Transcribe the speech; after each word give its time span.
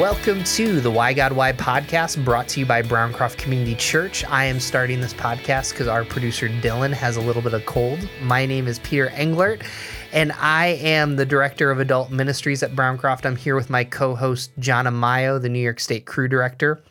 Welcome 0.00 0.42
to 0.42 0.80
the 0.80 0.90
Why 0.90 1.12
God 1.12 1.30
Why 1.30 1.52
podcast 1.52 2.24
brought 2.24 2.48
to 2.48 2.58
you 2.58 2.66
by 2.66 2.82
Browncroft 2.82 3.38
Community 3.38 3.76
Church. 3.76 4.24
I 4.24 4.44
am 4.44 4.58
starting 4.58 5.00
this 5.00 5.14
podcast 5.14 5.70
because 5.70 5.86
our 5.86 6.04
producer 6.04 6.48
Dylan 6.48 6.92
has 6.92 7.16
a 7.16 7.20
little 7.20 7.40
bit 7.40 7.54
of 7.54 7.64
cold. 7.64 8.00
My 8.20 8.44
name 8.44 8.66
is 8.66 8.80
Peter 8.80 9.10
Englert, 9.10 9.64
and 10.12 10.32
I 10.32 10.78
am 10.80 11.14
the 11.14 11.24
director 11.24 11.70
of 11.70 11.78
adult 11.78 12.10
ministries 12.10 12.64
at 12.64 12.74
Browncroft. 12.74 13.24
I'm 13.24 13.36
here 13.36 13.54
with 13.54 13.70
my 13.70 13.84
co 13.84 14.16
host, 14.16 14.50
John 14.58 14.86
Amayo, 14.86 15.40
the 15.40 15.48
New 15.48 15.60
York 15.60 15.78
State 15.78 16.06
Cru 16.06 16.26
director. 16.26 16.82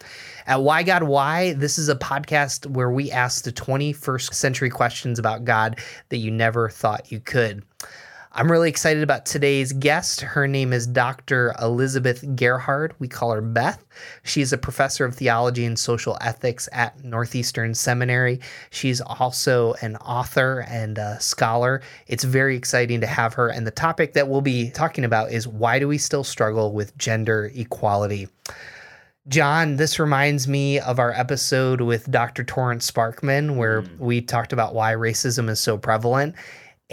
At 0.48 0.62
Why 0.62 0.82
God 0.82 1.04
Why, 1.04 1.52
this 1.52 1.78
is 1.78 1.90
a 1.90 1.96
podcast 1.98 2.68
where 2.68 2.90
we 2.90 3.12
ask 3.12 3.44
the 3.44 3.52
21st 3.52 4.34
century 4.34 4.70
questions 4.70 5.20
about 5.20 5.44
God 5.44 5.78
that 6.08 6.18
you 6.18 6.32
never 6.32 6.70
thought 6.70 7.12
you 7.12 7.20
could. 7.20 7.64
I'm 8.36 8.52
really 8.52 8.70
excited 8.70 9.04
about 9.04 9.28
today's 9.28 9.74
guest. 9.74 10.22
Her 10.22 10.48
name 10.48 10.74
is 10.74 10.88
Dr. 10.88 11.54
Elizabeth 11.62 12.26
Gerhardt. 12.36 12.96
We 12.98 13.08
call 13.08 13.32
her 13.32 13.42
Beth. 13.42 13.86
She's 14.24 14.52
a 14.52 14.58
professor 14.58 15.06
of 15.06 15.14
theology 15.14 15.66
and 15.66 15.78
social 15.78 16.18
ethics 16.20 16.68
at 16.72 17.04
Northeastern 17.04 17.76
Seminary. 17.76 18.40
She's 18.72 19.02
also 19.02 19.76
an 19.84 19.98
author 19.98 20.66
and 20.68 20.98
a 20.98 21.20
scholar. 21.20 21.84
It's 22.08 22.24
very 22.24 22.58
exciting 22.58 23.02
to 23.02 23.08
have 23.08 23.36
her. 23.36 23.50
And 23.50 23.68
the 23.68 23.72
topic 23.72 24.14
that 24.14 24.28
we'll 24.28 24.42
be 24.42 24.72
talking 24.72 25.06
about 25.06 25.32
is 25.32 25.48
why 25.48 25.78
do 25.78 25.88
we 25.88 26.00
still 26.00 26.24
struggle 26.24 26.72
with 26.72 26.98
gender 26.98 27.52
equality? 27.54 28.30
John, 29.28 29.76
this 29.76 30.00
reminds 30.00 30.48
me 30.48 30.80
of 30.80 30.98
our 31.00 31.12
episode 31.12 31.82
with 31.82 32.10
Dr. 32.10 32.44
Torrance 32.44 32.90
Sparkman, 32.90 33.56
where 33.58 33.84
mm. 33.84 33.98
we 34.00 34.22
talked 34.22 34.52
about 34.52 34.74
why 34.74 34.94
racism 34.94 35.50
is 35.50 35.60
so 35.60 35.78
prevalent. 35.78 36.36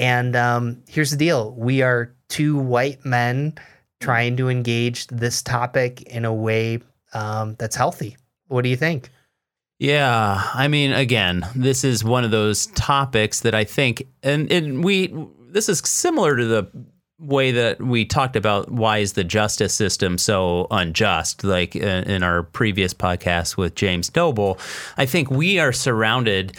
And 0.01 0.35
um, 0.35 0.83
here's 0.89 1.11
the 1.11 1.17
deal 1.19 1.53
we 1.53 1.83
are 1.83 2.15
two 2.31 2.57
white 2.57 3.05
men 3.05 3.55
trying 4.01 4.39
to 4.39 4.49
engage 4.49 5.07
this 5.09 5.43
topic 5.43 6.01
in 6.03 6.25
a 6.25 6.33
way 6.33 6.81
um, 7.13 7.55
that's 7.59 7.77
healthy. 7.77 8.17
What 8.49 8.63
do 8.63 8.71
you 8.71 8.77
think? 8.77 9.11
Yeah, 9.79 10.43
I 10.55 10.69
mean, 10.69 10.93
again, 10.93 11.47
this 11.55 11.85
is 11.85 12.03
one 12.03 12.25
of 12.25 12.31
those 12.31 12.67
topics 12.69 13.41
that 13.41 13.55
I 13.55 13.65
think, 13.65 14.03
and, 14.23 14.51
and 14.51 14.83
we, 14.83 15.15
this 15.39 15.69
is 15.69 15.81
similar 15.81 16.35
to 16.35 16.47
the 16.47 16.71
way 17.19 17.53
that 17.53 17.83
we 17.83 18.07
talked 18.07 18.37
about 18.37 18.71
why 18.71 18.99
is 18.99 19.13
the 19.13 19.25
justice 19.25 19.75
system 19.75 20.17
so 20.17 20.67
unjust 20.71 21.45
like 21.45 21.77
in, 21.77 22.05
in 22.05 22.23
our 22.23 22.43
previous 22.43 22.95
podcast 22.95 23.59
with 23.59 23.75
James 23.75 24.15
Noble 24.17 24.59
I 24.97 25.05
think 25.05 25.31
we 25.31 25.59
are 25.59 25.71
surrounded 25.71 26.57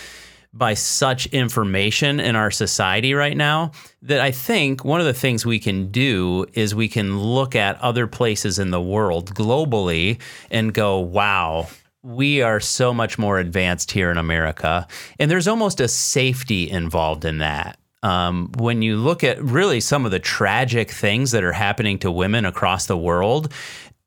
by 0.53 0.73
such 0.73 1.27
information 1.27 2.19
in 2.19 2.35
our 2.35 2.51
society 2.51 3.13
right 3.13 3.37
now 3.37 3.71
that 4.01 4.19
I 4.19 4.31
think 4.31 4.83
one 4.83 4.99
of 4.99 5.05
the 5.05 5.13
things 5.13 5.45
we 5.45 5.59
can 5.59 5.91
do 5.91 6.45
is 6.53 6.75
we 6.75 6.89
can 6.89 7.19
look 7.19 7.55
at 7.55 7.79
other 7.79 8.05
places 8.05 8.59
in 8.59 8.71
the 8.71 8.81
world 8.81 9.33
globally 9.33 10.19
and 10.49 10.73
go, 10.73 10.99
wow, 10.99 11.67
we 12.03 12.41
are 12.41 12.59
so 12.59 12.93
much 12.93 13.17
more 13.17 13.39
advanced 13.39 13.91
here 13.91 14.11
in 14.11 14.17
America. 14.17 14.87
And 15.19 15.31
there's 15.31 15.47
almost 15.47 15.79
a 15.79 15.87
safety 15.87 16.69
involved 16.69 17.23
in 17.23 17.37
that. 17.37 17.77
Um, 18.03 18.51
when 18.57 18.81
you 18.81 18.97
look 18.97 19.23
at 19.23 19.41
really 19.41 19.79
some 19.79 20.05
of 20.05 20.11
the 20.11 20.19
tragic 20.19 20.89
things 20.89 21.31
that 21.31 21.43
are 21.43 21.53
happening 21.53 21.99
to 21.99 22.11
women 22.11 22.45
across 22.45 22.87
the 22.87 22.97
world, 22.97 23.53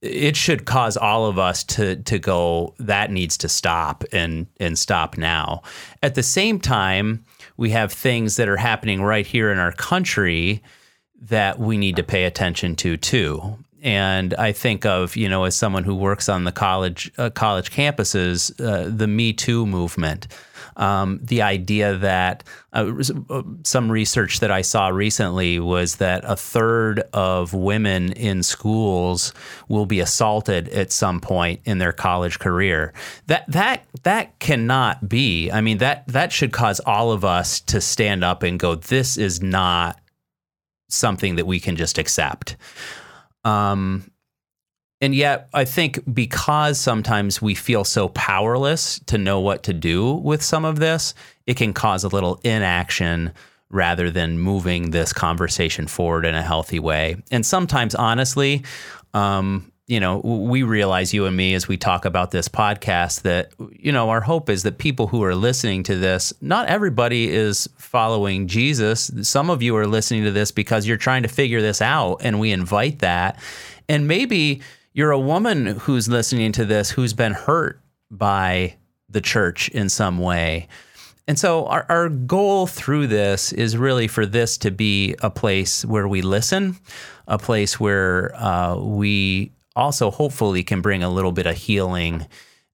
it 0.05 0.37
should 0.37 0.67
cause 0.67 0.97
all 0.97 1.27
of 1.27 1.39
us 1.39 1.65
to 1.65 1.97
to 1.97 2.19
go 2.19 2.75
that 2.79 3.11
needs 3.11 3.37
to 3.39 3.49
stop 3.49 4.05
and 4.13 4.47
and 4.61 4.79
stop 4.79 5.17
now. 5.17 5.63
At 6.03 6.15
the 6.15 6.23
same 6.23 6.61
time, 6.61 7.25
we 7.57 7.71
have 7.71 7.93
things 7.93 8.37
that 8.37 8.49
are 8.49 8.57
happening 8.57 9.03
right 9.03 9.27
here 9.27 9.51
in 9.51 9.59
our 9.59 9.73
country 9.73 10.63
that 11.23 11.59
we 11.59 11.79
need 11.79 11.97
to 11.97 12.03
pay 12.03 12.25
attention 12.25 12.77
to 12.77 12.97
too. 12.97 13.59
And 13.83 14.35
I 14.35 14.53
think 14.53 14.85
of 14.85 15.17
you 15.17 15.29
know 15.29 15.45
as 15.45 15.57
someone 15.57 15.85
who 15.85 15.95
works 15.95 16.29
on 16.29 16.45
the 16.45 16.53
college 16.53 17.11
uh, 17.19 17.31
college 17.31 17.71
campuses, 17.71 18.53
uh, 18.61 18.91
the 18.95 19.07
Me 19.07 19.33
Too 19.33 19.67
movement 19.67 20.29
um, 20.77 21.21
the 21.23 21.43
idea 21.43 21.97
that 21.99 22.45
uh, 22.73 22.93
uh, 23.31 23.43
some 23.63 23.91
research 23.91 24.41
that 24.41 24.51
I 24.51 24.63
saw 24.63 24.89
recently 24.89 25.59
was 25.59 25.97
that 25.97 26.25
a 26.25 26.37
third 26.37 27.03
of 27.13 27.55
women 27.55 28.13
in 28.13 28.43
schools 28.43 29.33
will 29.69 29.87
be 29.87 30.01
assaulted 30.01 30.69
at 30.69 30.93
some 30.93 31.21
point 31.21 31.61
in 31.65 31.79
their 31.79 31.93
college 31.93 32.39
career. 32.39 32.93
That 33.27 33.45
that 33.49 33.85
that 34.03 34.39
cannot 34.39 35.09
be. 35.09 35.51
I 35.51 35.61
mean 35.61 35.79
that 35.79 36.07
that 36.09 36.33
should 36.33 36.53
cause 36.53 36.81
all 36.81 37.13
of 37.13 37.25
us 37.25 37.61
to 37.63 37.81
stand 37.81 38.25
up 38.25 38.43
and 38.43 38.59
go, 38.59 38.75
"This 38.75 39.17
is 39.17 39.43
not 39.43 40.01
something 40.89 41.37
that 41.37 41.47
we 41.47 41.61
can 41.61 41.77
just 41.77 41.99
accept." 41.99 42.57
Um, 43.45 44.11
and 45.05 45.15
yet, 45.15 45.51
I 45.53 45.67
think 45.67 46.01
because 46.15 46.81
sometimes 46.81 47.43
we 47.43 47.55
feel 47.55 47.85
so 47.85 48.09
powerless 48.09 48.99
to 49.01 49.19
know 49.19 49.39
what 49.39 49.63
to 49.65 49.75
do 49.75 50.15
with 50.15 50.43
some 50.43 50.65
of 50.65 50.79
this, 50.79 51.13
it 51.47 51.59
can 51.59 51.75
cause 51.75 52.05
a 52.05 52.09
little 52.09 52.41
inaction 52.43 53.31
rather 53.69 54.11
than 54.11 54.39
moving 54.39 54.93
this 54.93 55.13
conversation 55.13 55.87
forward 55.87 56.25
in 56.25 56.35
a 56.35 56.43
healthy 56.43 56.79
way. 56.79 57.23
And 57.31 57.45
sometimes, 57.45 57.95
honestly, 57.95 58.65
um, 59.13 59.71
you 59.87 60.01
know, 60.01 60.21
we 60.21 60.63
realize 60.63 61.13
you 61.13 61.27
and 61.27 61.37
me 61.37 61.53
as 61.53 61.69
we 61.69 61.77
talk 61.77 62.07
about 62.07 62.31
this 62.31 62.49
podcast 62.49 63.21
that, 63.23 63.53
you 63.73 63.93
know, 63.93 64.09
our 64.09 64.23
hope 64.23 64.49
is 64.49 64.63
that 64.63 64.79
people 64.79 65.07
who 65.07 65.23
are 65.23 65.35
listening 65.35 65.83
to 65.83 65.97
this, 65.97 66.33
not 66.41 66.69
everybody 66.69 67.31
is 67.31 67.69
following 67.77 68.49
Jesus. 68.49 69.11
Some 69.21 69.51
of 69.51 69.63
you 69.63 69.77
are 69.77 69.87
listening 69.87 70.25
to 70.25 70.31
this 70.31 70.51
because 70.51 70.87
you're 70.87 70.97
trying 70.97 71.25
to 71.25 71.29
figure 71.29 71.61
this 71.61 71.83
out, 71.83 72.23
and 72.23 72.41
we 72.41 72.53
invite 72.53 73.01
that. 73.01 73.39
And 73.87 74.09
maybe 74.09 74.63
you're 74.95 75.11
a 75.11 75.19
woman 75.19 75.67
who's 75.67 76.09
listening 76.09 76.53
to 76.53 76.65
this 76.65 76.91
who's 76.91 77.13
been 77.13 77.33
hurt 77.33 77.81
by 78.11 78.77
the 79.09 79.21
church 79.21 79.69
in 79.71 79.89
some 79.89 80.19
way. 80.19 80.69
And 81.27 81.39
so 81.39 81.67
our, 81.67 81.85
our 81.89 82.09
goal 82.09 82.67
through 82.67 83.09
this 83.09 83.53
is 83.53 83.77
really 83.77 84.09
for 84.09 84.25
this 84.25 84.57
to 84.59 84.71
be 84.71 85.17
a 85.21 85.31
place 85.31 85.85
where 85.85 86.07
we 86.07 86.23
listen, 86.23 86.77
a 87.27 87.39
place 87.39 87.81
where 87.81 88.35
uh, 88.37 88.77
we 88.77 89.51
also 89.75 90.11
hopefully 90.11 90.63
can 90.63 90.81
bring 90.81 91.03
a 91.03 91.11
little 91.11 91.33
bit 91.33 91.47
of 91.47 91.57
healing 91.57 92.27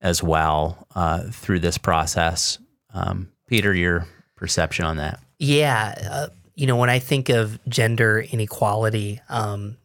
as 0.03 0.23
well 0.23 0.87
uh, 0.95 1.25
through 1.31 1.61
this 1.61 1.79
process. 1.79 2.59
Um, 2.93 3.31
Peter, 3.47 3.73
your 3.73 4.07
perception 4.35 4.85
on 4.85 4.97
that? 4.97 5.21
Yeah. 5.39 5.95
Uh, 6.11 6.29
you 6.55 6.67
know, 6.67 6.77
when 6.77 6.91
I 6.91 6.99
think 6.99 7.29
of 7.29 7.59
gender 7.69 8.21
inequality, 8.21 9.21
um, 9.29 9.77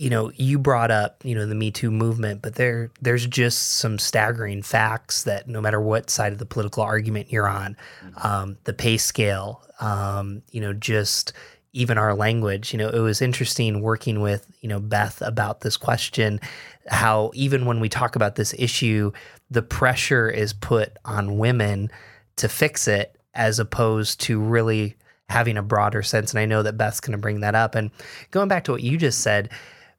you 0.00 0.08
know, 0.08 0.32
you 0.36 0.58
brought 0.58 0.90
up, 0.90 1.22
you 1.26 1.34
know, 1.34 1.44
the 1.44 1.54
Me 1.54 1.70
Too 1.70 1.90
movement, 1.90 2.40
but 2.40 2.54
there 2.54 2.90
there's 3.02 3.26
just 3.26 3.72
some 3.72 3.98
staggering 3.98 4.62
facts 4.62 5.24
that 5.24 5.46
no 5.46 5.60
matter 5.60 5.78
what 5.78 6.08
side 6.08 6.32
of 6.32 6.38
the 6.38 6.46
political 6.46 6.82
argument 6.82 7.30
you're 7.30 7.46
on, 7.46 7.76
mm-hmm. 8.02 8.26
um, 8.26 8.56
the 8.64 8.72
pay 8.72 8.96
scale, 8.96 9.62
um, 9.78 10.40
you 10.52 10.60
know, 10.62 10.72
just 10.72 11.34
even 11.74 11.98
our 11.98 12.14
language, 12.14 12.72
you 12.72 12.78
know, 12.78 12.88
it 12.88 13.00
was 13.00 13.20
interesting 13.20 13.82
working 13.82 14.22
with, 14.22 14.50
you 14.62 14.70
know, 14.70 14.80
Beth 14.80 15.20
about 15.20 15.60
this 15.60 15.76
question, 15.76 16.40
how 16.88 17.30
even 17.34 17.66
when 17.66 17.78
we 17.78 17.90
talk 17.90 18.16
about 18.16 18.36
this 18.36 18.54
issue, 18.58 19.12
the 19.50 19.60
pressure 19.60 20.30
is 20.30 20.54
put 20.54 20.96
on 21.04 21.36
women 21.36 21.90
to 22.36 22.48
fix 22.48 22.88
it 22.88 23.20
as 23.34 23.58
opposed 23.58 24.18
to 24.22 24.40
really 24.40 24.96
having 25.28 25.58
a 25.58 25.62
broader 25.62 26.02
sense. 26.02 26.32
And 26.32 26.40
I 26.40 26.46
know 26.46 26.62
that 26.62 26.78
Beth's 26.78 27.00
going 27.00 27.12
to 27.12 27.18
bring 27.18 27.40
that 27.40 27.54
up. 27.54 27.74
And 27.74 27.90
going 28.30 28.48
back 28.48 28.64
to 28.64 28.72
what 28.72 28.82
you 28.82 28.96
just 28.96 29.20
said, 29.20 29.50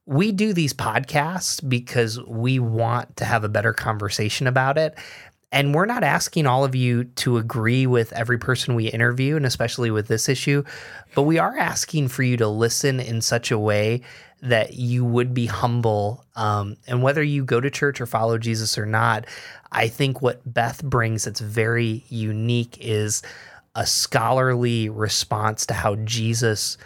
we 0.06 0.32
do 0.32 0.54
these 0.54 0.74
podcasts 0.74 1.68
because 1.68 2.22
we 2.24 2.60
want 2.60 3.16
to 3.18 3.26
have 3.26 3.44
a 3.44 3.50
better 3.50 3.74
conversation 3.74 4.48
about 4.48 4.78
it. 4.78 4.98
And 5.52 5.76
we're 5.76 5.86
not 5.86 6.04
asking 6.04 6.48
all 6.48 6.64
of 6.64 6.76
you 6.76 7.04
to 7.04 7.38
agree 7.38 7.86
with 7.86 8.14
every 8.14 8.38
person 8.38 8.74
we 8.74 8.88
interview, 8.88 9.36
and 9.36 9.46
especially 9.46 9.92
with 9.92 10.08
this 10.08 10.30
issue, 10.30 10.64
but 11.14 11.24
we 11.24 11.40
are 11.40 11.58
asking 11.58 12.08
for 12.08 12.24
you 12.24 12.38
to 12.38 12.48
listen 12.48 13.02
in 13.02 13.22
such 13.22 13.52
a 13.52 13.59
way 13.59 14.02
that 14.42 14.74
you 14.74 15.03
would 15.03 15.34
be 15.34 15.46
humble. 15.46 16.26
Um, 16.36 16.78
and 16.88 17.04
whether 17.04 17.22
you 17.22 17.44
go 17.44 17.59
to 17.59 17.70
church 17.70 18.00
or 18.00 18.06
follow 18.06 18.38
Jesus 18.38 18.78
or 18.78 18.86
not, 18.86 19.26
I 19.72 19.88
think 19.88 20.22
what 20.22 20.42
Beth 20.52 20.84
brings 20.84 21.26
that's 21.26 21.42
very 21.42 22.06
unique 22.08 22.78
is 22.80 23.22
a 23.76 23.86
scholarly 23.86 24.90
response 24.90 25.66
to 25.68 25.74
how 25.74 25.96
Jesus 25.96 26.78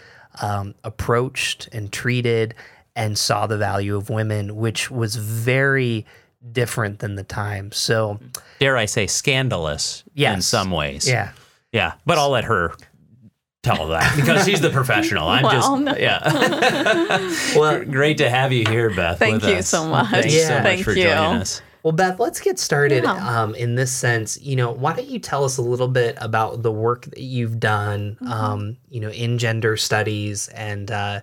um, 0.41 0.75
approached 0.83 1.69
and 1.71 1.91
treated 1.91 2.55
and 2.95 3.17
saw 3.17 3.47
the 3.47 3.57
value 3.57 3.95
of 3.95 4.09
women, 4.09 4.55
which 4.55 4.89
was 4.89 5.15
very 5.15 6.05
different 6.51 6.99
than 6.99 7.15
the 7.15 7.23
time. 7.23 7.71
So, 7.71 8.19
dare 8.59 8.77
I 8.77 8.85
say, 8.85 9.07
scandalous 9.07 10.03
yes. 10.13 10.35
in 10.35 10.41
some 10.41 10.71
ways. 10.71 11.07
Yeah. 11.07 11.31
Yeah. 11.71 11.93
But 12.05 12.17
I'll 12.17 12.29
let 12.29 12.45
her 12.45 12.73
tell 13.63 13.87
that 13.87 14.15
because 14.15 14.45
she's 14.45 14.61
the 14.61 14.69
professional. 14.69 15.27
I'm 15.27 15.43
well, 15.43 15.83
just, 15.83 15.99
yeah. 15.99 17.55
well, 17.59 17.83
great 17.83 18.19
to 18.19 18.29
have 18.29 18.51
you 18.51 18.63
here, 18.69 18.89
Beth. 18.89 19.19
Thank 19.19 19.43
you 19.43 19.55
us. 19.55 19.67
so 19.67 19.87
much. 19.87 20.09
Thanks 20.11 20.33
yeah. 20.33 20.47
so 20.47 20.53
much 20.55 20.63
Thank 20.63 20.83
for 20.83 20.91
you. 20.91 21.03
joining 21.03 21.41
us. 21.41 21.61
Well, 21.83 21.91
Beth, 21.91 22.19
let's 22.19 22.39
get 22.39 22.57
started 22.57 23.03
yeah. 23.03 23.43
um, 23.43 23.53
in 23.53 23.75
this 23.75 23.91
sense. 23.91 24.41
You 24.41 24.55
know, 24.55 24.71
why 24.71 24.93
don't 24.93 25.07
you 25.07 25.19
tell 25.19 25.43
us 25.43 25.57
a 25.57 25.61
little 25.61 25.87
bit 25.87 26.17
about 26.19 26.63
the 26.63 26.71
work 26.71 27.05
that 27.05 27.19
you've 27.19 27.59
done, 27.59 28.17
mm-hmm. 28.21 28.31
um, 28.31 28.77
you 28.89 28.99
know, 28.99 29.11
in 29.11 29.37
gender 29.37 29.77
studies 29.77 30.47
and, 30.47 30.89
uh, 30.89 31.21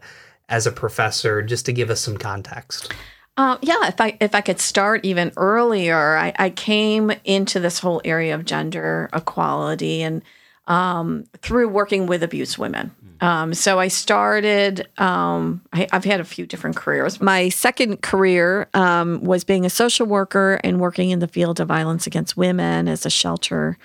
as 0.49 0.67
a 0.67 0.73
professor, 0.73 1.43
just 1.43 1.67
to 1.67 1.73
give 1.73 1.91
us 1.91 2.01
some 2.01 2.17
context? 2.17 2.93
Uh, 3.37 3.57
yeah, 3.63 3.89
if 3.89 4.01
I 4.01 4.17
if 4.21 4.35
I 4.35 4.43
could 4.43 4.61
start 4.61 5.05
even 5.05 5.33
earlier, 5.37 6.17
I, 6.17 6.35
I 6.39 6.51
came 6.51 7.11
into 7.25 7.61
this 7.61 7.79
whole 7.79 8.03
area 8.05 8.35
of 8.35 8.45
gender 8.45 9.09
equality 9.13 10.03
and 10.03 10.23
um, 10.67 11.25
through 11.39 11.69
working 11.69 12.07
with 12.07 12.23
abused 12.23 12.59
women. 12.59 12.93
Um, 13.23 13.55
so 13.55 13.79
I 13.79 13.89
started. 13.89 14.87
Um, 14.99 15.63
I, 15.73 15.87
have 15.93 16.05
had 16.05 16.21
a 16.21 16.25
few 16.25 16.45
different 16.45 16.77
careers. 16.77 17.21
My 17.21 17.49
second 17.49 18.03
career 18.03 18.69
um, 18.75 19.23
was 19.23 19.45
being 19.45 19.65
a 19.65 19.71
social 19.71 20.07
worker 20.07 20.61
and 20.63 20.81
working 20.81 21.11
in 21.11 21.21
the 21.21 21.29
field 21.29 21.61
of 21.61 21.69
violence 21.69 22.07
against 22.07 22.37
women 22.37 22.89
as 22.89 23.07
a 23.07 23.11
shelter 23.11 23.79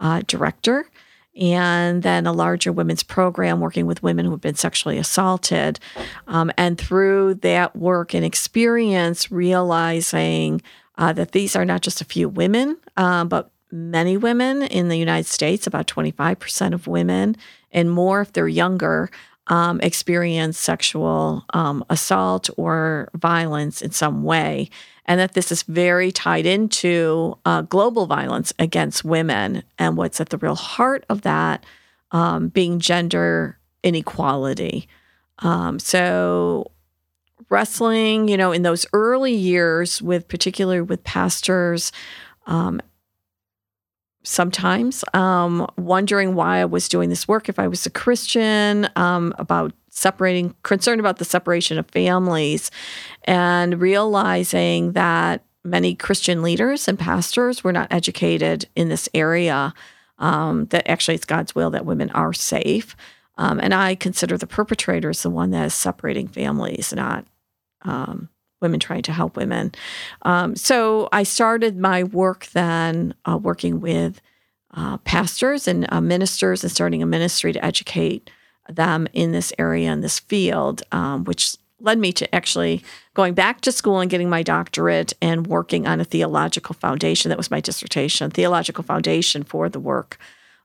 uh, 0.00 0.22
director 0.26 0.86
and 1.36 2.02
then 2.02 2.26
a 2.26 2.32
larger 2.32 2.72
women's 2.72 3.02
program 3.02 3.60
working 3.60 3.86
with 3.86 4.02
women 4.02 4.24
who 4.24 4.30
have 4.30 4.40
been 4.40 4.54
sexually 4.54 4.98
assaulted. 4.98 5.80
Um, 6.28 6.52
and 6.56 6.78
through 6.78 7.34
that 7.36 7.74
work 7.74 8.14
and 8.14 8.24
experience, 8.24 9.30
realizing 9.30 10.62
uh, 10.96 11.12
that 11.12 11.32
these 11.32 11.56
are 11.56 11.64
not 11.64 11.80
just 11.80 12.00
a 12.00 12.04
few 12.04 12.28
women, 12.28 12.76
uh, 12.96 13.24
but 13.24 13.50
many 13.70 14.16
women 14.16 14.62
in 14.62 14.88
the 14.88 14.96
United 14.96 15.26
States, 15.26 15.66
about 15.66 15.88
25% 15.88 16.72
of 16.72 16.86
women, 16.86 17.36
and 17.72 17.90
more 17.90 18.20
if 18.20 18.32
they're 18.32 18.46
younger, 18.46 19.10
um, 19.48 19.80
experience 19.80 20.58
sexual 20.58 21.44
um, 21.52 21.84
assault 21.90 22.48
or 22.56 23.10
violence 23.14 23.82
in 23.82 23.90
some 23.90 24.22
way 24.22 24.70
and 25.06 25.20
that 25.20 25.34
this 25.34 25.52
is 25.52 25.62
very 25.64 26.10
tied 26.10 26.46
into 26.46 27.36
uh, 27.44 27.62
global 27.62 28.06
violence 28.06 28.52
against 28.58 29.04
women 29.04 29.62
and 29.78 29.96
what's 29.96 30.20
at 30.20 30.30
the 30.30 30.38
real 30.38 30.54
heart 30.54 31.04
of 31.08 31.22
that 31.22 31.64
um, 32.12 32.48
being 32.48 32.78
gender 32.78 33.58
inequality. 33.82 34.88
Um, 35.40 35.78
so, 35.78 36.70
wrestling, 37.50 38.28
you 38.28 38.36
know, 38.36 38.52
in 38.52 38.62
those 38.62 38.86
early 38.92 39.34
years 39.34 40.00
with 40.00 40.26
particularly 40.28 40.80
with 40.80 41.04
pastors, 41.04 41.92
um, 42.46 42.80
sometimes 44.24 45.04
um, 45.14 45.66
wondering 45.76 46.34
why 46.34 46.58
I 46.58 46.64
was 46.64 46.88
doing 46.88 47.10
this 47.10 47.28
work 47.28 47.48
if 47.48 47.58
I 47.58 47.68
was 47.68 47.86
a 47.86 47.90
Christian, 47.90 48.88
um, 48.96 49.34
about 49.38 49.72
separating, 49.90 50.54
concerned 50.62 51.00
about 51.00 51.18
the 51.18 51.24
separation 51.24 51.78
of 51.78 51.88
families, 51.90 52.70
and 53.24 53.80
realizing 53.80 54.92
that 54.92 55.44
many 55.62 55.94
Christian 55.94 56.42
leaders 56.42 56.88
and 56.88 56.98
pastors 56.98 57.62
were 57.62 57.72
not 57.72 57.92
educated 57.92 58.66
in 58.74 58.88
this 58.88 59.08
area. 59.14 59.72
Um, 60.18 60.66
that 60.66 60.88
actually 60.88 61.16
it's 61.16 61.24
God's 61.24 61.54
will 61.56 61.70
that 61.70 61.84
women 61.84 62.10
are 62.10 62.32
safe. 62.32 62.94
Um, 63.36 63.58
and 63.58 63.74
I 63.74 63.96
consider 63.96 64.38
the 64.38 64.46
perpetrator 64.46 65.08
perpetrators 65.08 65.22
the 65.22 65.30
one 65.30 65.50
that 65.50 65.66
is 65.66 65.74
separating 65.74 66.28
families, 66.28 66.92
not 66.94 67.26
um, 67.82 68.28
women 68.64 68.80
trying 68.80 69.02
to 69.02 69.12
help 69.12 69.36
women. 69.36 69.70
Um, 70.22 70.56
so 70.56 71.08
I 71.12 71.22
started 71.22 71.78
my 71.78 72.02
work 72.02 72.46
then 72.46 73.14
uh, 73.24 73.38
working 73.38 73.80
with 73.80 74.20
uh, 74.74 74.96
pastors 74.98 75.68
and 75.68 75.86
uh, 75.92 76.00
ministers 76.00 76.64
and 76.64 76.72
starting 76.72 77.02
a 77.02 77.06
ministry 77.06 77.52
to 77.52 77.64
educate 77.64 78.30
them 78.68 79.06
in 79.12 79.30
this 79.30 79.52
area 79.58 79.92
in 79.92 80.00
this 80.00 80.18
field, 80.18 80.82
um, 80.90 81.24
which 81.24 81.56
led 81.80 81.98
me 81.98 82.12
to 82.12 82.34
actually 82.34 82.82
going 83.12 83.34
back 83.34 83.60
to 83.60 83.70
school 83.70 84.00
and 84.00 84.10
getting 84.10 84.28
my 84.28 84.42
doctorate 84.42 85.12
and 85.20 85.46
working 85.46 85.86
on 85.86 86.00
a 86.00 86.04
theological 86.04 86.74
foundation. 86.74 87.28
That 87.28 87.38
was 87.38 87.50
my 87.50 87.60
dissertation, 87.60 88.30
theological 88.30 88.82
foundation 88.82 89.44
for 89.44 89.68
the 89.68 89.80
work 89.80 90.18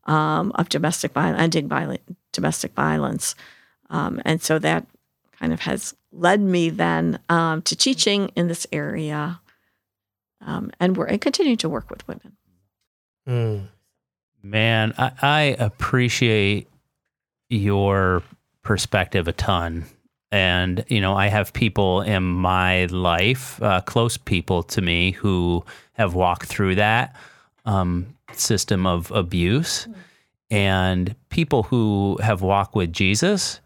um, 0.06 0.52
of 0.56 0.70
domestic 0.70 1.12
violence, 1.12 1.42
ending 1.42 1.68
violent, 1.68 2.02
domestic 2.32 2.74
violence. 2.74 3.36
Um, 3.90 4.22
and 4.26 4.42
so 4.42 4.60
that 4.60 4.88
kind 5.40 5.54
of 5.54 5.60
has 5.62 5.94
led 6.12 6.42
me 6.42 6.70
then 6.70 7.20
um, 7.30 7.62
to 7.64 7.76
teaching 7.76 8.32
in 8.36 8.48
this 8.48 8.66
area 8.72 9.40
um, 10.42 10.72
and, 10.80 10.98
we're, 10.98 11.06
and 11.06 11.22
continue 11.22 11.56
to 11.58 11.70
work 11.70 11.90
with 11.90 12.08
women. 12.08 12.38
Mm. 13.28 13.68
Man, 14.42 14.94
I, 14.98 15.12
I 15.22 15.42
appreciate 15.60 16.68
your 17.50 18.24
perspective 18.64 19.28
a 19.28 19.34
ton. 19.34 19.86
And, 20.32 20.86
you 20.88 21.02
know, 21.02 21.16
I 21.16 21.28
have 21.28 21.54
people 21.54 22.02
in 22.02 22.24
my 22.24 22.86
life, 22.86 23.62
uh, 23.62 23.82
close 23.82 24.16
people 24.16 24.62
to 24.64 24.82
me, 24.82 25.12
who 25.12 25.66
have 25.94 26.14
walked 26.14 26.46
through 26.48 26.76
that 26.76 27.16
um, 27.66 28.16
system 28.34 28.86
of 28.86 29.12
abuse, 29.12 29.88
and 30.52 31.16
people 31.30 31.64
who 31.64 32.18
have 32.22 32.42
walked 32.42 32.76
with 32.76 32.94
Jesus, 32.94 33.60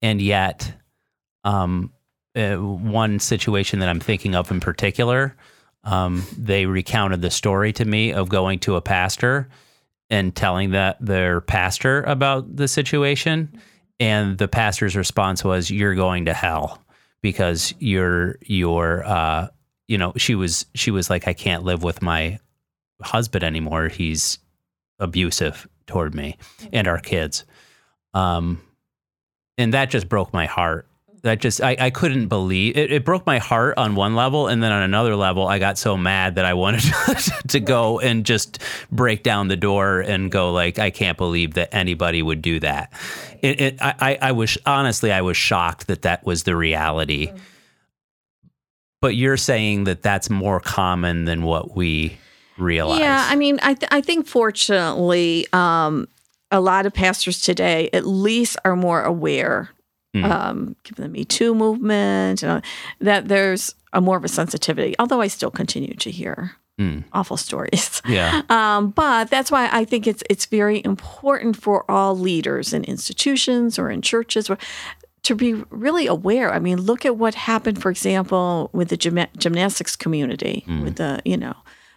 and 0.00 0.20
yet, 0.20 0.72
um, 1.46 1.92
uh, 2.34 2.56
one 2.56 3.18
situation 3.18 3.78
that 3.78 3.88
I'm 3.88 4.00
thinking 4.00 4.34
of 4.34 4.50
in 4.50 4.60
particular, 4.60 5.34
um, 5.84 6.24
they 6.36 6.66
recounted 6.66 7.22
the 7.22 7.30
story 7.30 7.72
to 7.74 7.84
me 7.84 8.12
of 8.12 8.28
going 8.28 8.58
to 8.60 8.74
a 8.74 8.82
pastor 8.82 9.48
and 10.10 10.34
telling 10.34 10.72
that 10.72 10.96
their 11.00 11.40
pastor 11.40 12.02
about 12.02 12.56
the 12.56 12.68
situation 12.68 13.60
and 13.98 14.36
the 14.38 14.48
pastor's 14.48 14.96
response 14.96 15.44
was 15.44 15.70
you're 15.70 15.94
going 15.94 16.26
to 16.26 16.34
hell 16.34 16.82
because 17.22 17.74
you're 17.78 18.36
you're 18.42 19.04
uh 19.06 19.48
you 19.88 19.98
know 19.98 20.12
she 20.16 20.34
was 20.34 20.66
she 20.74 20.90
was 20.90 21.10
like 21.10 21.26
I 21.26 21.32
can't 21.32 21.64
live 21.64 21.82
with 21.82 22.02
my 22.02 22.38
husband 23.02 23.42
anymore. 23.42 23.88
He's 23.88 24.38
abusive 24.98 25.66
toward 25.86 26.14
me 26.14 26.36
and 26.72 26.86
our 26.86 27.00
kids. 27.00 27.44
Um 28.14 28.60
and 29.58 29.72
that 29.74 29.90
just 29.90 30.08
broke 30.08 30.32
my 30.32 30.46
heart 30.46 30.86
that 31.26 31.40
just 31.40 31.60
I, 31.60 31.76
I 31.78 31.90
couldn't 31.90 32.28
believe 32.28 32.76
it, 32.76 32.90
it 32.90 33.04
broke 33.04 33.26
my 33.26 33.38
heart 33.38 33.76
on 33.76 33.94
one 33.94 34.14
level 34.14 34.46
and 34.46 34.62
then 34.62 34.72
on 34.72 34.82
another 34.82 35.14
level 35.14 35.46
i 35.46 35.58
got 35.58 35.76
so 35.76 35.96
mad 35.96 36.36
that 36.36 36.44
i 36.44 36.54
wanted 36.54 36.82
to 37.48 37.60
go 37.60 38.00
and 38.00 38.24
just 38.24 38.62
break 38.90 39.22
down 39.22 39.48
the 39.48 39.56
door 39.56 40.00
and 40.00 40.30
go 40.30 40.52
like 40.52 40.78
i 40.78 40.90
can't 40.90 41.18
believe 41.18 41.54
that 41.54 41.74
anybody 41.74 42.22
would 42.22 42.40
do 42.40 42.60
that. 42.60 42.92
It, 43.42 43.60
it 43.60 43.78
I, 43.80 44.18
I 44.20 44.32
was 44.32 44.56
honestly 44.64 45.12
i 45.12 45.20
was 45.20 45.36
shocked 45.36 45.88
that 45.88 46.02
that 46.02 46.24
was 46.24 46.44
the 46.44 46.56
reality. 46.56 47.32
But 49.02 49.14
you're 49.14 49.36
saying 49.36 49.84
that 49.84 50.02
that's 50.02 50.30
more 50.30 50.58
common 50.58 51.26
than 51.26 51.42
what 51.42 51.76
we 51.76 52.16
realize. 52.56 53.00
Yeah 53.00 53.26
i 53.28 53.36
mean 53.36 53.58
i, 53.62 53.74
th- 53.74 53.88
I 53.92 54.00
think 54.00 54.26
fortunately 54.26 55.46
um, 55.52 56.08
a 56.50 56.60
lot 56.60 56.86
of 56.86 56.94
pastors 56.94 57.42
today 57.42 57.90
at 57.92 58.06
least 58.06 58.56
are 58.64 58.76
more 58.76 59.02
aware 59.02 59.70
mm. 60.16 60.30
um, 60.30 60.76
given 60.84 61.02
the 61.02 61.08
Me 61.08 61.24
Too 61.24 61.54
movement, 61.54 62.42
you 62.42 62.48
know, 62.48 62.60
that 63.00 63.28
there's 63.28 63.74
a 63.92 64.00
more 64.00 64.16
of 64.16 64.24
a 64.24 64.28
sensitivity. 64.28 64.94
Although 64.98 65.20
I 65.20 65.28
still 65.28 65.50
continue 65.50 65.94
to 65.94 66.10
hear 66.10 66.56
mm. 66.78 67.04
awful 67.12 67.36
stories. 67.36 68.02
Yeah. 68.06 68.42
Um, 68.48 68.90
but 68.90 69.30
that's 69.30 69.50
why 69.50 69.68
I 69.72 69.84
think 69.84 70.06
it's 70.06 70.22
it's 70.30 70.46
very 70.46 70.80
important 70.84 71.56
for 71.56 71.90
all 71.90 72.16
leaders 72.16 72.72
in 72.72 72.84
institutions 72.84 73.80
or 73.80 73.90
in 73.90 74.00
churches 74.00 74.48
to 75.24 75.34
be 75.34 75.54
really 75.70 76.06
aware. 76.06 76.54
I 76.54 76.60
mean, 76.60 76.80
look 76.80 77.04
at 77.04 77.16
what 77.16 77.34
happened, 77.34 77.82
for 77.82 77.90
example, 77.90 78.70
with 78.72 78.90
the 78.90 78.96
gym- 78.96 79.26
gymnastics 79.36 79.96
community, 79.96 80.64
mm. 80.68 80.84
with 80.84 80.96
the 80.96 81.20
you 81.24 81.36
know 81.36 81.56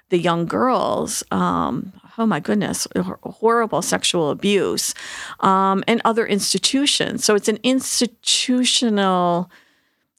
the 0.09 0.17
young 0.17 0.47
girls. 0.47 1.23
Um, 1.29 1.93
oh 2.17 2.25
my 2.25 2.39
goodness, 2.39 2.87
horrible 2.95 3.81
sexual 3.81 4.29
abuse, 4.31 4.93
um, 5.39 5.83
and 5.87 6.01
other 6.05 6.25
institutions. 6.25 7.23
So 7.23 7.35
it's 7.35 7.47
an 7.47 7.59
institutional 7.63 9.49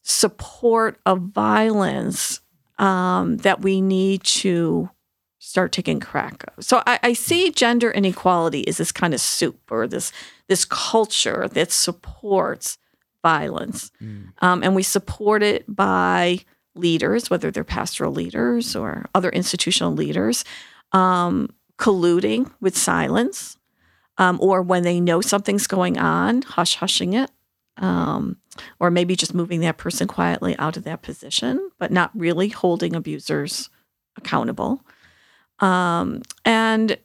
support 0.03 0.99
of 1.07 1.21
violence 1.21 2.41
um, 2.79 3.37
that 3.39 3.61
we 3.61 3.81
need 3.81 4.25
to 4.25 4.91
start 5.39 5.73
taking 5.73 6.01
crack 6.01 6.45
of. 6.57 6.65
So 6.65 6.83
I, 6.87 6.99
I, 7.03 7.13
see 7.15 7.51
gender 7.51 7.91
inequality 7.91 8.67
as 8.69 8.77
this 8.77 8.93
kind 8.93 9.15
of 9.15 9.21
soup 9.21 9.59
or 9.71 9.87
this 9.87 10.13
this 10.49 10.65
culture 10.65 11.49
that 11.53 11.73
supports 11.73 12.79
violence, 13.23 13.91
mm. 14.03 14.33
um, 14.43 14.63
and 14.63 14.75
we 14.75 14.83
support 14.83 15.43
it 15.43 15.65
by 15.69 16.41
leaders, 16.75 17.31
whether 17.31 17.51
they're 17.51 17.65
pastoral 17.65 18.13
leaders 18.13 18.77
or 18.77 19.07
other 19.15 19.31
institutional 19.31 19.93
leaders, 19.93 20.45
um, 20.93 21.49
colluding 21.81 22.53
with 22.61 22.77
silence, 22.77 23.57
um, 24.19 24.39
or 24.41 24.61
when 24.61 24.83
they 24.83 25.01
know 25.01 25.23
something's 25.23 25.67
going 25.67 25.99
on, 25.99 26.43
hush 26.43 26.77
hushing 26.77 27.15
it, 27.15 27.31
um, 27.79 28.37
or 28.79 28.91
maybe 28.91 29.17
just 29.17 29.35
moving 29.35 29.61
that 29.61 29.79
person 29.79 30.07
quietly 30.07 30.55
out 30.59 30.77
of 30.77 30.85
that 30.85 31.01
position, 31.01 31.71
but 31.79 31.91
not 31.91 32.11
really 32.15 32.49
holding 32.49 32.95
abusers 32.95 33.71
accountable. 34.17 34.85
Um, 35.61 36.21
and 36.45 36.99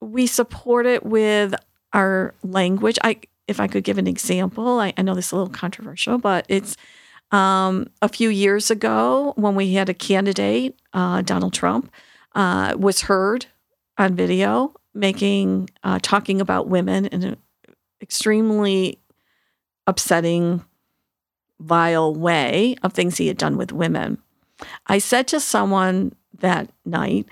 we 0.00 0.28
support 0.28 0.86
it 0.86 1.04
with 1.04 1.54
our 1.92 2.32
language. 2.44 2.98
I, 3.02 3.18
if 3.48 3.58
I 3.58 3.66
could 3.66 3.82
give 3.82 3.98
an 3.98 4.06
example, 4.06 4.78
I, 4.78 4.94
I 4.96 5.02
know 5.02 5.16
this 5.16 5.26
is 5.26 5.32
a 5.32 5.36
little 5.36 5.52
controversial, 5.52 6.18
but 6.18 6.46
it's 6.48 6.76
um, 7.32 7.88
a 8.00 8.08
few 8.08 8.28
years 8.28 8.70
ago 8.70 9.32
when 9.34 9.56
we 9.56 9.74
had 9.74 9.88
a 9.88 9.94
candidate, 9.94 10.78
uh, 10.92 11.22
Donald 11.22 11.54
Trump, 11.54 11.90
uh, 12.36 12.76
was 12.78 13.02
heard 13.02 13.46
on 13.98 14.14
video 14.14 14.74
making 14.94 15.70
uh, 15.82 15.98
talking 16.02 16.40
about 16.40 16.68
women 16.68 17.06
in 17.06 17.22
an 17.22 17.36
extremely 18.00 19.00
upsetting, 19.86 20.64
vile 21.60 22.14
way 22.14 22.76
of 22.82 22.92
things 22.92 23.16
he 23.16 23.28
had 23.28 23.38
done 23.38 23.56
with 23.56 23.72
women. 23.72 24.18
I 24.86 24.98
said 24.98 25.26
to 25.28 25.40
someone 25.40 26.14
that 26.38 26.70
night, 26.84 27.26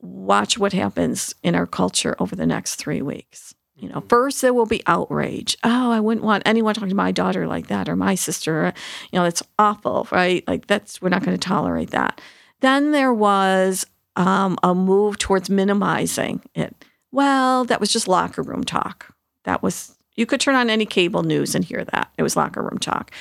watch 0.00 0.58
what 0.58 0.72
happens 0.72 1.34
in 1.42 1.54
our 1.54 1.66
culture 1.66 2.16
over 2.18 2.36
the 2.36 2.46
next 2.46 2.76
three 2.76 3.02
weeks. 3.02 3.54
You 3.76 3.88
know, 3.88 4.02
first 4.08 4.42
there 4.42 4.54
will 4.54 4.66
be 4.66 4.82
outrage. 4.86 5.56
Oh, 5.62 5.92
I 5.92 6.00
wouldn't 6.00 6.24
want 6.24 6.42
anyone 6.46 6.74
talking 6.74 6.88
to 6.88 6.96
my 6.96 7.12
daughter 7.12 7.46
like 7.46 7.68
that 7.68 7.88
or 7.88 7.94
my 7.94 8.16
sister. 8.16 8.72
You 9.12 9.18
know, 9.18 9.24
that's 9.24 9.42
awful, 9.56 10.08
right? 10.10 10.46
Like 10.48 10.66
that's 10.66 11.00
we're 11.00 11.10
not 11.10 11.24
going 11.24 11.36
to 11.36 11.48
tolerate 11.48 11.90
that. 11.90 12.20
Then 12.60 12.90
there 12.90 13.12
was 13.12 13.86
um, 14.18 14.58
a 14.64 14.74
move 14.74 15.16
towards 15.16 15.48
minimizing 15.48 16.42
it. 16.54 16.74
Well, 17.12 17.64
that 17.66 17.80
was 17.80 17.90
just 17.90 18.08
locker 18.08 18.42
room 18.42 18.64
talk. 18.64 19.14
That 19.44 19.62
was 19.62 19.96
you 20.16 20.26
could 20.26 20.40
turn 20.40 20.56
on 20.56 20.68
any 20.68 20.84
cable 20.84 21.22
news 21.22 21.54
and 21.54 21.64
hear 21.64 21.84
that. 21.84 22.12
It 22.18 22.24
was 22.24 22.36
locker 22.36 22.60
room 22.60 22.78
talk. 22.78 23.12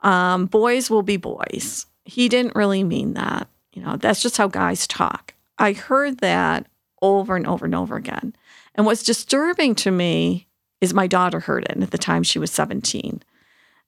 Um, 0.00 0.46
boys 0.46 0.88
will 0.88 1.02
be 1.02 1.16
boys. 1.16 1.86
He 2.04 2.28
didn't 2.28 2.54
really 2.54 2.84
mean 2.84 3.14
that. 3.14 3.48
You 3.72 3.82
know, 3.82 3.96
that's 3.96 4.22
just 4.22 4.36
how 4.36 4.46
guys 4.46 4.86
talk. 4.86 5.34
I 5.58 5.72
heard 5.72 6.18
that 6.18 6.68
over 7.02 7.34
and 7.34 7.46
over 7.46 7.64
and 7.64 7.74
over 7.74 7.96
again. 7.96 8.36
And 8.76 8.86
what's 8.86 9.02
disturbing 9.02 9.74
to 9.76 9.90
me 9.90 10.46
is 10.80 10.94
my 10.94 11.08
daughter 11.08 11.40
heard 11.40 11.64
it. 11.64 11.72
And 11.72 11.82
at 11.82 11.90
the 11.90 11.98
time, 11.98 12.22
she 12.22 12.38
was 12.38 12.52
17. 12.52 13.22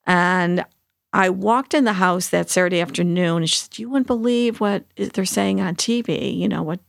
And 0.07 0.65
I 1.17 1.31
walked 1.31 1.73
in 1.73 1.85
the 1.85 1.95
house 1.95 2.29
that 2.29 2.51
Saturday 2.51 2.79
afternoon 2.79 3.39
and 3.39 3.51
she 3.51 3.57
said, 3.57 3.79
You 3.79 3.89
wouldn't 3.89 4.07
believe 4.07 4.61
what 4.61 4.85
they're 4.97 5.25
saying 5.25 5.63
on 5.63 5.75
TV, 5.75 6.37
you 6.37 6.47
know, 6.47 6.63
what 6.63 6.81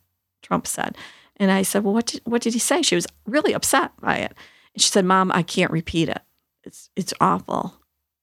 Trump 0.42 0.68
said. 0.68 0.98
And 1.38 1.50
I 1.50 1.62
said, 1.62 1.86
Well, 1.86 1.94
what 1.94 2.08
did, 2.08 2.22
what 2.26 2.42
did 2.42 2.52
he 2.52 2.60
say? 2.60 2.82
She 2.82 2.96
was 2.96 3.08
really 3.26 3.54
upset 3.54 3.92
by 4.02 4.18
it. 4.18 4.34
And 4.74 4.82
she 4.82 4.90
said, 4.90 5.06
Mom, 5.06 5.32
I 5.32 5.44
can't 5.44 5.72
repeat 5.72 6.10
it. 6.10 6.22
It's, 6.66 6.90
it's 6.98 7.14
awful. 7.22 7.76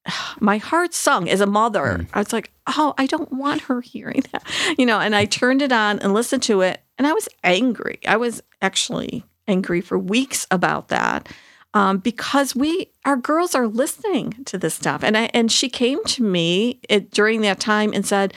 My 0.40 0.58
heart 0.58 0.92
sung 0.92 1.26
as 1.26 1.40
a 1.40 1.46
mother. 1.46 1.98
Mm. 2.00 2.08
I 2.12 2.18
was 2.18 2.34
like, 2.34 2.52
Oh, 2.66 2.92
I 2.98 3.06
don't 3.06 3.32
want 3.32 3.62
her 3.62 3.80
hearing 3.80 4.24
that, 4.32 4.44
you 4.78 4.84
know, 4.84 5.00
and 5.00 5.16
I 5.16 5.24
turned 5.24 5.62
it 5.62 5.72
on 5.72 6.00
and 6.00 6.12
listened 6.12 6.42
to 6.44 6.60
it. 6.60 6.82
And 6.98 7.06
I 7.06 7.14
was 7.14 7.30
angry. 7.42 8.00
I 8.06 8.18
was 8.18 8.42
actually 8.60 9.24
angry 9.48 9.80
for 9.80 9.98
weeks 9.98 10.46
about 10.50 10.88
that. 10.88 11.30
Um, 11.74 11.98
because 11.98 12.54
we 12.54 12.90
our 13.04 13.16
girls 13.16 13.54
are 13.54 13.66
listening 13.66 14.44
to 14.44 14.56
this 14.56 14.74
stuff. 14.74 15.02
And 15.02 15.16
I 15.16 15.30
and 15.34 15.50
she 15.50 15.68
came 15.68 16.02
to 16.04 16.22
me 16.22 16.80
during 17.10 17.40
that 17.42 17.60
time 17.60 17.92
and 17.92 18.06
said 18.06 18.32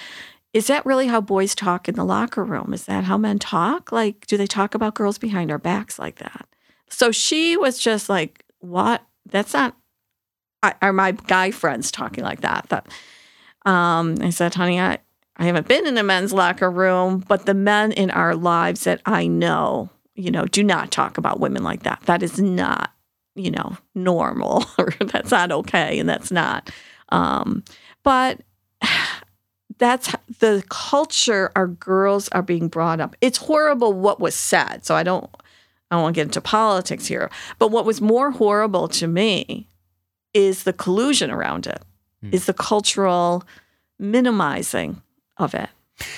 is 0.53 0.67
that 0.67 0.85
really 0.85 1.07
how 1.07 1.21
boys 1.21 1.53
talk 1.53 1.87
in 1.87 1.95
the 1.95 2.03
locker 2.03 2.43
room? 2.43 2.73
Is 2.73 2.85
that 2.85 3.03
how 3.03 3.17
men 3.17 3.37
talk? 3.37 3.91
Like 3.91 4.25
do 4.25 4.37
they 4.37 4.47
talk 4.47 4.73
about 4.73 4.95
girls 4.95 5.19
behind 5.19 5.51
our 5.51 5.59
backs 5.59 5.99
like 5.99 6.15
that? 6.15 6.47
So 6.89 7.11
she 7.11 7.55
was 7.55 7.77
just 7.77 8.09
like 8.09 8.43
what? 8.59 9.03
That's 9.29 9.53
not 9.53 9.75
are 10.81 10.91
my 10.91 11.11
guy 11.11 11.51
friends 11.51 11.91
talking 11.91 12.23
like 12.23 12.41
that? 12.41 12.67
That 12.69 12.87
um, 13.65 14.15
i 14.21 14.31
said 14.31 14.53
honey 14.53 14.79
i 14.79 14.97
I 15.39 15.45
haven't 15.45 15.67
been 15.67 15.85
in 15.85 15.99
a 15.99 16.03
men's 16.03 16.33
locker 16.33 16.71
room, 16.71 17.23
but 17.27 17.45
the 17.45 17.53
men 17.53 17.91
in 17.91 18.09
our 18.09 18.35
lives 18.35 18.85
that 18.85 19.01
I 19.05 19.27
know 19.27 19.91
you 20.17 20.31
know, 20.31 20.45
do 20.45 20.63
not 20.63 20.91
talk 20.91 21.17
about 21.17 21.39
women 21.39 21.63
like 21.63 21.83
that. 21.83 22.01
That 22.05 22.23
is 22.23 22.41
not, 22.41 22.91
you 23.37 23.51
know, 23.51 23.77
normal 23.95 24.65
or 24.77 24.91
that's 24.99 25.31
not 25.31 25.51
okay 25.51 25.99
and 25.99 26.09
that's 26.09 26.31
not. 26.31 26.69
Um, 27.09 27.63
but 28.03 28.41
that's 29.77 30.13
the 30.39 30.63
culture 30.69 31.51
our 31.55 31.67
girls 31.67 32.29
are 32.29 32.41
being 32.41 32.67
brought 32.67 32.99
up. 32.99 33.15
It's 33.21 33.37
horrible 33.37 33.93
what 33.93 34.19
was 34.19 34.35
said. 34.35 34.85
So 34.85 34.95
I 34.95 35.03
don't 35.03 35.29
I 35.89 35.95
don't 35.95 36.03
want 36.03 36.15
to 36.15 36.19
get 36.19 36.27
into 36.27 36.41
politics 36.41 37.05
here. 37.05 37.29
But 37.59 37.69
what 37.69 37.85
was 37.85 38.01
more 38.01 38.31
horrible 38.31 38.87
to 38.89 39.07
me 39.07 39.69
is 40.33 40.63
the 40.63 40.73
collusion 40.73 41.31
around 41.31 41.65
it, 41.67 41.81
hmm. 42.21 42.29
is 42.33 42.45
the 42.45 42.53
cultural 42.53 43.43
minimizing 43.97 45.01
of 45.37 45.53
it. 45.53 45.69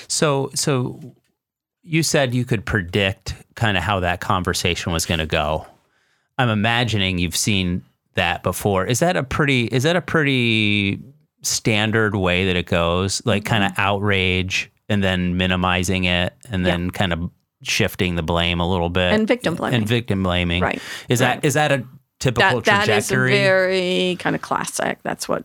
So 0.08 0.52
so 0.56 1.00
you 1.84 2.04
said 2.04 2.34
you 2.34 2.46
could 2.46 2.66
predict 2.66 3.36
kind 3.56 3.78
of 3.78 3.84
how 3.84 4.00
that 4.02 4.20
conversation 4.20 4.92
was 4.92 5.06
going 5.06 5.20
to 5.20 5.26
go. 5.26 5.66
I'm 6.40 6.50
imagining 6.50 7.20
you've 7.20 7.36
seen 7.36 7.84
that 8.16 8.44
before. 8.44 8.86
Is 8.86 9.00
that 9.00 9.18
a 9.18 9.24
pretty 9.24 9.66
is 9.66 9.84
that 9.84 9.96
a 9.96 10.02
pretty 10.02 11.00
standard 11.42 12.16
way 12.16 12.46
that 12.46 12.56
it 12.56 12.66
goes? 12.66 13.22
Like 13.26 13.46
kind 13.46 13.64
of 13.64 13.72
mm-hmm. 13.74 13.82
outrage 13.82 14.72
and 14.88 15.04
then 15.04 15.38
minimizing 15.38 16.06
it 16.06 16.34
and 16.50 16.66
then 16.66 16.86
yeah. 16.86 16.92
kind 16.92 17.14
of 17.14 17.30
shifting 17.62 18.16
the 18.16 18.24
blame 18.24 18.62
a 18.62 18.70
little 18.70 18.90
bit 18.90 19.14
and 19.14 19.28
victim 19.28 19.56
blaming 19.56 19.82
and 19.82 19.88
victim 19.88 20.24
blaming. 20.24 20.64
Right. 20.64 20.82
Is 21.10 21.22
right. 21.22 21.42
that 21.42 21.46
is 21.46 21.56
that 21.56 21.72
a 21.74 21.86
typical 22.20 22.62
that, 22.62 22.86
trajectory? 22.86 23.32
That 23.32 23.38
is 23.38 23.44
very 23.44 24.16
kind 24.20 24.36
of 24.36 24.42
classic. 24.42 25.00
That's 25.04 25.28
what 25.28 25.44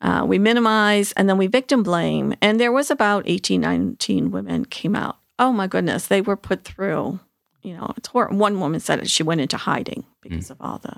uh, 0.00 0.24
we 0.26 0.40
minimize 0.40 1.12
and 1.12 1.28
then 1.28 1.38
we 1.38 1.46
victim 1.46 1.84
blame. 1.84 2.34
And 2.42 2.58
there 2.58 2.72
was 2.72 2.90
about 2.90 3.22
18, 3.26 3.60
19 3.60 4.32
women 4.32 4.64
came 4.64 4.96
out 4.96 5.18
oh 5.38 5.52
my 5.52 5.66
goodness, 5.66 6.06
they 6.06 6.20
were 6.20 6.36
put 6.36 6.64
through. 6.64 7.20
You 7.66 7.76
know, 7.76 7.92
it's 7.96 8.06
horrible. 8.06 8.36
One 8.36 8.60
woman 8.60 8.78
said 8.78 9.00
it, 9.00 9.10
she 9.10 9.24
went 9.24 9.40
into 9.40 9.56
hiding 9.56 10.04
because 10.22 10.46
mm. 10.46 10.50
of 10.52 10.56
all 10.60 10.78
the. 10.78 10.96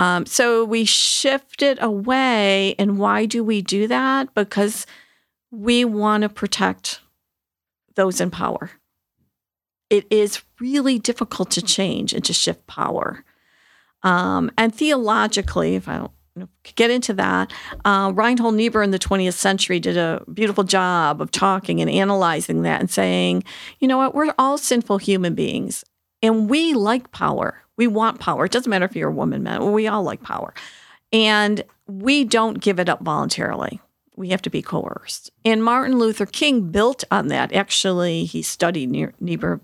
Um, 0.00 0.26
so 0.26 0.64
we 0.64 0.84
shifted 0.84 1.82
away. 1.82 2.76
And 2.78 2.98
why 2.98 3.26
do 3.26 3.42
we 3.42 3.62
do 3.62 3.88
that? 3.88 4.32
Because 4.32 4.86
we 5.50 5.84
want 5.84 6.22
to 6.22 6.28
protect 6.28 7.00
those 7.96 8.20
in 8.20 8.30
power. 8.30 8.70
It 9.90 10.06
is 10.08 10.40
really 10.60 11.00
difficult 11.00 11.50
to 11.52 11.62
change 11.62 12.12
and 12.12 12.24
to 12.26 12.32
shift 12.32 12.68
power. 12.68 13.24
Um, 14.04 14.52
and 14.56 14.72
theologically, 14.72 15.74
if 15.74 15.88
I 15.88 15.98
don't 15.98 16.12
get 16.76 16.90
into 16.90 17.12
that. 17.14 17.52
Uh, 17.84 18.12
Reinhold 18.14 18.54
Niebuhr 18.54 18.82
in 18.82 18.92
the 18.92 18.98
20th 18.98 19.34
century 19.34 19.80
did 19.80 19.96
a 19.96 20.22
beautiful 20.32 20.62
job 20.62 21.20
of 21.20 21.32
talking 21.32 21.80
and 21.80 21.90
analyzing 21.90 22.62
that 22.62 22.80
and 22.80 22.88
saying, 22.88 23.42
you 23.80 23.88
know 23.88 23.98
what, 23.98 24.14
we're 24.14 24.32
all 24.38 24.58
sinful 24.58 24.98
human 24.98 25.34
beings 25.34 25.84
and 26.22 26.48
we 26.48 26.74
like 26.74 27.10
power. 27.12 27.62
We 27.76 27.86
want 27.86 28.20
power. 28.20 28.44
It 28.44 28.52
doesn't 28.52 28.70
matter 28.70 28.84
if 28.84 28.96
you're 28.96 29.10
a 29.10 29.14
woman, 29.14 29.42
man, 29.42 29.72
we 29.72 29.86
all 29.86 30.02
like 30.02 30.22
power. 30.22 30.52
And 31.12 31.62
we 31.86 32.24
don't 32.24 32.60
give 32.60 32.78
it 32.78 32.88
up 32.88 33.02
voluntarily. 33.02 33.80
We 34.16 34.30
have 34.30 34.42
to 34.42 34.50
be 34.50 34.62
coerced. 34.62 35.30
And 35.44 35.62
Martin 35.62 35.98
Luther 35.98 36.26
King 36.26 36.70
built 36.70 37.04
on 37.10 37.28
that. 37.28 37.52
Actually, 37.52 38.24
he 38.24 38.42
studied 38.42 38.90
Niebuhr 39.20 39.60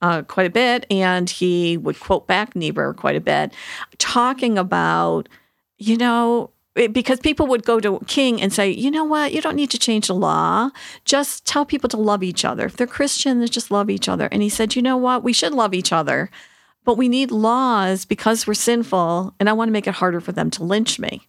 uh, 0.00 0.22
quite 0.22 0.46
a 0.46 0.50
bit, 0.50 0.86
and 0.90 1.28
he 1.28 1.76
would 1.76 2.00
quote 2.00 2.26
back 2.26 2.56
Niebuhr 2.56 2.94
quite 2.94 3.16
a 3.16 3.20
bit, 3.20 3.52
talking 3.98 4.56
about 4.56 5.28
you 5.78 5.96
know, 5.96 6.50
because 6.86 7.18
people 7.20 7.46
would 7.48 7.64
go 7.64 7.80
to 7.80 8.00
King 8.06 8.40
and 8.40 8.52
say, 8.52 8.70
you 8.70 8.90
know 8.90 9.04
what, 9.04 9.32
you 9.32 9.40
don't 9.40 9.56
need 9.56 9.70
to 9.70 9.78
change 9.78 10.06
the 10.06 10.14
law. 10.14 10.70
Just 11.04 11.44
tell 11.44 11.64
people 11.64 11.88
to 11.88 11.96
love 11.96 12.22
each 12.22 12.44
other. 12.44 12.66
If 12.66 12.76
they're 12.76 12.86
Christian, 12.86 13.40
they 13.40 13.46
just 13.46 13.70
love 13.70 13.90
each 13.90 14.08
other. 14.08 14.28
And 14.30 14.42
he 14.42 14.48
said, 14.48 14.76
you 14.76 14.82
know 14.82 14.96
what, 14.96 15.24
we 15.24 15.32
should 15.32 15.52
love 15.52 15.74
each 15.74 15.92
other, 15.92 16.30
but 16.84 16.96
we 16.96 17.08
need 17.08 17.30
laws 17.30 18.04
because 18.04 18.46
we're 18.46 18.54
sinful, 18.54 19.34
and 19.40 19.48
I 19.48 19.52
want 19.52 19.68
to 19.68 19.72
make 19.72 19.86
it 19.86 19.94
harder 19.94 20.20
for 20.20 20.32
them 20.32 20.50
to 20.52 20.64
lynch 20.64 20.98
me. 20.98 21.26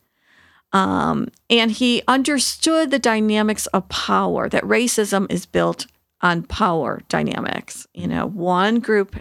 Um, 0.72 1.30
and 1.50 1.72
he 1.72 2.04
understood 2.08 2.92
the 2.92 3.00
dynamics 3.00 3.66
of 3.68 3.90
power, 3.90 4.48
that 4.50 4.64
racism 4.64 5.32
is 5.32 5.46
built 5.46 5.88
on 6.22 6.44
power 6.44 7.02
dynamics. 7.10 7.88
You 7.94 8.08
know, 8.08 8.28
one 8.28 8.80
group 8.80 9.16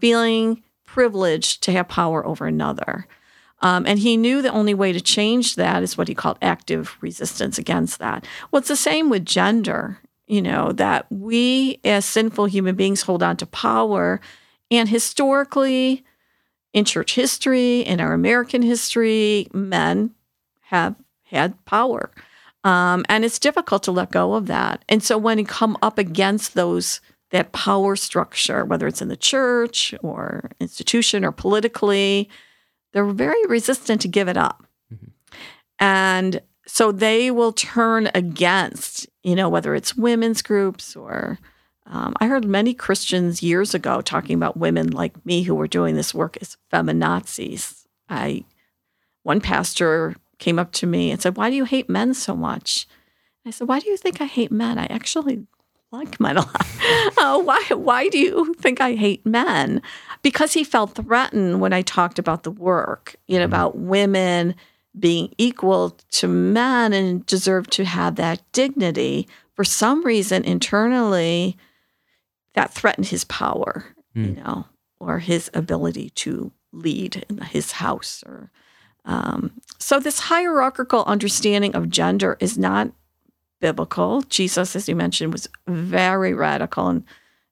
feeling 0.00 0.62
privileged 0.84 1.62
to 1.62 1.72
have 1.72 1.88
power 1.88 2.26
over 2.26 2.46
another. 2.46 3.06
Um, 3.62 3.86
and 3.86 3.98
he 3.98 4.16
knew 4.16 4.42
the 4.42 4.50
only 4.50 4.74
way 4.74 4.92
to 4.92 5.00
change 5.00 5.54
that 5.54 5.82
is 5.82 5.96
what 5.96 6.08
he 6.08 6.14
called 6.14 6.38
active 6.42 6.96
resistance 7.00 7.58
against 7.58 7.98
that. 8.00 8.26
Well, 8.50 8.58
it's 8.58 8.68
the 8.68 8.76
same 8.76 9.08
with 9.08 9.24
gender, 9.24 9.98
you 10.26 10.42
know, 10.42 10.72
that 10.72 11.06
we 11.10 11.80
as 11.84 12.04
sinful 12.04 12.46
human 12.46 12.74
beings 12.74 13.02
hold 13.02 13.22
on 13.22 13.36
to 13.38 13.46
power. 13.46 14.20
And 14.70 14.88
historically, 14.88 16.04
in 16.72 16.84
church 16.84 17.14
history, 17.14 17.80
in 17.80 18.00
our 18.00 18.12
American 18.12 18.62
history, 18.62 19.46
men 19.52 20.14
have 20.62 20.96
had 21.24 21.64
power. 21.64 22.10
Um, 22.64 23.04
and 23.08 23.24
it's 23.24 23.38
difficult 23.38 23.82
to 23.84 23.92
let 23.92 24.10
go 24.10 24.34
of 24.34 24.46
that. 24.46 24.84
And 24.88 25.02
so 25.02 25.18
when 25.18 25.38
you 25.38 25.44
come 25.44 25.76
up 25.82 25.98
against 25.98 26.54
those, 26.54 27.00
that 27.30 27.52
power 27.52 27.96
structure, 27.96 28.64
whether 28.64 28.86
it's 28.86 29.02
in 29.02 29.08
the 29.08 29.16
church 29.16 29.94
or 30.02 30.50
institution 30.60 31.24
or 31.24 31.32
politically, 31.32 32.28
they're 32.92 33.04
very 33.06 33.44
resistant 33.46 34.00
to 34.02 34.08
give 34.08 34.28
it 34.28 34.36
up. 34.36 34.64
Mm-hmm. 34.92 35.06
And 35.78 36.40
so 36.66 36.92
they 36.92 37.30
will 37.30 37.52
turn 37.52 38.10
against, 38.14 39.08
you 39.22 39.34
know, 39.34 39.48
whether 39.48 39.74
it's 39.74 39.96
women's 39.96 40.42
groups 40.42 40.94
or 40.94 41.38
um, 41.86 42.14
I 42.20 42.26
heard 42.26 42.44
many 42.44 42.74
Christians 42.74 43.42
years 43.42 43.74
ago 43.74 44.00
talking 44.00 44.36
about 44.36 44.56
women 44.56 44.90
like 44.90 45.24
me 45.26 45.42
who 45.42 45.54
were 45.54 45.66
doing 45.66 45.96
this 45.96 46.14
work 46.14 46.38
as 46.40 46.56
feminazis. 46.72 47.86
I, 48.08 48.44
one 49.24 49.40
pastor 49.40 50.14
came 50.38 50.58
up 50.58 50.72
to 50.72 50.86
me 50.86 51.10
and 51.10 51.20
said, 51.20 51.36
"Why 51.36 51.50
do 51.50 51.56
you 51.56 51.64
hate 51.64 51.90
men 51.90 52.14
so 52.14 52.36
much?" 52.36 52.86
I 53.44 53.50
said, 53.50 53.68
"Why 53.68 53.80
do 53.80 53.90
you 53.90 53.96
think 53.96 54.20
I 54.20 54.26
hate 54.26 54.52
men? 54.52 54.78
I 54.78 54.86
actually 54.86 55.46
like 55.92 56.18
men 56.18 56.36
a 56.36 56.40
lot. 56.40 56.66
uh, 57.18 57.38
why, 57.40 57.62
why 57.74 58.08
do 58.08 58.18
you 58.18 58.54
think 58.54 58.80
I 58.80 58.94
hate 58.94 59.24
men? 59.24 59.82
Because 60.22 60.52
he 60.54 60.64
felt 60.64 60.94
threatened 60.94 61.60
when 61.60 61.72
I 61.72 61.82
talked 61.82 62.18
about 62.18 62.42
the 62.42 62.50
work, 62.50 63.16
you 63.26 63.38
know, 63.38 63.44
mm-hmm. 63.44 63.52
about 63.52 63.76
women 63.78 64.54
being 64.98 65.32
equal 65.38 65.96
to 66.10 66.28
men 66.28 66.92
and 66.92 67.24
deserve 67.26 67.68
to 67.70 67.84
have 67.84 68.16
that 68.16 68.42
dignity, 68.52 69.28
for 69.54 69.64
some 69.64 70.04
reason 70.04 70.44
internally 70.44 71.56
that 72.54 72.72
threatened 72.72 73.06
his 73.06 73.24
power, 73.24 73.86
you 74.14 74.26
Mm. 74.26 74.44
know, 74.44 74.66
or 75.00 75.18
his 75.20 75.50
ability 75.54 76.10
to 76.10 76.52
lead 76.72 77.24
in 77.28 77.38
his 77.38 77.72
house 77.72 78.22
or 78.26 78.50
um, 79.04 79.52
so 79.78 79.98
this 79.98 80.20
hierarchical 80.20 81.04
understanding 81.04 81.74
of 81.74 81.90
gender 81.90 82.36
is 82.38 82.56
not 82.56 82.92
biblical. 83.62 84.20
Jesus, 84.22 84.76
as 84.76 84.88
you 84.88 84.94
mentioned, 84.94 85.32
was 85.32 85.48
very 85.66 86.34
radical 86.34 86.90
in 86.90 87.04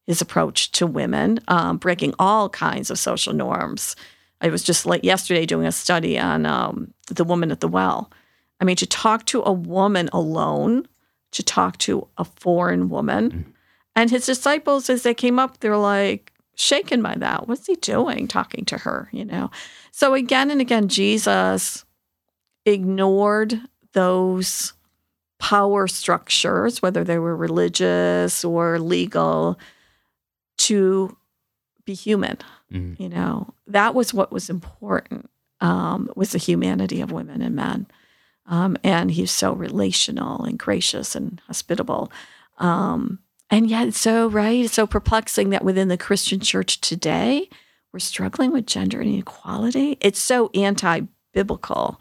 his 0.07 0.21
approach 0.21 0.73
to 0.73 0.87
women, 0.87 1.39
um, 1.49 1.79
breaking 1.79 2.13
all 2.19 2.51
kinds 2.51 2.91
of 2.91 2.99
social 2.99 3.33
norms. 3.33 3.95
I 4.41 4.49
was 4.49 4.63
just 4.63 4.85
like 4.85 5.05
yesterday 5.05 5.47
doing 5.47 5.67
a 5.67 5.73
study 5.73 6.19
on 6.19 6.45
um, 6.45 6.93
the 7.07 7.25
woman 7.25 7.53
at 7.53 7.61
the 7.61 7.69
well. 7.69 8.11
I 8.61 8.65
mean, 8.65 8.77
to 8.77 8.87
talk 8.87 9.25
to 9.27 9.43
a 9.43 9.53
woman 9.53 10.11
alone, 10.13 10.89
to 11.31 11.43
talk 11.43 11.79
to 11.79 12.09
a 12.19 12.25
foreign 12.25 12.89
woman, 12.89 13.55
and 13.95 14.11
his 14.11 14.27
disciples, 14.27 14.91
as 14.91 15.05
they 15.05 15.15
came 15.15 15.39
up, 15.39 15.61
they're 15.61 15.77
like 15.77 16.33
shaken 16.57 17.03
by 17.03 17.15
that. 17.19 17.47
What's 17.47 17.67
he 17.67 17.77
doing 17.77 18.27
talking 18.27 18.65
to 18.67 18.79
her? 18.79 19.09
You 19.13 19.25
know. 19.25 19.51
So 19.93 20.15
again 20.15 20.51
and 20.51 20.61
again, 20.61 20.89
Jesus 20.89 21.85
ignored 22.67 23.61
those 23.93 24.73
power 25.41 25.89
structures, 25.89 26.81
whether 26.81 27.03
they 27.03 27.19
were 27.19 27.35
religious 27.35 28.45
or 28.45 28.79
legal, 28.79 29.59
to 30.59 31.17
be 31.85 31.95
human. 31.95 32.37
Mhm. 32.71 33.01
You 33.01 33.09
know, 33.09 33.55
that 33.67 33.95
was 33.95 34.15
what 34.15 34.31
was 34.31 34.49
important. 34.49 35.29
Um, 35.63 36.09
was 36.15 36.31
the 36.33 36.39
humanity 36.39 37.01
of 37.01 37.13
women 37.13 37.43
and 37.43 37.55
men, 37.55 37.87
um, 38.47 38.77
and 38.83 39.11
he's 39.11 39.31
so 39.31 39.53
relational 39.53 40.45
and 40.45 40.59
gracious 40.59 41.15
and 41.15 41.41
hospitable. 41.47 42.11
Um, 42.59 43.19
and 43.51 43.69
yet, 43.69 43.93
so 43.93 44.29
right, 44.29 44.65
it's 44.65 44.75
so 44.75 44.87
perplexing 44.87 45.51
that 45.51 45.65
within 45.65 45.89
the 45.89 45.99
Christian 45.99 46.41
church 46.41 46.81
today, 46.81 47.51
we're 47.93 47.99
struggling 47.99 48.53
with 48.53 48.67
gender 48.67 49.03
inequality. 49.03 49.99
It's 50.01 50.21
so 50.21 50.51
anti-biblical, 50.55 52.01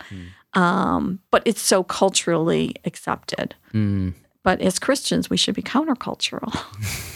um, 0.54 1.20
but 1.32 1.44
it's 1.46 1.62
so 1.62 1.84
culturally 1.84 2.76
accepted. 2.86 3.56
Mm. 3.74 4.14
But 4.44 4.62
as 4.62 4.80
Christians, 4.80 5.30
we 5.30 5.38
should 5.38 5.56
be 5.56 5.62
countercultural. 5.62 6.58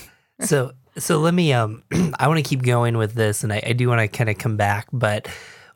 So 0.42 0.74
so 0.98 1.20
let 1.20 1.34
me 1.34 1.54
um 1.54 1.84
I 2.20 2.28
want 2.28 2.44
to 2.44 2.48
keep 2.48 2.64
going 2.64 2.98
with 2.98 3.14
this 3.14 3.44
and 3.44 3.54
I, 3.54 3.64
I 3.66 3.74
do 3.74 3.88
want 3.88 4.00
to 4.00 4.08
kind 4.08 4.30
of 4.30 4.38
come 4.38 4.58
back, 4.58 4.88
but 4.92 5.28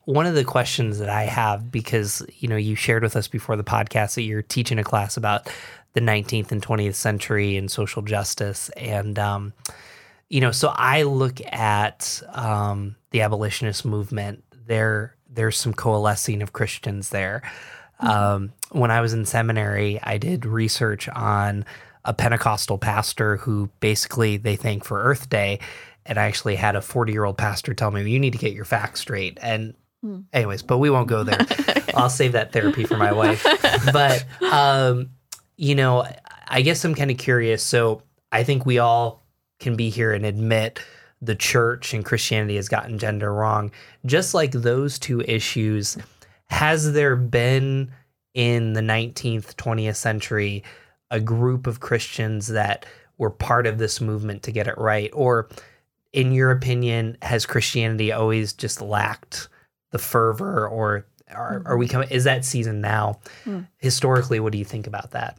one 0.05 0.25
of 0.25 0.35
the 0.35 0.45
questions 0.45 0.99
that 0.99 1.09
I 1.09 1.23
have 1.23 1.71
because 1.71 2.25
you 2.37 2.47
know 2.47 2.55
you 2.55 2.75
shared 2.75 3.03
with 3.03 3.15
us 3.15 3.27
before 3.27 3.55
the 3.55 3.63
podcast 3.63 4.15
that 4.15 4.23
you're 4.23 4.41
teaching 4.41 4.79
a 4.79 4.83
class 4.83 5.17
about 5.17 5.49
the 5.93 6.01
19th 6.01 6.51
and 6.51 6.61
20th 6.61 6.95
century 6.95 7.57
and 7.57 7.69
social 7.69 8.01
justice 8.01 8.69
and 8.77 9.17
um 9.19 9.51
you 10.29 10.39
know 10.39 10.51
so 10.51 10.71
I 10.73 11.03
look 11.03 11.41
at 11.51 12.21
um 12.29 12.95
the 13.11 13.21
abolitionist 13.21 13.83
movement 13.83 14.43
there 14.67 15.16
there's 15.29 15.57
some 15.57 15.73
coalescing 15.73 16.41
of 16.41 16.53
Christians 16.53 17.09
there. 17.09 17.41
Um, 17.99 18.53
when 18.71 18.91
I 18.91 19.01
was 19.01 19.13
in 19.13 19.25
seminary, 19.25 19.99
I 20.03 20.17
did 20.17 20.45
research 20.45 21.09
on 21.09 21.65
a 22.05 22.13
Pentecostal 22.13 22.77
pastor 22.77 23.37
who 23.37 23.69
basically 23.79 24.37
they 24.37 24.55
thank 24.55 24.83
for 24.85 25.01
Earth 25.03 25.29
Day. 25.29 25.59
And 26.05 26.17
I 26.17 26.25
actually 26.25 26.55
had 26.55 26.75
a 26.75 26.81
40 26.81 27.11
year 27.11 27.25
old 27.25 27.37
pastor 27.37 27.73
tell 27.73 27.91
me, 27.91 28.09
you 28.09 28.19
need 28.19 28.31
to 28.33 28.39
get 28.39 28.53
your 28.53 28.65
facts 28.65 29.01
straight. 29.01 29.37
And, 29.41 29.73
Hmm. 30.03 30.19
anyways, 30.31 30.61
but 30.61 30.77
we 30.77 30.91
won't 30.91 31.07
go 31.07 31.23
there. 31.23 31.39
I'll 31.95 32.09
save 32.09 32.33
that 32.33 32.53
therapy 32.53 32.83
for 32.83 32.97
my 32.97 33.11
wife. 33.11 33.43
But, 33.91 34.25
um, 34.53 35.09
you 35.55 35.73
know, 35.73 36.05
I 36.47 36.61
guess 36.61 36.85
I'm 36.85 36.93
kind 36.93 37.09
of 37.09 37.17
curious. 37.17 37.63
So 37.63 38.03
I 38.31 38.43
think 38.43 38.63
we 38.63 38.77
all 38.77 39.23
can 39.59 39.75
be 39.75 39.89
here 39.89 40.13
and 40.13 40.23
admit 40.23 40.79
the 41.21 41.35
church 41.35 41.93
and 41.93 42.05
Christianity 42.05 42.55
has 42.55 42.69
gotten 42.69 42.99
gender 42.99 43.33
wrong. 43.33 43.71
Just 44.05 44.33
like 44.33 44.51
those 44.51 44.99
two 44.99 45.21
issues, 45.21 45.97
has 46.49 46.93
there 46.93 47.15
been 47.15 47.91
in 48.33 48.73
the 48.73 48.81
19th, 48.81 49.55
20th 49.55 49.95
century 49.95 50.63
a 51.09 51.19
group 51.19 51.67
of 51.67 51.79
Christians 51.79 52.47
that 52.47 52.85
were 53.17 53.29
part 53.29 53.65
of 53.65 53.77
this 53.77 53.99
movement 53.99 54.43
to 54.43 54.51
get 54.51 54.67
it 54.67 54.77
right? 54.77 55.09
Or, 55.13 55.49
in 56.13 56.31
your 56.31 56.51
opinion, 56.51 57.17
has 57.21 57.45
Christianity 57.45 58.11
always 58.11 58.53
just 58.53 58.81
lacked 58.81 59.49
the 59.91 59.97
fervor, 59.97 60.67
or 60.67 61.05
are, 61.33 61.63
are 61.65 61.77
we 61.77 61.87
coming? 61.87 62.09
Is 62.09 62.25
that 62.25 62.45
season 62.45 62.81
now? 62.81 63.19
Hmm. 63.43 63.61
Historically, 63.77 64.39
what 64.39 64.51
do 64.51 64.57
you 64.57 64.65
think 64.65 64.85
about 64.85 65.11
that? 65.11 65.37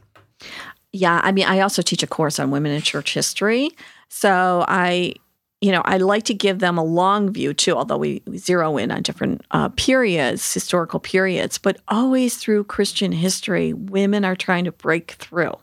Yeah, 0.91 1.21
I 1.23 1.31
mean, 1.31 1.45
I 1.45 1.59
also 1.59 1.81
teach 1.81 2.01
a 2.01 2.07
course 2.07 2.39
on 2.39 2.51
women 2.51 2.71
in 2.71 2.81
church 2.81 3.13
history. 3.13 3.69
So 4.07 4.65
I, 4.67 5.13
you 5.61 5.71
know, 5.71 5.81
I 5.83 5.97
like 5.97 6.23
to 6.23 6.33
give 6.33 6.59
them 6.59 6.77
a 6.77 6.83
long 6.83 7.33
view 7.33 7.53
too, 7.53 7.75
although 7.75 7.97
we 7.97 8.21
zero 8.37 8.77
in 8.77 8.91
on 8.91 9.01
different 9.01 9.41
uh, 9.51 9.69
periods, 9.69 10.53
historical 10.53 10.99
periods, 10.99 11.57
but 11.57 11.77
always 11.87 12.37
through 12.37 12.63
Christian 12.63 13.11
history, 13.11 13.73
women 13.73 14.23
are 14.23 14.35
trying 14.35 14.65
to 14.65 14.71
break 14.71 15.11
through. 15.11 15.53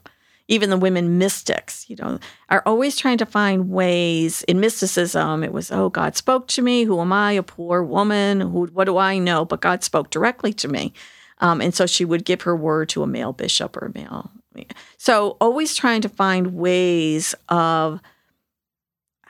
Even 0.49 0.69
the 0.69 0.77
women 0.77 1.17
mystics, 1.17 1.89
you 1.89 1.95
know, 1.97 2.19
are 2.49 2.63
always 2.65 2.95
trying 2.95 3.17
to 3.17 3.25
find 3.25 3.69
ways. 3.69 4.43
In 4.43 4.61
mysticism, 4.61 5.43
it 5.43 5.51
was, 5.51 5.71
oh, 5.71 5.89
God 5.89 6.15
spoke 6.15 6.47
to 6.49 6.61
me. 6.61 6.83
Who 6.83 7.01
am 7.01 7.11
I? 7.11 7.33
A 7.33 7.43
poor 7.43 7.83
woman. 7.83 8.39
Who? 8.39 8.67
What 8.67 8.85
do 8.85 8.97
I 8.97 9.17
know? 9.17 9.43
But 9.43 9.59
God 9.59 9.83
spoke 9.83 10.09
directly 10.09 10.53
to 10.53 10.69
me. 10.69 10.93
Um, 11.39 11.59
and 11.59 11.75
so 11.75 11.85
she 11.85 12.05
would 12.05 12.23
give 12.23 12.43
her 12.43 12.55
word 12.55 12.87
to 12.89 13.03
a 13.03 13.07
male 13.07 13.33
bishop 13.33 13.75
or 13.75 13.87
a 13.87 13.93
male. 13.93 14.31
So 14.97 15.37
always 15.41 15.75
trying 15.75 16.01
to 16.01 16.09
find 16.09 16.55
ways 16.55 17.35
of 17.49 17.99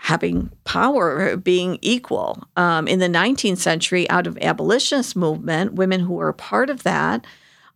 having 0.07 0.49
power, 0.63 1.35
being 1.35 1.77
equal. 1.81 2.41
Um, 2.55 2.87
in 2.87 2.99
the 2.99 3.09
19th 3.09 3.57
century, 3.57 4.09
out 4.09 4.25
of 4.25 4.37
abolitionist 4.37 5.17
movement, 5.17 5.73
women 5.73 5.99
who 5.99 6.13
were 6.13 6.29
a 6.29 6.33
part 6.33 6.69
of 6.69 6.83
that 6.83 7.27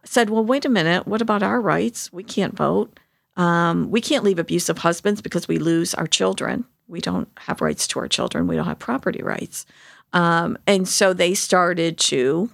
said, 0.06 0.30
"Well, 0.30 0.46
wait 0.46 0.64
a 0.64 0.70
minute. 0.70 1.06
What 1.06 1.22
about 1.22 1.44
our 1.44 1.60
rights? 1.60 2.12
We 2.14 2.24
can't 2.24 2.56
vote. 2.56 2.98
Um, 3.36 3.92
we 3.92 4.00
can't 4.00 4.24
leave 4.24 4.40
abusive 4.40 4.78
husbands 4.78 5.22
because 5.22 5.50
we 5.50 5.58
lose 5.60 5.94
our 5.94 6.08
children. 6.08 6.64
We 6.88 7.02
don't 7.02 7.28
have 7.38 7.60
rights 7.60 7.86
to 7.88 8.00
our 8.00 8.08
children. 8.08 8.48
We 8.48 8.56
don't 8.56 8.66
have 8.66 8.80
property 8.80 9.22
rights." 9.22 9.66
Um, 10.14 10.58
and 10.66 10.88
so 10.88 11.14
they 11.14 11.34
started 11.34 11.98
to 11.98 12.50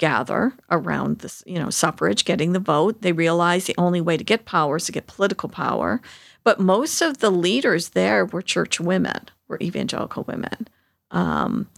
gather 0.00 0.54
around 0.70 1.18
this, 1.18 1.44
you 1.46 1.58
know, 1.58 1.68
suffrage, 1.68 2.24
getting 2.24 2.52
the 2.52 2.58
vote. 2.58 3.02
They 3.02 3.12
realized 3.12 3.66
the 3.66 3.74
only 3.78 4.00
way 4.00 4.16
to 4.16 4.24
get 4.24 4.46
power 4.46 4.76
is 4.76 4.86
to 4.86 4.92
get 4.92 5.06
political 5.06 5.48
power. 5.48 6.00
But 6.42 6.58
most 6.58 7.02
of 7.02 7.18
the 7.18 7.30
leaders 7.30 7.90
there 7.90 8.24
were 8.24 8.40
church 8.40 8.80
women, 8.80 9.28
were 9.46 9.58
evangelical 9.60 10.24
women. 10.24 10.68
Um, 11.10 11.68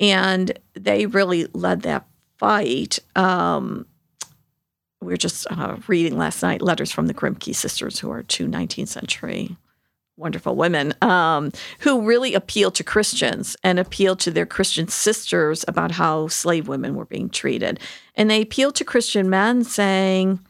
and 0.00 0.58
they 0.74 1.06
really 1.06 1.46
led 1.54 1.82
that 1.82 2.06
fight. 2.38 2.98
Um, 3.14 3.86
we 5.00 5.12
were 5.12 5.16
just 5.16 5.46
uh, 5.48 5.76
reading 5.86 6.18
last 6.18 6.42
night 6.42 6.60
letters 6.60 6.90
from 6.90 7.06
the 7.06 7.14
Grimke 7.14 7.54
sisters, 7.54 8.00
who 8.00 8.10
are 8.10 8.24
two 8.24 8.48
19th 8.48 8.88
century 8.88 9.56
wonderful 10.16 10.54
women 10.54 10.94
um, 11.02 11.50
who 11.80 12.02
really 12.02 12.34
appealed 12.34 12.74
to 12.76 12.84
Christians 12.84 13.56
and 13.64 13.78
appealed 13.78 14.20
to 14.20 14.30
their 14.30 14.46
Christian 14.46 14.88
sisters 14.88 15.64
about 15.66 15.90
how 15.90 16.28
slave 16.28 16.68
women 16.68 16.94
were 16.94 17.06
being 17.06 17.28
treated. 17.28 17.80
And 18.14 18.30
they 18.30 18.42
appealed 18.42 18.76
to 18.76 18.84
Christian 18.84 19.28
men 19.28 19.64
saying, 19.64 20.40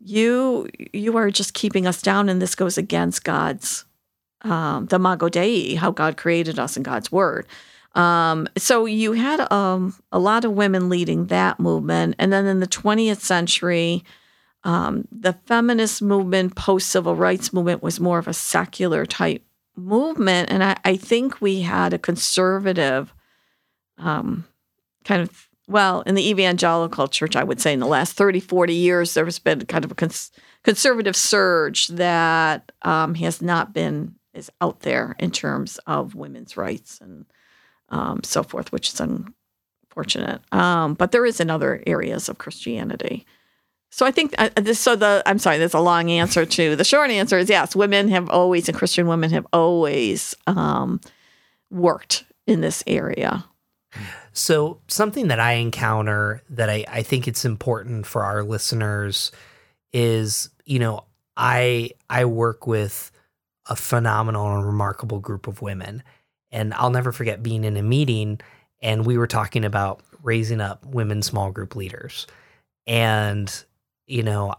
you 0.00 0.68
you 0.92 1.16
are 1.16 1.30
just 1.30 1.54
keeping 1.54 1.86
us 1.86 2.00
down 2.00 2.28
and 2.28 2.40
this 2.40 2.54
goes 2.54 2.78
against 2.78 3.24
God's 3.24 3.84
um, 4.42 4.86
the 4.86 4.96
Imago 4.96 5.28
Dei, 5.28 5.74
how 5.74 5.90
God 5.90 6.16
created 6.16 6.58
us 6.58 6.76
in 6.76 6.84
God's 6.84 7.10
word. 7.10 7.46
Um, 7.94 8.48
so 8.56 8.84
you 8.84 9.12
had 9.12 9.50
um, 9.50 9.94
a 10.12 10.18
lot 10.20 10.44
of 10.44 10.52
women 10.52 10.88
leading 10.88 11.26
that 11.26 11.58
movement. 11.58 12.14
And 12.18 12.32
then 12.32 12.46
in 12.46 12.60
the 12.60 12.68
20th 12.68 13.20
century, 13.20 14.04
um, 14.64 15.06
the 15.12 15.34
feminist 15.46 16.02
movement, 16.02 16.56
post 16.56 16.88
civil 16.88 17.14
rights 17.14 17.52
movement, 17.52 17.82
was 17.82 18.00
more 18.00 18.18
of 18.18 18.28
a 18.28 18.34
secular 18.34 19.06
type 19.06 19.44
movement. 19.76 20.50
And 20.50 20.62
I, 20.62 20.76
I 20.84 20.96
think 20.96 21.40
we 21.40 21.62
had 21.62 21.92
a 21.92 21.98
conservative 21.98 23.14
um, 23.96 24.44
kind 25.04 25.22
of, 25.22 25.48
well, 25.68 26.02
in 26.02 26.14
the 26.14 26.28
evangelical 26.28 27.08
church, 27.08 27.36
I 27.36 27.44
would 27.44 27.60
say 27.60 27.72
in 27.72 27.80
the 27.80 27.86
last 27.86 28.14
30, 28.14 28.40
40 28.40 28.74
years, 28.74 29.14
there 29.14 29.24
has 29.24 29.38
been 29.38 29.64
kind 29.66 29.84
of 29.84 29.92
a 29.92 29.94
cons- 29.94 30.32
conservative 30.64 31.16
surge 31.16 31.88
that 31.88 32.72
um, 32.82 33.14
has 33.14 33.40
not 33.40 33.72
been 33.72 34.16
as 34.34 34.50
out 34.60 34.80
there 34.80 35.16
in 35.18 35.30
terms 35.30 35.78
of 35.86 36.14
women's 36.14 36.56
rights 36.56 37.00
and 37.00 37.26
um, 37.90 38.22
so 38.22 38.42
forth, 38.42 38.72
which 38.72 38.92
is 38.92 39.00
unfortunate. 39.00 40.40
Um, 40.52 40.94
but 40.94 41.12
there 41.12 41.26
is 41.26 41.40
in 41.40 41.50
other 41.50 41.82
areas 41.86 42.28
of 42.28 42.38
Christianity. 42.38 43.26
So 43.90 44.06
I 44.06 44.10
think 44.10 44.34
uh, 44.38 44.50
this. 44.56 44.78
So 44.78 44.96
the 44.96 45.22
I'm 45.26 45.38
sorry, 45.38 45.58
that's 45.58 45.74
a 45.74 45.80
long 45.80 46.10
answer 46.10 46.44
to 46.44 46.76
the 46.76 46.84
short 46.84 47.10
answer 47.10 47.38
is 47.38 47.48
yes. 47.48 47.74
Women 47.74 48.08
have 48.08 48.28
always, 48.28 48.68
and 48.68 48.76
Christian 48.76 49.06
women 49.06 49.30
have 49.30 49.46
always 49.52 50.34
um, 50.46 51.00
worked 51.70 52.24
in 52.46 52.60
this 52.60 52.84
area. 52.86 53.44
So, 54.32 54.80
something 54.88 55.28
that 55.28 55.40
I 55.40 55.54
encounter 55.54 56.42
that 56.50 56.68
I, 56.68 56.84
I 56.88 57.02
think 57.02 57.26
it's 57.26 57.44
important 57.44 58.06
for 58.06 58.24
our 58.24 58.44
listeners 58.44 59.32
is, 59.92 60.50
you 60.64 60.78
know, 60.78 61.04
I 61.36 61.90
I 62.10 62.26
work 62.26 62.66
with 62.66 63.10
a 63.66 63.74
phenomenal 63.74 64.54
and 64.54 64.64
remarkable 64.64 65.18
group 65.18 65.46
of 65.46 65.62
women, 65.62 66.02
and 66.52 66.74
I'll 66.74 66.90
never 66.90 67.10
forget 67.10 67.42
being 67.42 67.64
in 67.64 67.76
a 67.76 67.82
meeting 67.82 68.40
and 68.80 69.04
we 69.04 69.18
were 69.18 69.26
talking 69.26 69.64
about 69.64 70.00
raising 70.22 70.60
up 70.60 70.84
women 70.86 71.22
small 71.22 71.50
group 71.50 71.74
leaders, 71.74 72.26
and 72.86 73.64
you 74.08 74.22
know. 74.22 74.54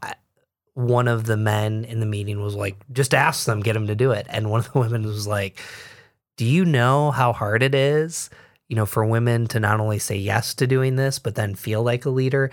One 0.76 1.10
of 1.10 1.26
the 1.26 1.36
men 1.36 1.84
in 1.84 2.00
the 2.00 2.06
meeting 2.06 2.42
was 2.42 2.56
like, 2.56 2.78
just 2.94 3.14
ask 3.14 3.46
them, 3.46 3.60
get 3.60 3.74
them 3.74 3.88
to 3.88 3.96
do 3.96 4.12
it. 4.12 4.28
And 4.30 4.50
one 4.50 4.62
of 4.62 4.72
the 4.72 4.80
women 4.80 5.06
was 5.06 5.28
like, 5.28 5.60
Do 6.38 6.46
you 6.46 6.64
know 6.64 7.12
how 7.12 7.34
hard 7.34 7.64
it 7.64 7.76
is, 7.76 8.30
you 8.70 8.78
know, 8.78 8.86
for 8.86 9.04
women 9.04 9.48
to 9.48 9.60
not 9.60 9.82
only 9.82 10.00
say 10.00 10.16
yes 10.16 10.54
to 10.54 10.68
doing 10.68 10.96
this, 10.96 11.20
but 11.20 11.36
then 11.36 11.56
feel 11.56 11.84
like 11.84 12.06
a 12.06 12.10
leader? 12.10 12.50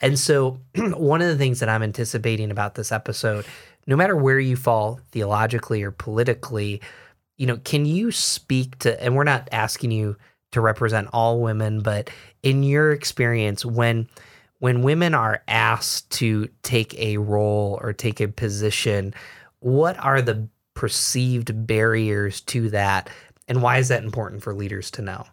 And 0.00 0.18
so, 0.18 0.60
one 0.76 1.22
of 1.22 1.28
the 1.28 1.36
things 1.36 1.60
that 1.60 1.68
I'm 1.68 1.82
anticipating 1.82 2.50
about 2.50 2.74
this 2.74 2.90
episode, 2.90 3.44
no 3.86 3.96
matter 3.96 4.16
where 4.16 4.40
you 4.40 4.56
fall 4.56 5.00
theologically 5.12 5.82
or 5.82 5.90
politically, 5.90 6.80
you 7.36 7.46
know, 7.46 7.58
can 7.58 7.86
you 7.86 8.10
speak 8.10 8.78
to, 8.80 9.02
and 9.02 9.14
we're 9.14 9.24
not 9.24 9.48
asking 9.52 9.92
you 9.92 10.16
to 10.52 10.60
represent 10.60 11.08
all 11.12 11.40
women, 11.40 11.80
but 11.80 12.10
in 12.42 12.62
your 12.62 12.92
experience, 12.92 13.64
when 13.64 14.08
when 14.58 14.82
women 14.82 15.14
are 15.14 15.42
asked 15.46 16.10
to 16.10 16.48
take 16.62 16.98
a 16.98 17.18
role 17.18 17.78
or 17.82 17.92
take 17.92 18.20
a 18.20 18.28
position, 18.28 19.14
what 19.60 19.98
are 19.98 20.20
the 20.20 20.48
perceived 20.74 21.66
barriers 21.66 22.40
to 22.42 22.70
that? 22.70 23.10
And 23.46 23.62
why 23.62 23.78
is 23.78 23.88
that 23.88 24.04
important 24.04 24.42
for 24.42 24.54
leaders 24.54 24.90
to 24.92 25.02
know? 25.02 25.26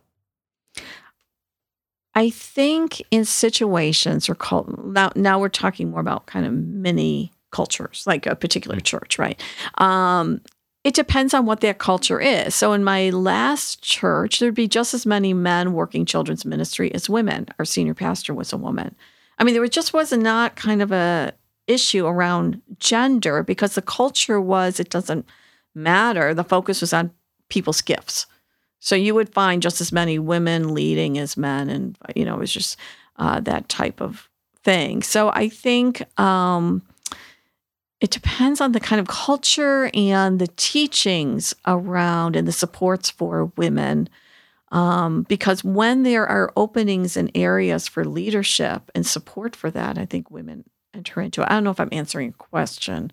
I 2.15 2.29
think 2.29 3.03
in 3.11 3.25
situations 3.25 4.29
or 4.29 4.35
cult, 4.35 4.85
now 4.85 5.11
now 5.15 5.37
we're 5.37 5.49
talking 5.49 5.91
more 5.91 5.99
about 5.99 6.27
kind 6.27 6.45
of 6.45 6.53
mini 6.53 7.33
cultures, 7.51 8.05
like 8.07 8.25
a 8.25 8.35
particular 8.35 8.79
church, 8.79 9.19
right? 9.19 9.41
Um, 9.79 10.41
it 10.85 10.93
depends 10.93 11.33
on 11.33 11.45
what 11.45 11.61
that 11.61 11.79
culture 11.79 12.21
is. 12.21 12.53
So 12.53 12.71
in 12.71 12.83
my 12.83 13.09
last 13.09 13.81
church, 13.81 14.39
there'd 14.39 14.53
be 14.53 14.67
just 14.67 14.93
as 14.93 15.05
many 15.05 15.33
men 15.33 15.73
working 15.73 16.05
children's 16.05 16.45
ministry 16.45 16.93
as 16.93 17.09
women. 17.09 17.47
Our 17.57 17.65
senior 17.65 17.95
pastor 17.95 18.33
was 18.33 18.53
a 18.53 18.57
woman. 18.57 18.95
I 19.37 19.43
mean, 19.43 19.53
there 19.53 19.67
just 19.67 19.93
was 19.93 20.11
not 20.11 20.55
kind 20.55 20.81
of 20.81 20.91
a 20.91 21.33
issue 21.67 22.05
around 22.05 22.61
gender 22.79 23.43
because 23.43 23.75
the 23.75 23.81
culture 23.81 24.39
was 24.39 24.79
it 24.79 24.89
doesn't 24.89 25.27
matter. 25.73 26.33
The 26.33 26.43
focus 26.43 26.81
was 26.81 26.93
on 26.93 27.11
people's 27.49 27.81
gifts. 27.81 28.27
So 28.79 28.95
you 28.95 29.15
would 29.15 29.33
find 29.33 29.61
just 29.61 29.81
as 29.81 29.91
many 29.91 30.19
women 30.19 30.73
leading 30.73 31.17
as 31.17 31.37
men, 31.37 31.69
and 31.69 31.97
you 32.15 32.23
know, 32.23 32.35
it 32.35 32.39
was 32.39 32.53
just 32.53 32.77
uh, 33.17 33.39
that 33.41 33.67
type 33.67 33.99
of 33.99 34.29
thing. 34.63 35.01
So 35.01 35.29
I 35.29 35.49
think 35.49 36.03
um, 36.19 36.83
it 37.99 38.11
depends 38.11 38.61
on 38.61 38.73
the 38.73 38.79
kind 38.79 38.99
of 38.99 39.07
culture 39.07 39.89
and 39.93 40.39
the 40.39 40.49
teachings 40.55 41.55
around 41.65 42.35
and 42.35 42.47
the 42.47 42.51
supports 42.51 43.09
for 43.09 43.45
women. 43.57 44.09
Um, 44.71 45.23
because 45.23 45.63
when 45.63 46.03
there 46.03 46.27
are 46.27 46.51
openings 46.57 47.15
and 47.15 47.31
areas 47.35 47.87
for 47.87 48.03
leadership 48.03 48.89
and 48.95 49.05
support 49.05 49.55
for 49.55 49.69
that, 49.71 49.97
I 49.97 50.05
think 50.05 50.31
women 50.31 50.65
enter 50.93 51.21
into 51.21 51.41
it. 51.41 51.47
I 51.49 51.53
don't 51.53 51.63
know 51.63 51.71
if 51.71 51.79
I'm 51.79 51.89
answering 51.91 52.29
a 52.29 52.33
question. 52.33 53.11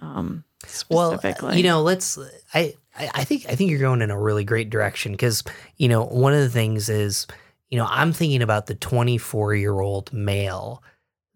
Um, 0.00 0.44
well, 0.90 1.20
you 1.54 1.62
know, 1.62 1.82
let's. 1.82 2.18
I 2.52 2.74
I 2.96 3.24
think 3.24 3.46
I 3.48 3.54
think 3.54 3.70
you're 3.70 3.80
going 3.80 4.02
in 4.02 4.10
a 4.10 4.20
really 4.20 4.44
great 4.44 4.70
direction 4.70 5.12
because 5.12 5.42
you 5.76 5.88
know 5.88 6.04
one 6.04 6.32
of 6.32 6.40
the 6.40 6.50
things 6.50 6.88
is 6.88 7.26
you 7.70 7.78
know 7.78 7.86
I'm 7.88 8.12
thinking 8.12 8.42
about 8.42 8.66
the 8.66 8.74
24 8.74 9.54
year 9.54 9.80
old 9.80 10.12
male 10.12 10.82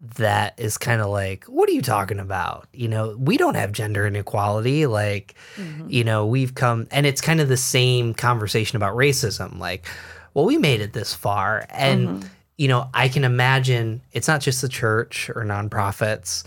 that 0.01 0.53
is 0.57 0.77
kind 0.77 1.01
of 1.01 1.09
like, 1.09 1.43
what 1.45 1.67
are 1.67 1.73
you 1.73 1.81
talking 1.81 2.19
about? 2.19 2.67
You 2.71 2.87
know, 2.87 3.15
we 3.17 3.37
don't 3.37 3.55
have 3.55 3.71
gender 3.71 4.07
inequality. 4.07 4.85
Like, 4.85 5.35
mm-hmm. 5.55 5.89
you 5.89 6.03
know, 6.03 6.25
we've 6.25 6.55
come, 6.55 6.87
and 6.91 7.05
it's 7.05 7.21
kind 7.21 7.41
of 7.41 7.49
the 7.49 7.57
same 7.57 8.13
conversation 8.13 8.77
about 8.77 8.95
racism. 8.95 9.59
Like, 9.59 9.87
well, 10.33 10.45
we 10.45 10.57
made 10.57 10.79
it 10.79 10.93
this 10.93 11.13
far. 11.13 11.65
And, 11.69 12.07
mm-hmm. 12.07 12.27
you 12.57 12.69
know, 12.69 12.89
I 12.93 13.09
can 13.09 13.25
imagine 13.25 14.01
it's 14.13 14.27
not 14.27 14.39
just 14.41 14.61
the 14.61 14.69
church 14.69 15.29
or 15.31 15.43
nonprofits, 15.43 16.45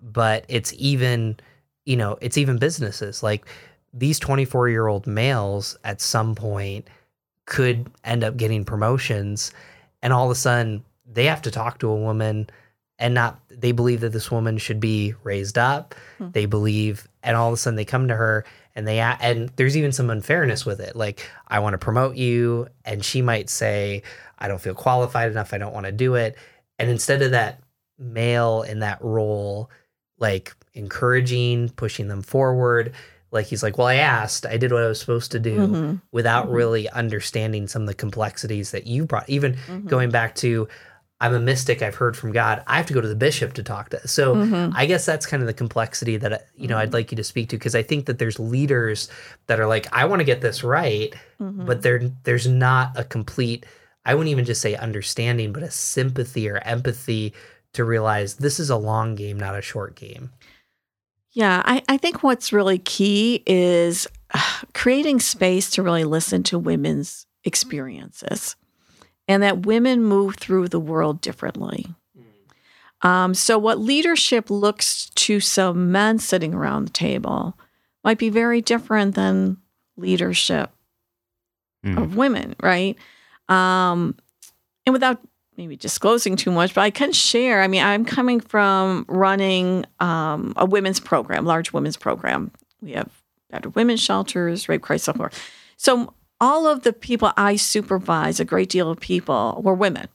but 0.00 0.46
it's 0.48 0.72
even, 0.78 1.38
you 1.84 1.96
know, 1.96 2.16
it's 2.22 2.38
even 2.38 2.58
businesses. 2.58 3.22
Like, 3.22 3.46
these 3.94 4.18
24 4.18 4.68
year 4.68 4.88
old 4.88 5.06
males 5.06 5.78
at 5.84 6.00
some 6.00 6.34
point 6.34 6.88
could 7.46 7.90
end 8.02 8.24
up 8.24 8.36
getting 8.36 8.64
promotions. 8.64 9.52
And 10.02 10.12
all 10.12 10.24
of 10.24 10.30
a 10.30 10.34
sudden, 10.34 10.84
they 11.06 11.26
have 11.26 11.42
to 11.42 11.50
talk 11.50 11.78
to 11.78 11.88
a 11.88 11.96
woman 11.96 12.48
and 12.98 13.14
not 13.14 13.40
they 13.48 13.72
believe 13.72 14.00
that 14.00 14.12
this 14.12 14.30
woman 14.30 14.58
should 14.58 14.80
be 14.80 15.14
raised 15.22 15.58
up 15.58 15.94
hmm. 16.18 16.30
they 16.32 16.46
believe 16.46 17.08
and 17.22 17.36
all 17.36 17.48
of 17.48 17.54
a 17.54 17.56
sudden 17.56 17.76
they 17.76 17.84
come 17.84 18.08
to 18.08 18.16
her 18.16 18.44
and 18.74 18.86
they 18.86 18.98
and 18.98 19.50
there's 19.56 19.76
even 19.76 19.92
some 19.92 20.10
unfairness 20.10 20.64
with 20.64 20.80
it 20.80 20.94
like 20.96 21.28
i 21.48 21.58
want 21.58 21.74
to 21.74 21.78
promote 21.78 22.16
you 22.16 22.66
and 22.84 23.04
she 23.04 23.22
might 23.22 23.48
say 23.48 24.02
i 24.38 24.48
don't 24.48 24.60
feel 24.60 24.74
qualified 24.74 25.30
enough 25.30 25.52
i 25.52 25.58
don't 25.58 25.74
want 25.74 25.86
to 25.86 25.92
do 25.92 26.14
it 26.14 26.36
and 26.78 26.90
instead 26.90 27.22
of 27.22 27.32
that 27.32 27.60
male 27.98 28.62
in 28.62 28.80
that 28.80 29.02
role 29.02 29.70
like 30.18 30.54
encouraging 30.74 31.68
pushing 31.70 32.08
them 32.08 32.22
forward 32.22 32.92
like 33.30 33.46
he's 33.46 33.62
like 33.62 33.78
well 33.78 33.86
i 33.86 33.96
asked 33.96 34.46
i 34.46 34.56
did 34.56 34.72
what 34.72 34.82
i 34.82 34.88
was 34.88 34.98
supposed 34.98 35.32
to 35.32 35.38
do 35.38 35.58
mm-hmm. 35.58 35.94
without 36.12 36.46
mm-hmm. 36.46 36.54
really 36.54 36.90
understanding 36.90 37.66
some 37.66 37.82
of 37.82 37.88
the 37.88 37.94
complexities 37.94 38.72
that 38.72 38.86
you 38.86 39.04
brought 39.04 39.28
even 39.28 39.54
mm-hmm. 39.54 39.86
going 39.86 40.10
back 40.10 40.34
to 40.34 40.66
I'm 41.24 41.32
a 41.32 41.40
mystic. 41.40 41.80
I've 41.80 41.94
heard 41.94 42.18
from 42.18 42.32
God. 42.32 42.62
I 42.66 42.76
have 42.76 42.84
to 42.84 42.92
go 42.92 43.00
to 43.00 43.08
the 43.08 43.14
bishop 43.14 43.54
to 43.54 43.62
talk 43.62 43.88
to. 43.88 44.06
So 44.06 44.34
mm-hmm. 44.34 44.76
I 44.76 44.84
guess 44.84 45.06
that's 45.06 45.24
kind 45.24 45.42
of 45.42 45.46
the 45.46 45.54
complexity 45.54 46.18
that 46.18 46.48
you 46.54 46.68
know 46.68 46.76
I'd 46.76 46.92
like 46.92 47.10
you 47.10 47.16
to 47.16 47.24
speak 47.24 47.48
to 47.48 47.56
because 47.56 47.74
I 47.74 47.82
think 47.82 48.04
that 48.04 48.18
there's 48.18 48.38
leaders 48.38 49.08
that 49.46 49.58
are 49.58 49.66
like, 49.66 49.86
I 49.90 50.04
want 50.04 50.20
to 50.20 50.24
get 50.24 50.42
this 50.42 50.62
right, 50.62 51.14
mm-hmm. 51.40 51.64
but 51.64 51.80
there 51.80 52.10
there's 52.24 52.46
not 52.46 52.92
a 52.94 53.04
complete. 53.04 53.64
I 54.04 54.14
wouldn't 54.14 54.32
even 54.32 54.44
just 54.44 54.60
say 54.60 54.74
understanding, 54.74 55.54
but 55.54 55.62
a 55.62 55.70
sympathy 55.70 56.46
or 56.46 56.58
empathy 56.58 57.32
to 57.72 57.84
realize 57.84 58.34
this 58.34 58.60
is 58.60 58.68
a 58.68 58.76
long 58.76 59.14
game, 59.14 59.40
not 59.40 59.58
a 59.58 59.62
short 59.62 59.94
game. 59.94 60.30
Yeah, 61.32 61.62
I, 61.64 61.82
I 61.88 61.96
think 61.96 62.22
what's 62.22 62.52
really 62.52 62.78
key 62.78 63.42
is 63.46 64.06
uh, 64.34 64.60
creating 64.74 65.20
space 65.20 65.70
to 65.70 65.82
really 65.82 66.04
listen 66.04 66.42
to 66.44 66.58
women's 66.58 67.26
experiences 67.44 68.56
and 69.28 69.42
that 69.42 69.66
women 69.66 70.02
move 70.02 70.36
through 70.36 70.68
the 70.68 70.80
world 70.80 71.20
differently. 71.20 71.86
Mm. 72.18 73.08
Um, 73.08 73.34
so, 73.34 73.58
what 73.58 73.78
leadership 73.78 74.50
looks 74.50 75.10
to 75.16 75.40
some 75.40 75.92
men 75.92 76.18
sitting 76.18 76.54
around 76.54 76.86
the 76.86 76.92
table 76.92 77.58
might 78.02 78.18
be 78.18 78.30
very 78.30 78.60
different 78.60 79.14
than 79.14 79.58
leadership 79.96 80.70
mm. 81.84 82.00
of 82.00 82.16
women, 82.16 82.54
right? 82.62 82.96
Um, 83.48 84.16
and 84.86 84.92
without 84.92 85.20
maybe 85.56 85.76
disclosing 85.76 86.36
too 86.36 86.50
much, 86.50 86.74
but 86.74 86.82
I 86.82 86.90
can 86.90 87.12
share. 87.12 87.62
I 87.62 87.68
mean, 87.68 87.82
I'm 87.82 88.04
coming 88.04 88.40
from 88.40 89.04
running 89.08 89.84
um, 90.00 90.52
a 90.56 90.66
women's 90.66 91.00
program, 91.00 91.44
large 91.44 91.72
women's 91.72 91.96
program. 91.96 92.50
We 92.82 92.92
have 92.92 93.10
battered 93.50 93.74
women's 93.76 94.00
shelters, 94.00 94.68
rape 94.68 94.82
crisis, 94.82 95.04
so 95.04 95.12
forth. 95.12 95.50
So 95.76 96.12
all 96.44 96.66
of 96.66 96.82
the 96.82 96.92
people 96.92 97.32
I 97.38 97.56
supervise, 97.56 98.38
a 98.38 98.44
great 98.44 98.68
deal 98.68 98.90
of 98.90 99.00
people, 99.00 99.62
were 99.64 99.74
women. 99.74 100.08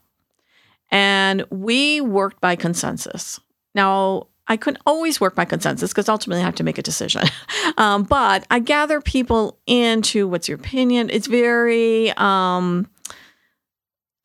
And 0.92 1.44
we 1.50 2.02
worked 2.02 2.39
by 2.39 2.56
consensus. 2.56 3.39
Now, 3.74 4.28
I 4.48 4.56
couldn't 4.56 4.82
always 4.86 5.20
work 5.20 5.34
by 5.34 5.46
consensus 5.46 5.92
because 5.92 6.08
ultimately 6.08 6.42
I 6.42 6.46
have 6.46 6.56
to 6.56 6.63
make 6.63 6.78
a 6.78 6.84
decision. 6.84 7.24
um, 7.78 8.04
but 8.04 8.46
I 8.52 8.60
gather 8.60 9.02
people 9.02 9.60
into 9.65 10.28
what's 10.28 10.48
your 10.48 10.58
opinion. 10.58 11.10
It's 11.12 11.26
very 11.26 12.12
um, 12.12 12.88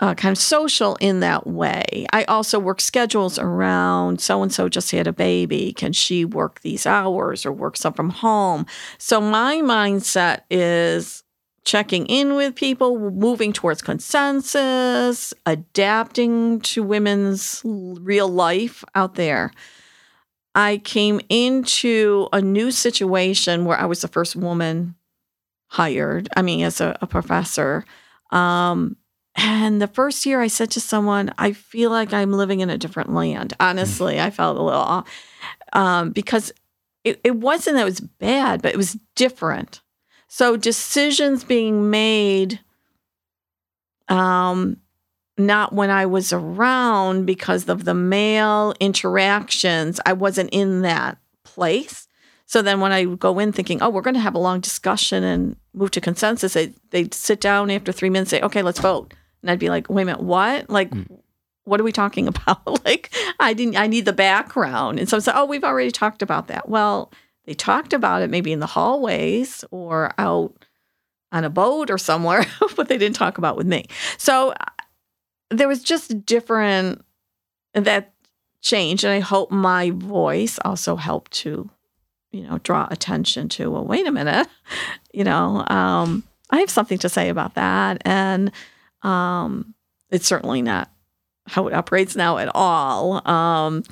uh, 0.01 0.14
kind 0.14 0.33
of 0.33 0.38
social 0.38 0.97
in 0.97 1.21
that 1.21 1.47
way. 1.47 2.07
I 2.12 2.25
also 2.25 2.59
work 2.59 2.83
schedules 2.83 3.38
around 3.38 4.21
so 4.21 4.43
and 4.43 4.53
so 4.53 4.69
just 4.69 4.90
had 4.90 5.07
a 5.07 5.12
baby. 5.12 5.73
Can 5.73 5.95
she 5.95 6.27
work 6.27 6.61
these 6.61 6.85
hours 6.85 7.47
or 7.47 7.53
work 7.53 7.79
some 7.79 7.95
from 7.95 8.11
home? 8.11 8.67
So 8.99 9.23
my 9.23 9.57
mindset 9.62 10.40
is 10.51 11.24
checking 11.64 12.07
in 12.07 12.35
with 12.35 12.55
people, 12.55 13.11
moving 13.11 13.53
towards 13.53 13.81
consensus, 13.83 15.33
adapting 15.46 16.61
to 16.61 16.83
women's 16.83 17.62
real 17.64 18.29
life 18.29 18.85
out 18.94 19.14
there. 19.14 19.50
I 20.55 20.79
came 20.79 21.20
into 21.29 22.29
a 22.33 22.40
new 22.40 22.70
situation 22.70 23.64
where 23.64 23.79
I 23.79 23.87
was 23.87 24.03
the 24.03 24.09
first 24.09 24.37
woman 24.37 24.94
hired, 25.68 26.29
I 26.37 26.42
mean, 26.42 26.64
as 26.64 26.81
a, 26.81 26.96
a 27.00 27.07
professor. 27.07 27.85
Um, 28.31 28.96
and 29.35 29.83
the 29.83 29.88
first 29.88 30.27
year 30.27 30.40
I 30.40 30.46
said 30.46 30.70
to 30.72 30.81
someone, 30.81 31.35
I 31.38 31.53
feel 31.53 31.90
like 31.90 32.12
I'm 32.12 32.33
living 32.33 32.61
in 32.61 32.70
a 32.70 32.79
different 32.79 33.12
land. 33.12 33.55
Honestly, 33.59 34.20
I 34.20 34.31
felt 34.31 34.57
a 34.57 34.62
little, 34.62 34.81
off 34.81 35.09
um, 35.72 36.11
because 36.11 36.53
it, 37.03 37.20
it 37.24 37.37
wasn't 37.37 37.77
that 37.77 37.83
it 37.83 37.85
was 37.85 38.00
bad, 38.00 38.62
but 38.62 38.72
it 38.72 38.77
was 38.77 38.96
different. 39.16 39.81
So 40.37 40.57
decisions 40.57 41.44
being 41.44 41.90
made 41.90 42.59
um 44.09 44.79
not 45.38 45.73
when 45.73 45.90
I 45.90 46.07
was 46.07 46.33
around 46.33 47.25
because 47.25 47.68
of 47.68 47.85
the 47.85 47.94
male 47.94 48.75
interactions. 48.81 50.01
I 50.05 50.12
wasn't 50.12 50.51
in 50.51 50.83
that 50.83 51.18
place. 51.44 52.09
So 52.47 52.62
then 52.62 52.81
when 52.81 52.90
I 52.90 53.05
go 53.05 53.38
in 53.38 53.53
thinking, 53.53 53.81
oh, 53.81 53.90
we're 53.90 54.01
going 54.01 54.14
to 54.14 54.20
have 54.20 54.35
a 54.35 54.40
long 54.40 54.59
discussion 54.59 55.23
and 55.23 55.55
move 55.73 55.92
to 55.92 56.01
consensus, 56.01 56.55
they 56.55 56.75
they 56.90 57.09
sit 57.12 57.40
down 57.40 57.70
after 57.70 57.92
three 57.92 58.11
minutes, 58.11 58.33
say, 58.33 58.40
okay, 58.40 58.62
let's 58.62 58.81
vote, 58.81 59.14
and 59.40 59.53
I'd 59.53 59.61
be 59.61 59.70
like, 59.70 59.88
wait 59.88 60.03
a 60.03 60.07
minute, 60.07 60.20
what? 60.20 60.68
Like, 60.68 60.90
what 61.62 61.81
are 61.81 61.85
we 61.85 61.92
talking 61.92 62.27
about? 62.35 62.85
like, 62.85 63.14
I 63.38 63.55
didn't, 63.55 63.77
I 63.77 63.87
need 63.87 64.05
the 64.05 64.12
background, 64.12 64.99
and 64.99 65.09
so 65.09 65.16
I 65.16 65.20
said, 65.20 65.35
oh, 65.37 65.44
we've 65.44 65.62
already 65.62 65.92
talked 65.92 66.23
about 66.23 66.49
that. 66.49 66.68
Well, 66.68 67.12
they 67.47 67.55
talked 67.55 67.93
about 67.93 68.23
it 68.23 68.31
maybe 68.31 68.53
in 68.53 68.61
the 68.61 68.67
hallways 68.67 69.65
or 69.71 70.13
out 70.19 70.65
on 71.33 71.45
a 71.45 71.51
boat 71.51 71.91
or 71.91 71.99
somewhere, 71.99 72.47
but 72.77 72.89
they 72.89 72.99
didn't 72.99 73.17
talk 73.17 73.39
about 73.39 73.57
with 73.57 73.67
me. 73.67 73.87
So 74.19 74.51
uh, 74.53 74.65
there 75.51 75.69
was 75.69 75.83
just 75.83 76.25
different 76.25 77.05
that 77.75 78.13
change, 78.61 79.05
and 79.05 79.13
I 79.13 79.21
hope 79.21 79.51
my 79.51 79.91
voice 79.91 80.59
also 80.65 80.97
helped 80.97 81.33
to 81.33 81.69
you 82.35 82.43
know, 82.43 82.59
draw 82.59 82.89
attention 82.91 83.49
to, 83.49 83.71
well, 83.71 83.85
wait 83.85 84.07
a 84.07 84.13
minute, 84.13 84.49
you 85.13 85.23
know, 85.23 85.65
um, 85.69 86.25
I 86.51 86.59
have 86.59 86.71
something 86.71 86.99
to 86.99 87.09
say 87.09 87.29
about 87.29 87.55
that. 87.55 88.03
And 88.05 88.51
um, 89.03 89.75
it's 90.11 90.27
certainly 90.27 90.61
not 90.61 90.91
how 91.47 91.69
it 91.69 91.75
operates 91.75 92.17
now 92.17 92.39
at 92.39 92.51
all. 92.55 93.27
Um, 93.29 93.85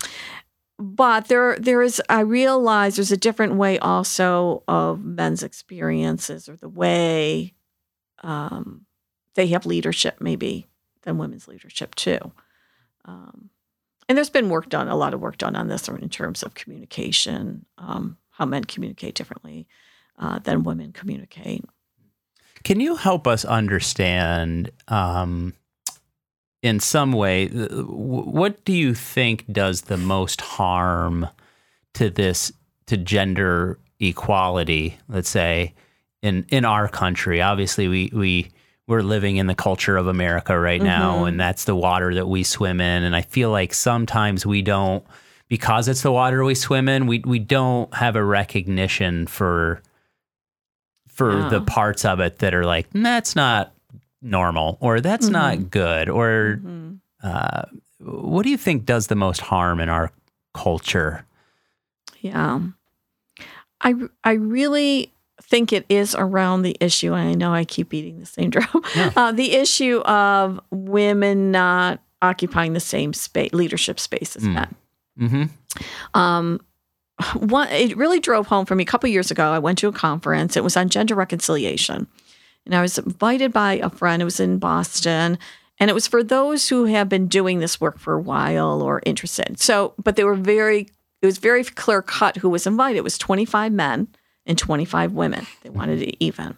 but 0.83 1.29
there, 1.29 1.57
there 1.59 1.81
is. 1.81 2.03
I 2.09 2.21
realize 2.21 2.97
there's 2.97 3.13
a 3.13 3.17
different 3.17 3.55
way 3.55 3.79
also 3.79 4.65
of 4.67 5.05
men's 5.05 5.43
experiences 5.43 6.49
or 6.49 6.57
the 6.57 6.69
way 6.69 7.55
um, 8.23 8.87
they 9.35 9.47
have 9.49 9.65
leadership, 9.65 10.17
maybe 10.21 10.67
than 11.03 11.19
women's 11.19 11.49
leadership 11.49 11.95
too. 11.95 12.33
Um, 13.05 13.51
and 14.09 14.19
there's 14.19 14.31
been 14.31 14.49
work 14.49 14.69
done, 14.69 14.89
a 14.89 14.97
lot 14.97 15.15
of 15.15 15.21
work 15.21 15.39
done 15.39 15.57
on 15.57 15.69
this 15.69 15.89
in 15.89 16.09
terms 16.09 16.43
of 16.43 16.55
communication, 16.55 17.65
um, 17.79 18.19
how 18.31 18.45
men 18.45 18.65
communicate 18.65 19.15
differently 19.15 19.67
uh, 20.19 20.39
than 20.41 20.65
women 20.65 20.93
communicate. 20.93 21.65
Can 22.65 22.81
you 22.81 22.97
help 22.97 23.27
us 23.27 23.45
understand, 23.45 24.71
um, 24.89 25.55
in 26.63 26.79
some 26.79 27.13
way, 27.13 27.49
what 27.49 28.65
do 28.65 28.73
you 28.73 28.95
think 28.95 29.45
does 29.53 29.83
the 29.83 29.97
most 29.97 30.41
harm 30.41 31.27
to 31.95 32.09
this 32.09 32.53
to 32.87 32.97
gender 32.97 33.79
equality? 33.99 34.97
Let's 35.09 35.29
say 35.29 35.75
in 36.23 36.47
in 36.49 36.65
our 36.65 36.89
country. 36.89 37.43
Obviously, 37.43 37.89
we 37.89 38.11
we 38.15 38.51
we're 38.87 39.03
living 39.03 39.37
in 39.37 39.47
the 39.47 39.55
culture 39.55 39.97
of 39.97 40.07
America 40.07 40.59
right 40.59 40.83
now, 40.83 41.17
mm-hmm. 41.17 41.27
and 41.27 41.41
that's 41.41 41.65
the 41.65 41.77
water 41.77 42.15
that 42.15 42.27
we 42.27 42.43
swim 42.45 42.81
in. 42.81 43.03
And 43.03 43.15
I 43.15 43.23
feel 43.23 43.51
like 43.51 43.75
sometimes 43.75 44.47
we 44.47 44.63
don't 44.63 45.05
because 45.49 45.89
it's 45.89 46.03
the 46.03 46.13
water 46.13 46.45
we 46.45 46.55
swim 46.55 46.89
in, 46.89 47.07
we 47.07 47.19
we 47.21 47.39
don't 47.39 47.93
have 47.95 48.17
a 48.17 48.25
recognition 48.25 49.27
for 49.27 49.83
for 51.09 51.41
yeah. 51.41 51.49
the 51.49 51.61
parts 51.61 52.05
of 52.05 52.21
it 52.21 52.39
that 52.39 52.55
are 52.55 52.65
like 52.65 52.87
that's 52.93 53.37
not 53.37 53.75
normal 54.23 54.79
or 54.81 55.01
that's 55.01 55.27
mm-hmm. 55.27 55.33
not 55.33 55.71
good 55.71 56.09
or 56.09 56.59
mm-hmm. 56.61 56.95
uh, 57.23 57.63
what 57.99 58.43
do 58.45 58.51
you 58.51 58.57
think 58.57 58.85
does 58.85 59.09
the 59.09 59.15
most 59.15 59.41
harm 59.41 59.81
in 59.81 59.89
our 59.89 60.13
culture? 60.55 61.27
Yeah, 62.21 62.61
I 63.81 63.95
I 64.25 64.33
really 64.33 65.13
think 65.53 65.73
it 65.73 65.85
is 65.89 66.15
around 66.15 66.63
the 66.63 66.77
issue. 66.81 67.13
And 67.13 67.29
I 67.29 67.35
know 67.35 67.53
I 67.53 67.65
keep 67.65 67.91
beating 67.91 68.21
the 68.21 68.27
same 68.27 68.51
drum. 68.55 68.67
Yeah. 68.97 69.11
Uh, 69.15 69.33
the 69.33 69.53
issue 69.53 69.99
of 70.01 70.61
women 70.71 71.51
not 71.51 72.01
occupying 72.23 72.73
the 72.73 72.81
same 72.81 73.13
space, 73.13 73.53
leadership 73.53 74.01
space 74.01 74.37
as 74.37 74.45
mm. 74.45 74.55
men. 74.55 74.75
Mm-hmm. 75.21 76.19
Um, 76.19 76.61
one, 77.35 77.69
it 77.69 77.97
really 77.97 78.21
drove 78.21 78.47
home 78.47 78.65
for 78.65 78.75
me. 78.75 78.83
A 78.83 78.87
couple 78.87 79.09
years 79.11 79.31
ago, 79.31 79.53
I 79.53 79.59
went 79.59 79.79
to 79.79 79.89
a 79.89 79.93
conference. 79.93 80.57
It 80.57 80.65
was 80.65 80.77
on 80.77 80.89
gender 80.89 81.15
reconciliation, 81.15 82.07
and 82.65 82.75
I 82.75 82.83
was 82.83 82.99
invited 82.99 83.53
by 83.53 83.75
a 83.75 83.91
friend. 83.91 84.23
It 84.23 84.27
was 84.27 84.41
in 84.41 84.59
Boston, 84.59 85.39
and 85.79 85.91
it 85.91 85.95
was 85.95 86.07
for 86.07 86.23
those 86.23 86.69
who 86.69 86.85
have 86.85 87.09
been 87.09 87.27
doing 87.27 87.59
this 87.59 87.81
work 87.81 87.99
for 87.99 88.15
a 88.15 88.21
while 88.21 88.83
or 88.83 89.03
interested. 89.05 89.61
So, 89.61 89.95
but 90.03 90.17
they 90.17 90.25
were 90.25 90.35
very. 90.35 90.89
It 91.21 91.27
was 91.27 91.39
very 91.39 91.63
clear 91.63 92.03
cut 92.03 92.37
who 92.37 92.51
was 92.51 92.67
invited. 92.67 92.99
It 92.99 93.05
was 93.05 93.19
twenty 93.19 93.45
five 93.45 93.73
men 93.73 94.09
and 94.47 94.59
twenty 94.59 94.85
five 94.85 95.13
women. 95.13 95.47
They 95.63 95.71
wanted 95.71 96.03
it 96.03 96.17
even, 96.19 96.57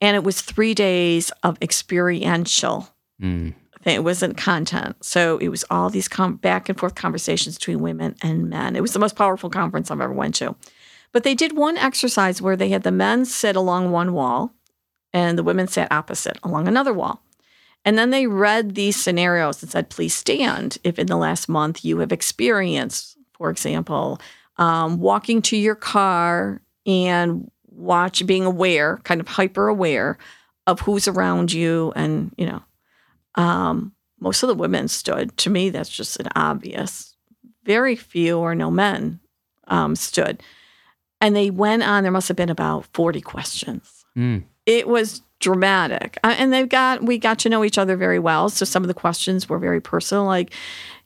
and 0.00 0.16
it 0.16 0.24
was 0.24 0.40
three 0.40 0.74
days 0.74 1.30
of 1.42 1.58
experiential. 1.62 2.88
Mm. 3.20 3.54
It 3.84 4.04
wasn't 4.04 4.36
content. 4.36 5.04
So 5.04 5.38
it 5.38 5.48
was 5.48 5.64
all 5.68 5.90
these 5.90 6.08
com- 6.08 6.36
back 6.36 6.68
and 6.68 6.78
forth 6.78 6.94
conversations 6.94 7.58
between 7.58 7.80
women 7.80 8.14
and 8.22 8.48
men. 8.48 8.76
It 8.76 8.80
was 8.80 8.92
the 8.92 9.00
most 9.00 9.16
powerful 9.16 9.50
conference 9.50 9.90
I've 9.90 10.00
ever 10.00 10.12
went 10.12 10.36
to. 10.36 10.54
But 11.12 11.24
they 11.24 11.34
did 11.34 11.56
one 11.56 11.76
exercise 11.76 12.40
where 12.40 12.56
they 12.56 12.68
had 12.68 12.84
the 12.84 12.92
men 12.92 13.24
sit 13.24 13.56
along 13.56 13.90
one 13.90 14.12
wall 14.12 14.54
and 15.12 15.38
the 15.38 15.42
women 15.42 15.68
sat 15.68 15.92
opposite 15.92 16.38
along 16.42 16.68
another 16.68 16.92
wall. 16.92 17.22
And 17.84 17.98
then 17.98 18.10
they 18.10 18.26
read 18.26 18.74
these 18.74 19.02
scenarios 19.02 19.62
and 19.62 19.70
said, 19.70 19.90
please 19.90 20.14
stand 20.14 20.78
if 20.84 20.98
in 20.98 21.08
the 21.08 21.16
last 21.16 21.48
month 21.48 21.84
you 21.84 21.98
have 21.98 22.12
experienced, 22.12 23.16
for 23.32 23.50
example, 23.50 24.20
um, 24.56 24.98
walking 24.98 25.42
to 25.42 25.56
your 25.56 25.74
car 25.74 26.60
and 26.86 27.50
watch 27.66 28.24
being 28.26 28.44
aware, 28.44 28.98
kind 29.04 29.20
of 29.20 29.26
hyper 29.26 29.68
aware 29.68 30.18
of 30.66 30.80
who's 30.80 31.08
around 31.08 31.52
you 31.52 31.92
and, 31.96 32.32
you 32.36 32.46
know, 32.46 32.62
um, 33.34 33.92
most 34.20 34.44
of 34.44 34.48
the 34.48 34.54
women 34.54 34.86
stood. 34.86 35.36
To 35.38 35.50
me, 35.50 35.70
that's 35.70 35.88
just 35.88 36.20
an 36.20 36.28
obvious. 36.36 37.16
Very 37.64 37.96
few 37.96 38.38
or 38.38 38.54
no 38.54 38.70
men 38.70 39.18
um, 39.66 39.96
stood. 39.96 40.42
And 41.20 41.34
they 41.34 41.50
went 41.50 41.82
on, 41.82 42.02
there 42.02 42.12
must 42.12 42.28
have 42.28 42.36
been 42.36 42.50
about 42.50 42.86
40 42.92 43.20
questions. 43.20 44.04
Mm. 44.16 44.44
It 44.66 44.88
was 44.88 45.22
dramatic. 45.40 46.18
And 46.22 46.52
they've 46.52 46.68
got, 46.68 47.02
we 47.02 47.18
got 47.18 47.38
to 47.40 47.48
know 47.48 47.64
each 47.64 47.76
other 47.76 47.96
very 47.96 48.18
well. 48.18 48.48
So 48.48 48.64
some 48.64 48.82
of 48.82 48.88
the 48.88 48.94
questions 48.94 49.48
were 49.48 49.58
very 49.58 49.80
personal, 49.80 50.24
like, 50.24 50.52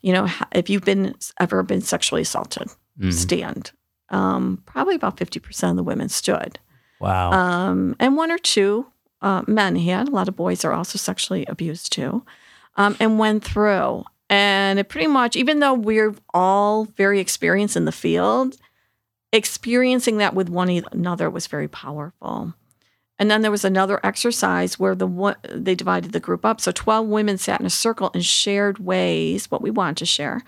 you 0.01 0.13
know, 0.13 0.27
if 0.53 0.69
you've 0.69 0.85
been 0.85 1.15
ever 1.39 1.63
been 1.63 1.81
sexually 1.81 2.21
assaulted, 2.21 2.69
mm. 2.99 3.11
stand. 3.11 3.71
Um, 4.09 4.61
probably 4.65 4.95
about 4.95 5.17
50% 5.17 5.71
of 5.71 5.75
the 5.75 5.83
women 5.83 6.07
stood. 6.07 6.59
Wow. 6.99 7.31
Um, 7.31 7.95
and 7.99 8.15
one 8.15 8.31
or 8.31 8.37
two 8.37 8.87
uh, 9.21 9.43
men 9.47 9.75
had. 9.75 10.07
A 10.07 10.11
lot 10.11 10.27
of 10.27 10.35
boys 10.35 10.63
are 10.63 10.73
also 10.73 10.97
sexually 10.97 11.45
abused 11.47 11.91
too, 11.91 12.23
um, 12.75 12.95
and 12.99 13.19
went 13.19 13.43
through. 13.43 14.05
And 14.29 14.77
it 14.79 14.89
pretty 14.89 15.07
much, 15.07 15.35
even 15.35 15.59
though 15.59 15.73
we're 15.73 16.15
all 16.33 16.85
very 16.85 17.19
experienced 17.19 17.77
in 17.77 17.85
the 17.85 17.91
field, 17.91 18.57
experiencing 19.31 20.17
that 20.17 20.33
with 20.33 20.49
one 20.49 20.69
another 20.91 21.29
was 21.29 21.47
very 21.47 21.67
powerful. 21.67 22.53
And 23.19 23.31
then 23.31 23.41
there 23.41 23.51
was 23.51 23.65
another 23.65 23.99
exercise 24.03 24.77
where 24.77 24.93
the 24.93 25.35
they 25.49 25.75
divided 25.75 26.11
the 26.11 26.19
group 26.19 26.45
up. 26.45 26.61
So 26.61 26.71
12 26.71 27.07
women 27.07 27.37
sat 27.37 27.59
in 27.59 27.65
a 27.65 27.71
circle 27.71 28.11
and 28.13 28.23
shared 28.23 28.79
ways, 28.79 29.49
what 29.49 29.61
we 29.61 29.71
wanted 29.71 29.97
to 29.97 30.05
share, 30.05 30.43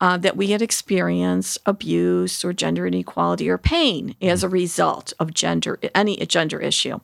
uh, 0.00 0.16
that 0.18 0.36
we 0.36 0.48
had 0.48 0.62
experienced 0.62 1.58
abuse 1.64 2.44
or 2.44 2.52
gender 2.52 2.86
inequality 2.86 3.48
or 3.48 3.58
pain 3.58 4.16
as 4.20 4.42
a 4.42 4.48
result 4.48 5.12
of 5.20 5.34
gender, 5.34 5.78
any 5.94 6.16
gender 6.26 6.60
issue. 6.60 6.98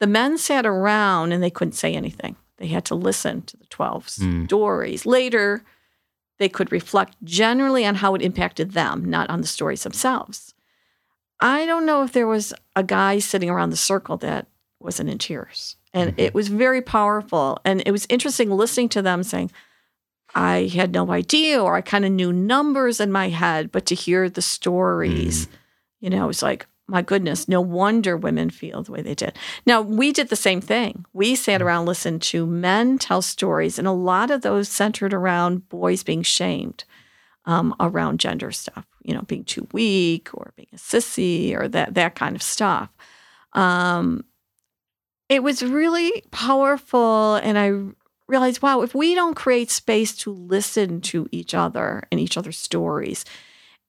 The 0.00 0.06
men 0.06 0.38
sat 0.38 0.66
around 0.66 1.32
and 1.32 1.42
they 1.42 1.50
couldn't 1.50 1.72
say 1.72 1.94
anything. 1.94 2.36
They 2.56 2.68
had 2.68 2.84
to 2.86 2.94
listen 2.94 3.42
to 3.42 3.56
the 3.56 3.66
12 3.66 4.06
mm. 4.06 4.46
stories. 4.46 5.06
Later, 5.06 5.62
they 6.38 6.48
could 6.48 6.72
reflect 6.72 7.16
generally 7.22 7.84
on 7.84 7.96
how 7.96 8.14
it 8.14 8.22
impacted 8.22 8.72
them, 8.72 9.04
not 9.04 9.30
on 9.30 9.40
the 9.40 9.46
stories 9.46 9.82
themselves. 9.82 10.54
I 11.40 11.66
don't 11.66 11.86
know 11.86 12.02
if 12.02 12.12
there 12.12 12.26
was 12.26 12.54
a 12.74 12.82
guy 12.82 13.18
sitting 13.18 13.50
around 13.50 13.70
the 13.70 13.76
circle 13.76 14.16
that 14.18 14.46
wasn't 14.84 15.10
in 15.10 15.18
tears. 15.18 15.76
And 15.92 16.10
mm-hmm. 16.10 16.20
it 16.20 16.34
was 16.34 16.48
very 16.48 16.82
powerful. 16.82 17.58
And 17.64 17.82
it 17.86 17.92
was 17.92 18.06
interesting 18.08 18.50
listening 18.50 18.88
to 18.90 19.02
them 19.02 19.22
saying, 19.22 19.50
I 20.34 20.70
had 20.74 20.92
no 20.92 21.10
idea, 21.12 21.62
or 21.62 21.76
I 21.76 21.80
kind 21.80 22.04
of 22.04 22.10
knew 22.10 22.32
numbers 22.32 23.00
in 23.00 23.12
my 23.12 23.28
head, 23.28 23.70
but 23.70 23.86
to 23.86 23.94
hear 23.94 24.28
the 24.28 24.42
stories, 24.42 25.46
mm. 25.46 25.50
you 26.00 26.10
know, 26.10 26.24
it 26.24 26.26
was 26.26 26.42
like, 26.42 26.66
my 26.86 27.02
goodness, 27.02 27.48
no 27.48 27.60
wonder 27.60 28.16
women 28.16 28.50
feel 28.50 28.82
the 28.82 28.92
way 28.92 29.00
they 29.00 29.14
did. 29.14 29.38
Now, 29.64 29.80
we 29.80 30.12
did 30.12 30.28
the 30.28 30.36
same 30.36 30.60
thing. 30.60 31.06
We 31.12 31.36
sat 31.36 31.60
mm. 31.60 31.64
around, 31.64 31.86
listened 31.86 32.20
to 32.22 32.46
men 32.46 32.98
tell 32.98 33.22
stories, 33.22 33.78
and 33.78 33.86
a 33.86 33.92
lot 33.92 34.30
of 34.32 34.42
those 34.42 34.68
centered 34.68 35.14
around 35.14 35.68
boys 35.68 36.02
being 36.02 36.22
shamed 36.22 36.84
um, 37.46 37.74
around 37.78 38.18
gender 38.18 38.50
stuff, 38.50 38.86
you 39.02 39.14
know, 39.14 39.22
being 39.22 39.44
too 39.44 39.68
weak 39.72 40.30
or 40.34 40.52
being 40.56 40.68
a 40.72 40.76
sissy 40.76 41.54
or 41.56 41.68
that, 41.68 41.94
that 41.94 42.16
kind 42.16 42.34
of 42.34 42.42
stuff. 42.42 42.90
Um, 43.52 44.24
it 45.28 45.42
was 45.42 45.62
really 45.62 46.22
powerful. 46.30 47.36
And 47.36 47.58
I 47.58 47.94
realized, 48.28 48.62
wow, 48.62 48.82
if 48.82 48.94
we 48.94 49.14
don't 49.14 49.34
create 49.34 49.70
space 49.70 50.16
to 50.18 50.32
listen 50.32 51.00
to 51.02 51.28
each 51.30 51.54
other 51.54 52.04
and 52.10 52.20
each 52.20 52.36
other's 52.36 52.58
stories, 52.58 53.24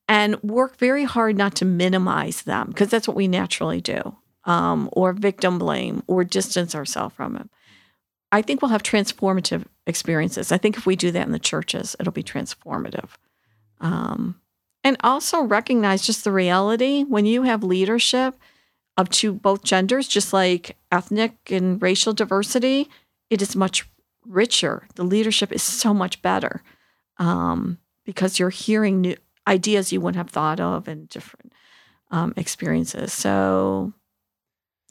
and 0.08 0.42
work 0.44 0.78
very 0.78 1.04
hard 1.04 1.38
not 1.38 1.56
to 1.56 1.66
minimize 1.66 2.44
them 2.44 2.68
because 2.68 2.90
that's 2.90 3.08
what 3.08 3.18
we 3.18 3.28
naturally 3.28 3.82
do, 3.82 4.16
um, 4.44 4.90
or 4.92 5.14
victim 5.14 5.58
blame 5.58 6.04
or 6.08 6.24
distance 6.24 6.76
ourselves 6.76 7.16
from 7.16 7.34
them. 7.34 7.50
I 8.32 8.42
think 8.42 8.62
we'll 8.62 8.72
have 8.72 8.84
transformative 8.84 9.66
experiences. 9.88 10.52
I 10.52 10.58
think 10.58 10.78
if 10.78 10.86
we 10.86 10.96
do 10.96 11.12
that 11.12 11.26
in 11.26 11.32
the 11.32 11.40
churches, 11.40 11.96
it'll 12.00 12.12
be 12.12 12.24
transformative. 12.24 13.10
Um, 13.80 14.40
And 14.84 14.98
also 15.04 15.42
recognize 15.42 16.06
just 16.06 16.24
the 16.24 16.32
reality 16.32 17.04
when 17.04 17.26
you 17.26 17.42
have 17.42 17.64
leadership 17.64 18.36
of 18.98 19.10
to 19.10 19.34
both 19.34 19.64
genders, 19.64 20.08
just 20.08 20.34
like 20.34 20.78
ethnic 20.92 21.34
and 21.50 21.82
racial 21.82 22.14
diversity, 22.14 22.90
it 23.30 23.42
is 23.42 23.56
much 23.56 23.88
richer. 24.26 24.88
The 24.96 25.04
leadership 25.04 25.52
is 25.52 25.62
so 25.62 25.94
much 25.94 26.22
better 26.22 26.64
um, 27.18 27.78
because 28.06 28.40
you're 28.40 28.50
hearing 28.50 29.02
new 29.02 29.16
ideas 29.48 29.92
you 29.92 30.02
wouldn't 30.02 30.18
have 30.18 30.30
thought 30.30 30.60
of 30.60 30.88
and 30.88 31.08
different 31.10 31.54
um, 32.12 32.34
experiences. 32.38 33.14
So, 33.14 33.94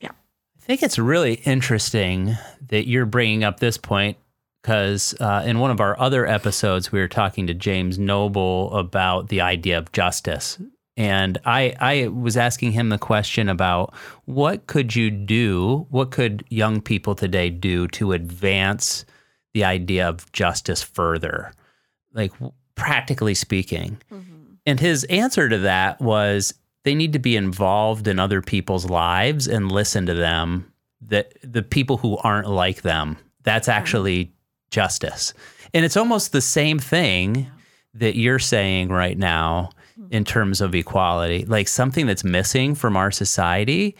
yeah. 0.00 0.10
I 0.10 0.60
think 0.60 0.82
it's 0.82 0.98
really 0.98 1.34
interesting 1.34 2.36
that 2.68 2.86
you're 2.86 3.06
bringing 3.06 3.42
up 3.42 3.60
this 3.60 3.78
point 3.78 4.16
because 4.62 5.14
uh, 5.20 5.42
in 5.44 5.58
one 5.58 5.70
of 5.70 5.80
our 5.80 5.98
other 6.00 6.26
episodes, 6.26 6.90
we 6.90 6.98
were 6.98 7.08
talking 7.08 7.46
to 7.46 7.54
James 7.54 7.98
Noble 7.98 8.72
about 8.74 9.28
the 9.28 9.40
idea 9.40 9.76
of 9.76 9.92
justice. 9.92 10.58
And 10.96 11.38
I, 11.44 11.74
I 11.80 12.08
was 12.08 12.36
asking 12.36 12.72
him 12.72 12.88
the 12.88 12.98
question 12.98 13.48
about 13.48 13.94
what 14.26 14.66
could 14.66 14.94
you 14.94 15.10
do? 15.10 15.86
What 15.90 16.12
could 16.12 16.44
young 16.50 16.80
people 16.80 17.14
today 17.14 17.50
do 17.50 17.88
to 17.88 18.12
advance 18.12 19.04
the 19.54 19.64
idea 19.64 20.08
of 20.08 20.30
justice 20.32 20.82
further? 20.82 21.52
Like, 22.12 22.32
practically 22.76 23.34
speaking. 23.34 23.98
Mm-hmm. 24.12 24.54
And 24.66 24.80
his 24.80 25.04
answer 25.04 25.48
to 25.48 25.58
that 25.58 26.00
was 26.00 26.54
they 26.84 26.94
need 26.94 27.12
to 27.14 27.18
be 27.18 27.36
involved 27.36 28.06
in 28.06 28.18
other 28.18 28.40
people's 28.40 28.88
lives 28.88 29.48
and 29.48 29.72
listen 29.72 30.06
to 30.06 30.14
them 30.14 30.72
that 31.00 31.34
the 31.42 31.62
people 31.62 31.96
who 31.98 32.16
aren't 32.18 32.48
like 32.48 32.82
them 32.82 33.18
that's 33.42 33.68
actually 33.68 34.32
justice 34.70 35.34
and 35.74 35.84
it's 35.84 35.96
almost 35.96 36.32
the 36.32 36.40
same 36.40 36.78
thing 36.78 37.46
that 37.92 38.16
you're 38.16 38.38
saying 38.38 38.88
right 38.88 39.18
now 39.18 39.70
in 40.10 40.24
terms 40.24 40.60
of 40.60 40.74
equality 40.74 41.44
like 41.46 41.68
something 41.68 42.06
that's 42.06 42.24
missing 42.24 42.74
from 42.74 42.96
our 42.96 43.10
society 43.10 43.96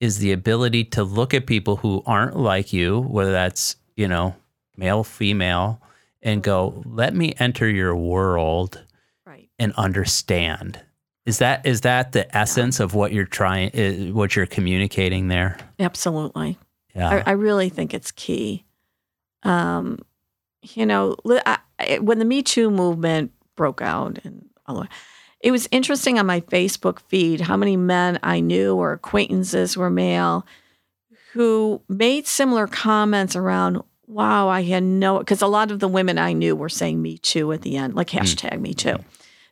is 0.00 0.18
the 0.18 0.32
ability 0.32 0.84
to 0.84 1.02
look 1.02 1.34
at 1.34 1.46
people 1.46 1.76
who 1.76 2.02
aren't 2.06 2.36
like 2.36 2.72
you 2.72 3.00
whether 3.00 3.32
that's 3.32 3.76
you 3.96 4.06
know 4.06 4.34
male 4.76 5.02
female 5.04 5.80
and 6.22 6.42
go 6.42 6.82
let 6.86 7.14
me 7.14 7.34
enter 7.38 7.68
your 7.68 7.96
world 7.96 8.82
right. 9.26 9.48
and 9.58 9.72
understand 9.74 10.80
is 11.24 11.38
that 11.38 11.64
is 11.64 11.82
that 11.82 12.12
the 12.12 12.36
essence 12.36 12.80
of 12.80 12.94
what 12.94 13.12
you're 13.12 13.24
trying, 13.24 14.12
what 14.12 14.34
you're 14.34 14.46
communicating 14.46 15.28
there? 15.28 15.56
Absolutely. 15.78 16.58
Yeah. 16.94 17.22
I, 17.24 17.30
I 17.30 17.32
really 17.32 17.68
think 17.68 17.94
it's 17.94 18.10
key. 18.10 18.64
Um, 19.44 20.00
you 20.62 20.84
know, 20.84 21.16
I, 21.26 21.58
when 22.00 22.18
the 22.18 22.24
Me 22.24 22.42
Too 22.42 22.70
movement 22.70 23.32
broke 23.54 23.80
out, 23.80 24.18
and 24.24 24.48
it 25.42 25.50
was 25.50 25.68
interesting 25.70 26.18
on 26.18 26.26
my 26.26 26.40
Facebook 26.40 27.00
feed 27.00 27.42
how 27.42 27.56
many 27.56 27.76
men 27.76 28.18
I 28.22 28.40
knew 28.40 28.76
or 28.76 28.92
acquaintances 28.92 29.76
were 29.76 29.90
male 29.90 30.46
who 31.32 31.80
made 31.88 32.26
similar 32.26 32.66
comments 32.66 33.34
around. 33.34 33.82
Wow, 34.06 34.48
I 34.48 34.62
had 34.62 34.82
no 34.82 35.18
because 35.18 35.42
a 35.42 35.46
lot 35.46 35.70
of 35.70 35.80
the 35.80 35.88
women 35.88 36.18
I 36.18 36.32
knew 36.32 36.54
were 36.54 36.68
saying 36.68 37.00
Me 37.00 37.18
Too 37.18 37.52
at 37.52 37.62
the 37.62 37.76
end, 37.76 37.94
like 37.94 38.10
hmm. 38.10 38.18
hashtag 38.18 38.54
mm. 38.54 38.60
Me 38.60 38.74
Too 38.74 38.98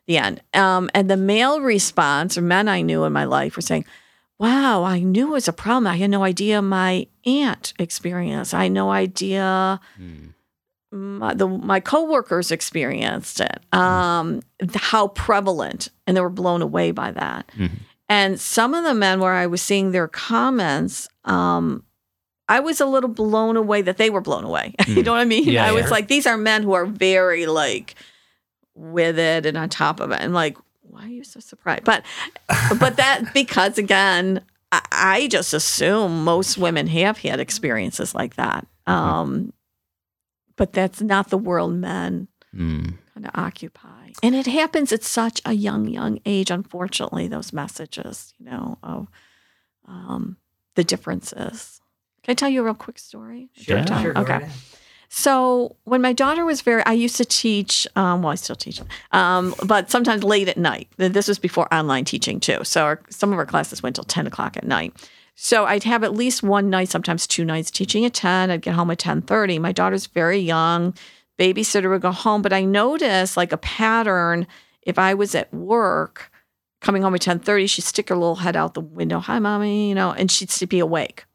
the 0.07 0.17
end. 0.17 0.41
Um, 0.53 0.89
and 0.93 1.09
the 1.09 1.17
male 1.17 1.61
response, 1.61 2.37
or 2.37 2.41
men 2.41 2.67
I 2.67 2.81
knew 2.81 3.03
in 3.05 3.13
my 3.13 3.25
life, 3.25 3.55
were 3.55 3.61
saying, 3.61 3.85
Wow, 4.37 4.83
I 4.83 4.99
knew 4.99 5.27
it 5.27 5.33
was 5.33 5.47
a 5.47 5.53
problem. 5.53 5.85
I 5.85 5.97
had 5.97 6.09
no 6.09 6.23
idea 6.23 6.61
my 6.63 7.05
aunt 7.25 7.73
experienced. 7.77 8.55
I 8.55 8.63
had 8.63 8.71
no 8.71 8.89
idea 8.89 9.79
mm. 9.99 10.33
My, 10.91 11.33
the, 11.33 11.47
my 11.47 11.79
coworkers 11.79 12.51
experienced 12.51 13.39
it. 13.39 13.59
Um, 13.73 14.41
how 14.75 15.09
prevalent, 15.09 15.89
and 16.05 16.17
they 16.17 16.21
were 16.21 16.29
blown 16.29 16.61
away 16.61 16.91
by 16.91 17.11
that. 17.11 17.49
Mm-hmm. 17.57 17.75
And 18.09 18.39
some 18.39 18.73
of 18.73 18.83
the 18.83 18.93
men 18.93 19.21
where 19.21 19.33
I 19.33 19.47
was 19.47 19.61
seeing 19.61 19.91
their 19.91 20.09
comments, 20.09 21.07
um, 21.23 21.83
I 22.49 22.59
was 22.59 22.81
a 22.81 22.85
little 22.85 23.09
blown 23.09 23.55
away 23.55 23.81
that 23.83 23.95
they 23.95 24.09
were 24.09 24.19
blown 24.19 24.43
away. 24.43 24.75
Mm. 24.81 24.97
you 24.97 25.03
know 25.03 25.11
what 25.11 25.21
I 25.21 25.25
mean? 25.25 25.47
Yeah, 25.47 25.65
I 25.65 25.71
was 25.71 25.89
like, 25.89 26.09
these 26.09 26.27
are 26.27 26.35
men 26.35 26.63
who 26.63 26.73
are 26.73 26.85
very 26.85 27.45
like 27.45 27.95
with 28.75 29.17
it 29.17 29.45
and 29.45 29.57
on 29.57 29.69
top 29.69 30.01
of 30.01 30.11
it. 30.11 30.19
And 30.19 30.33
like, 30.33 30.57
why 30.81 31.05
are 31.05 31.07
you 31.07 31.23
so 31.23 31.39
surprised? 31.39 31.85
But 31.85 32.03
but 32.79 32.97
that 32.97 33.25
because 33.33 33.77
again, 33.77 34.41
I, 34.71 34.81
I 34.91 35.27
just 35.27 35.53
assume 35.53 36.25
most 36.25 36.57
women 36.57 36.87
have 36.87 37.19
had 37.19 37.39
experiences 37.39 38.13
like 38.13 38.35
that. 38.35 38.67
Mm-hmm. 38.87 38.91
Um, 38.91 39.53
but 40.55 40.73
that's 40.73 41.01
not 41.01 41.29
the 41.29 41.37
world 41.37 41.73
men 41.73 42.27
mm. 42.55 42.93
kind 43.13 43.25
of 43.25 43.31
occupy. 43.35 44.11
And 44.23 44.35
it 44.35 44.47
happens 44.47 44.91
at 44.91 45.03
such 45.03 45.41
a 45.45 45.53
young, 45.53 45.87
young 45.87 46.19
age, 46.25 46.51
unfortunately, 46.51 47.27
those 47.27 47.53
messages, 47.53 48.33
you 48.37 48.45
know, 48.45 48.77
of 48.83 49.07
um, 49.87 50.37
the 50.75 50.83
differences. 50.83 51.81
Can 52.23 52.33
I 52.33 52.35
tell 52.35 52.49
you 52.49 52.61
a 52.61 52.63
real 52.63 52.73
quick 52.75 52.99
story? 52.99 53.49
Sure. 53.53 53.85
sure 53.85 54.17
okay. 54.17 54.47
So 55.13 55.75
when 55.83 56.01
my 56.01 56.13
daughter 56.13 56.45
was 56.45 56.61
very, 56.61 56.83
I 56.85 56.93
used 56.93 57.17
to 57.17 57.25
teach. 57.25 57.85
Um, 57.97 58.21
well, 58.21 58.31
I 58.31 58.35
still 58.35 58.55
teach, 58.55 58.79
um, 59.11 59.53
but 59.65 59.91
sometimes 59.91 60.23
late 60.23 60.47
at 60.47 60.57
night. 60.57 60.87
This 60.95 61.27
was 61.27 61.37
before 61.37 61.71
online 61.73 62.05
teaching 62.05 62.39
too. 62.39 62.59
So 62.63 62.83
our, 62.85 63.01
some 63.09 63.33
of 63.33 63.39
our 63.39 63.45
classes 63.45 63.83
went 63.83 63.95
till 63.95 64.05
ten 64.05 64.25
o'clock 64.25 64.55
at 64.55 64.65
night. 64.65 64.93
So 65.35 65.65
I'd 65.65 65.83
have 65.83 66.03
at 66.03 66.13
least 66.13 66.43
one 66.43 66.69
night, 66.69 66.89
sometimes 66.89 67.25
two 67.25 67.45
nights, 67.45 67.71
teaching 67.71 68.05
at 68.05 68.13
ten. 68.13 68.51
I'd 68.51 68.61
get 68.61 68.75
home 68.75 68.91
at 68.91 68.99
ten 68.99 69.21
thirty. 69.21 69.59
My 69.59 69.71
daughter's 69.71 70.07
very 70.07 70.39
young. 70.39 70.93
Babysitter 71.39 71.89
would 71.89 72.01
go 72.01 72.11
home, 72.11 72.41
but 72.41 72.53
I 72.53 72.63
noticed 72.63 73.37
like 73.37 73.51
a 73.51 73.57
pattern. 73.57 74.45
If 74.83 74.99
I 74.99 75.13
was 75.13 75.35
at 75.35 75.53
work, 75.53 76.31
coming 76.81 77.01
home 77.01 77.15
at 77.15 77.21
ten 77.21 77.39
thirty, 77.39 77.67
she'd 77.67 77.83
stick 77.83 78.09
her 78.09 78.15
little 78.15 78.35
head 78.35 78.55
out 78.55 78.73
the 78.73 78.81
window. 78.81 79.19
Hi, 79.19 79.39
mommy, 79.39 79.89
you 79.89 79.95
know, 79.95 80.11
and 80.11 80.29
she'd 80.29 80.69
be 80.69 80.79
awake. 80.79 81.25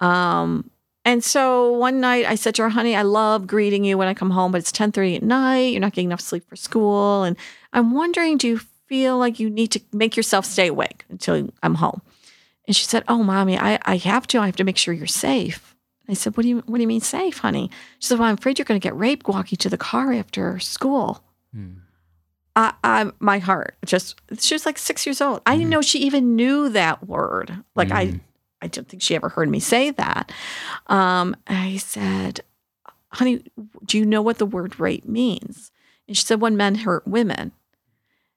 Um, 0.00 0.70
and 1.04 1.24
so 1.24 1.72
one 1.72 2.00
night 2.00 2.26
I 2.26 2.34
said 2.34 2.54
to 2.56 2.62
her, 2.62 2.68
honey, 2.68 2.94
I 2.94 3.02
love 3.02 3.46
greeting 3.46 3.84
you 3.84 3.96
when 3.96 4.08
I 4.08 4.14
come 4.14 4.30
home, 4.30 4.52
but 4.52 4.58
it's 4.58 4.70
1030 4.70 5.16
at 5.16 5.22
night. 5.22 5.72
You're 5.72 5.80
not 5.80 5.92
getting 5.92 6.08
enough 6.08 6.20
sleep 6.20 6.46
for 6.48 6.56
school. 6.56 7.22
And 7.22 7.36
I'm 7.72 7.92
wondering, 7.92 8.36
do 8.36 8.48
you 8.48 8.60
feel 8.86 9.16
like 9.18 9.40
you 9.40 9.48
need 9.48 9.68
to 9.72 9.80
make 9.92 10.16
yourself 10.16 10.44
stay 10.44 10.66
awake 10.66 11.04
until 11.08 11.50
I'm 11.62 11.76
home? 11.76 12.02
And 12.70 12.76
she 12.76 12.84
said, 12.84 13.02
Oh, 13.08 13.24
mommy, 13.24 13.58
I, 13.58 13.80
I 13.82 13.96
have 13.96 14.28
to. 14.28 14.38
I 14.38 14.46
have 14.46 14.54
to 14.54 14.62
make 14.62 14.76
sure 14.76 14.94
you're 14.94 15.08
safe. 15.08 15.74
I 16.08 16.14
said, 16.14 16.36
What 16.36 16.44
do 16.44 16.48
you 16.48 16.58
what 16.66 16.76
do 16.76 16.82
you 16.82 16.86
mean 16.86 17.00
safe, 17.00 17.38
honey? 17.38 17.68
She 17.98 18.06
said, 18.06 18.20
Well, 18.20 18.28
I'm 18.28 18.34
afraid 18.34 18.60
you're 18.60 18.64
gonna 18.64 18.78
get 18.78 18.94
raped 18.94 19.26
walking 19.26 19.56
to 19.56 19.68
the 19.68 19.76
car 19.76 20.12
after 20.12 20.60
school. 20.60 21.20
Hmm. 21.52 21.78
I, 22.54 22.72
I, 22.84 23.10
my 23.18 23.40
heart 23.40 23.74
just 23.84 24.20
she 24.38 24.54
was 24.54 24.66
like 24.66 24.78
six 24.78 25.04
years 25.04 25.20
old. 25.20 25.42
I 25.46 25.56
didn't 25.56 25.64
hmm. 25.64 25.70
know 25.70 25.82
she 25.82 25.98
even 25.98 26.36
knew 26.36 26.68
that 26.68 27.08
word. 27.08 27.52
Like 27.74 27.90
I 27.90 28.06
hmm. 28.06 28.18
I 28.62 28.68
don't 28.68 28.86
think 28.86 29.02
she 29.02 29.16
ever 29.16 29.30
heard 29.30 29.48
me 29.48 29.58
say 29.58 29.90
that. 29.90 30.30
Um, 30.86 31.34
I 31.48 31.78
said, 31.78 32.42
honey, 33.08 33.42
do 33.84 33.98
you 33.98 34.06
know 34.06 34.22
what 34.22 34.38
the 34.38 34.46
word 34.46 34.78
rape 34.78 35.06
means? 35.06 35.72
And 36.06 36.16
she 36.16 36.24
said, 36.24 36.40
when 36.40 36.56
men 36.56 36.76
hurt 36.76 37.04
women. 37.04 37.50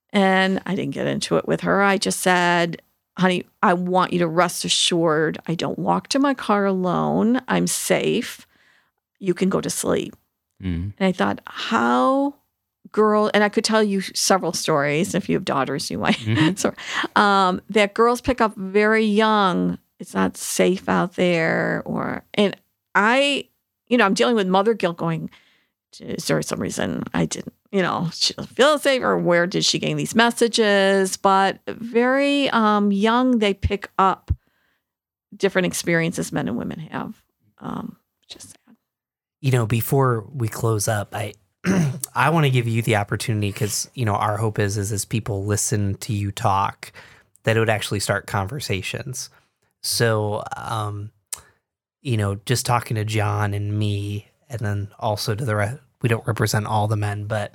And 0.09 0.59
I 0.65 0.73
didn't 0.73 0.95
get 0.95 1.05
into 1.05 1.37
it 1.37 1.47
with 1.47 1.61
her. 1.61 1.83
I 1.83 1.99
just 1.99 2.19
said, 2.19 2.81
honey, 3.17 3.45
I 3.61 3.73
want 3.73 4.13
you 4.13 4.19
to 4.19 4.27
rest 4.27 4.65
assured 4.65 5.37
I 5.47 5.55
don't 5.55 5.79
walk 5.79 6.07
to 6.09 6.19
my 6.19 6.33
car 6.33 6.65
alone. 6.65 7.41
I'm 7.47 7.67
safe. 7.67 8.47
You 9.19 9.33
can 9.33 9.49
go 9.49 9.61
to 9.61 9.69
sleep. 9.69 10.15
Mm. 10.61 10.93
And 10.97 11.07
I 11.07 11.11
thought, 11.11 11.41
how 11.45 12.35
girl, 12.91 13.31
and 13.33 13.43
I 13.43 13.49
could 13.49 13.63
tell 13.63 13.83
you 13.83 14.01
several 14.01 14.53
stories. 14.53 15.15
If 15.15 15.29
you 15.29 15.35
have 15.35 15.45
daughters, 15.45 15.89
you 15.89 15.97
might. 15.97 16.17
Mm-hmm. 16.17 16.55
so, 16.55 16.73
um, 17.19 17.61
that 17.69 17.93
girls 17.93 18.21
pick 18.21 18.41
up 18.41 18.55
very 18.55 19.05
young 19.05 19.77
it's 20.03 20.13
not 20.13 20.35
safe 20.35 20.89
out 20.89 21.15
there 21.15 21.81
or 21.85 22.25
and 22.33 22.57
i 22.93 23.47
you 23.87 23.97
know 23.97 24.05
i'm 24.05 24.13
dealing 24.13 24.35
with 24.35 24.47
mother 24.47 24.73
guilt 24.73 24.97
going 24.97 25.29
is 26.01 26.25
there 26.27 26.41
some 26.41 26.59
reason 26.59 27.03
i 27.13 27.25
didn't 27.25 27.53
you 27.71 27.81
know 27.81 28.09
she 28.13 28.33
doesn't 28.33 28.55
feel 28.55 28.77
safe 28.77 29.01
or 29.01 29.17
where 29.17 29.47
did 29.47 29.65
she 29.65 29.79
gain 29.79 29.97
these 29.97 30.15
messages? 30.15 31.17
But 31.17 31.59
very 31.67 32.49
um, 32.51 32.91
young 32.91 33.39
they 33.39 33.53
pick 33.53 33.89
up 33.97 34.31
different 35.35 35.65
experiences 35.65 36.31
men 36.31 36.47
and 36.47 36.57
women 36.57 36.79
have. 36.79 37.21
Um, 37.57 37.97
just 38.27 38.49
sad. 38.49 38.75
You 39.41 39.51
know 39.51 39.65
before 39.65 40.27
we 40.33 40.47
close 40.47 40.87
up 40.87 41.15
i 41.15 41.33
i 42.15 42.29
want 42.29 42.45
to 42.45 42.51
give 42.51 42.67
you 42.67 42.81
the 42.81 42.97
opportunity 42.97 43.51
because 43.51 43.89
you 43.95 44.05
know 44.05 44.15
our 44.15 44.37
hope 44.37 44.59
is 44.59 44.77
is 44.77 44.91
as 44.91 45.05
people 45.05 45.45
listen 45.45 45.95
to 45.95 46.13
you 46.13 46.31
talk 46.31 46.91
that 47.43 47.57
it 47.57 47.59
would 47.59 47.69
actually 47.69 47.99
start 47.99 48.27
conversations. 48.27 49.29
So, 49.81 50.43
um, 50.55 51.11
you 52.01 52.17
know, 52.17 52.35
just 52.45 52.65
talking 52.65 52.95
to 52.95 53.05
John 53.05 53.53
and 53.53 53.77
me, 53.77 54.27
and 54.49 54.59
then 54.59 54.89
also 54.99 55.35
to 55.35 55.45
the 55.45 55.55
rest, 55.55 55.79
we 56.01 56.09
don't 56.09 56.27
represent 56.27 56.65
all 56.65 56.87
the 56.87 56.97
men, 56.97 57.25
but 57.25 57.53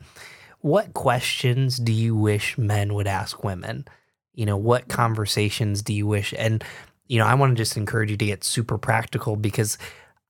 what 0.60 0.94
questions 0.94 1.76
do 1.76 1.92
you 1.92 2.16
wish 2.16 2.58
men 2.58 2.94
would 2.94 3.06
ask 3.06 3.44
women? 3.44 3.86
You 4.34 4.46
know, 4.46 4.56
what 4.56 4.88
conversations 4.88 5.82
do 5.82 5.92
you 5.92 6.06
wish? 6.06 6.34
And, 6.36 6.64
you 7.06 7.18
know, 7.18 7.26
I 7.26 7.34
want 7.34 7.56
to 7.56 7.56
just 7.56 7.76
encourage 7.76 8.10
you 8.10 8.16
to 8.16 8.26
get 8.26 8.44
super 8.44 8.78
practical 8.78 9.36
because 9.36 9.78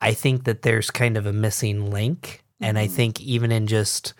I 0.00 0.12
think 0.12 0.44
that 0.44 0.62
there's 0.62 0.90
kind 0.90 1.16
of 1.16 1.26
a 1.26 1.32
missing 1.32 1.90
link. 1.90 2.42
And 2.60 2.78
I 2.78 2.86
mm-hmm. 2.86 2.94
think 2.94 3.20
even 3.20 3.52
in 3.52 3.66
just 3.66 4.14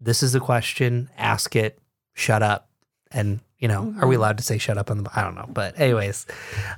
this 0.00 0.22
is 0.22 0.34
a 0.34 0.40
question, 0.40 1.10
ask 1.16 1.54
it, 1.56 1.78
shut 2.14 2.42
up, 2.42 2.68
And 3.10 3.40
you 3.58 3.68
know, 3.68 3.94
are 4.00 4.08
we 4.08 4.16
allowed 4.16 4.38
to 4.38 4.42
say 4.42 4.58
shut 4.58 4.76
up 4.76 4.90
on 4.90 5.04
the? 5.04 5.10
I 5.14 5.22
don't 5.22 5.36
know, 5.36 5.48
but 5.48 5.78
anyways, 5.78 6.26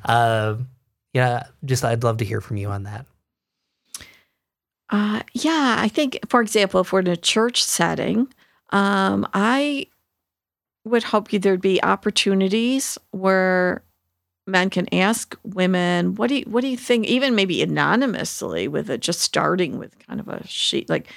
um, 0.04 0.68
yeah, 1.14 1.44
just 1.64 1.84
I'd 1.84 2.04
love 2.04 2.18
to 2.18 2.26
hear 2.26 2.42
from 2.42 2.58
you 2.58 2.68
on 2.68 2.82
that. 2.82 3.06
Uh, 4.90 5.20
yeah, 5.32 5.76
I 5.78 5.88
think, 5.88 6.18
for 6.28 6.40
example, 6.40 6.80
if 6.80 6.92
we're 6.92 7.00
in 7.00 7.06
a 7.06 7.16
church 7.16 7.62
setting, 7.62 8.32
um, 8.70 9.26
I 9.32 9.86
would 10.84 11.04
hope 11.04 11.30
there'd 11.30 11.60
be 11.60 11.82
opportunities 11.82 12.98
where 13.10 13.82
men 14.46 14.68
can 14.68 14.92
ask 14.94 15.36
women, 15.42 16.14
"What 16.16 16.28
do 16.28 16.36
you, 16.36 16.44
what 16.46 16.60
do 16.60 16.68
you 16.68 16.76
think?" 16.76 17.06
Even 17.06 17.34
maybe 17.34 17.62
anonymously, 17.62 18.68
with 18.68 18.90
it 18.90 19.00
just 19.00 19.20
starting 19.20 19.78
with 19.78 19.98
kind 20.06 20.20
of 20.20 20.28
a 20.28 20.46
sheet, 20.46 20.90
like, 20.90 21.08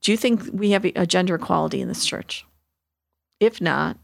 "Do 0.00 0.12
you 0.12 0.18
think 0.18 0.42
we 0.52 0.70
have 0.70 0.84
a 0.84 1.06
gender 1.06 1.36
equality 1.36 1.80
in 1.80 1.88
this 1.88 2.04
church? 2.04 2.44
If 3.40 3.60
not, 3.60 3.96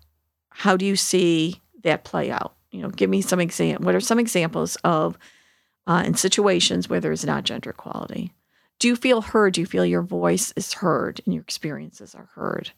how 0.50 0.76
do 0.76 0.86
you 0.86 0.96
see 0.96 1.60
that 1.82 2.04
play 2.04 2.30
out? 2.30 2.54
You 2.70 2.82
know, 2.82 2.90
give 2.90 3.10
me 3.10 3.20
some 3.20 3.40
exam. 3.40 3.82
What 3.82 3.94
are 3.94 4.00
some 4.00 4.18
examples 4.18 4.76
of 4.84 5.18
uh, 5.86 6.02
in 6.06 6.14
situations 6.14 6.88
where 6.88 7.00
there 7.00 7.12
is 7.12 7.26
not 7.26 7.44
gender 7.44 7.70
equality?" 7.70 8.32
Do 8.84 8.88
you 8.88 8.96
feel 8.96 9.22
heard? 9.22 9.54
Do 9.54 9.62
you 9.62 9.66
feel 9.66 9.86
your 9.86 10.02
voice 10.02 10.52
is 10.56 10.74
heard 10.74 11.18
and 11.24 11.32
your 11.32 11.40
experiences 11.40 12.14
are 12.14 12.28
heard? 12.34 12.72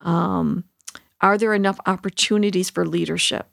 Um, 0.00 0.62
are 1.20 1.36
there 1.36 1.54
enough 1.54 1.80
opportunities 1.86 2.70
for 2.70 2.86
leadership, 2.86 3.48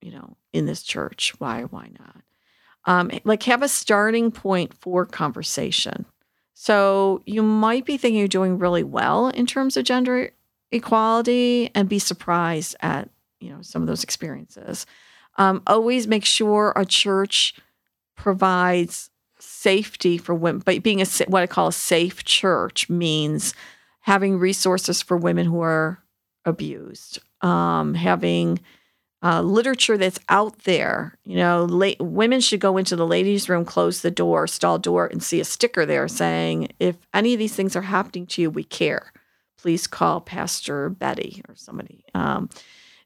you 0.00 0.10
know, 0.10 0.36
in 0.52 0.66
this 0.66 0.82
church? 0.82 1.32
Why 1.38 1.62
why 1.62 1.92
not? 2.00 2.16
Um, 2.86 3.12
like 3.22 3.44
have 3.44 3.62
a 3.62 3.68
starting 3.68 4.32
point 4.32 4.74
for 4.74 5.06
conversation. 5.06 6.04
So 6.52 7.22
you 7.26 7.44
might 7.44 7.86
be 7.86 7.96
thinking 7.96 8.18
you're 8.18 8.26
doing 8.26 8.58
really 8.58 8.82
well 8.82 9.28
in 9.28 9.46
terms 9.46 9.76
of 9.76 9.84
gender 9.84 10.32
equality 10.72 11.70
and 11.76 11.88
be 11.88 12.00
surprised 12.00 12.74
at, 12.80 13.08
you 13.38 13.50
know, 13.50 13.62
some 13.62 13.82
of 13.82 13.86
those 13.86 14.02
experiences. 14.02 14.84
Um, 15.38 15.62
always 15.68 16.08
make 16.08 16.24
sure 16.24 16.72
a 16.74 16.84
church 16.84 17.54
provides 18.16 19.10
safety 19.64 20.18
for 20.18 20.34
women, 20.34 20.62
but 20.64 20.82
being 20.82 21.00
a 21.00 21.06
what 21.26 21.42
I 21.42 21.46
call 21.46 21.68
a 21.68 21.72
safe 21.72 22.22
church 22.24 22.90
means 22.90 23.54
having 24.00 24.38
resources 24.38 25.00
for 25.00 25.16
women 25.16 25.46
who 25.46 25.62
are 25.62 26.04
abused, 26.44 27.18
um, 27.40 27.94
having 27.94 28.60
uh, 29.22 29.40
literature 29.40 29.96
that's 29.96 30.20
out 30.28 30.58
there. 30.64 31.16
You 31.24 31.36
know, 31.36 31.64
la- 31.64 31.98
women 31.98 32.40
should 32.42 32.60
go 32.60 32.76
into 32.76 32.94
the 32.94 33.06
ladies' 33.06 33.48
room, 33.48 33.64
close 33.64 34.02
the 34.02 34.10
door, 34.10 34.46
stall 34.46 34.78
door, 34.78 35.06
and 35.06 35.22
see 35.22 35.40
a 35.40 35.44
sticker 35.46 35.86
there 35.86 36.08
saying, 36.08 36.68
"If 36.78 36.96
any 37.14 37.32
of 37.32 37.38
these 37.38 37.54
things 37.54 37.74
are 37.74 37.88
happening 37.96 38.26
to 38.26 38.42
you, 38.42 38.50
we 38.50 38.64
care. 38.64 39.12
Please 39.56 39.86
call 39.86 40.20
Pastor 40.20 40.90
Betty 40.90 41.42
or 41.48 41.54
somebody." 41.56 42.04
Um, 42.14 42.50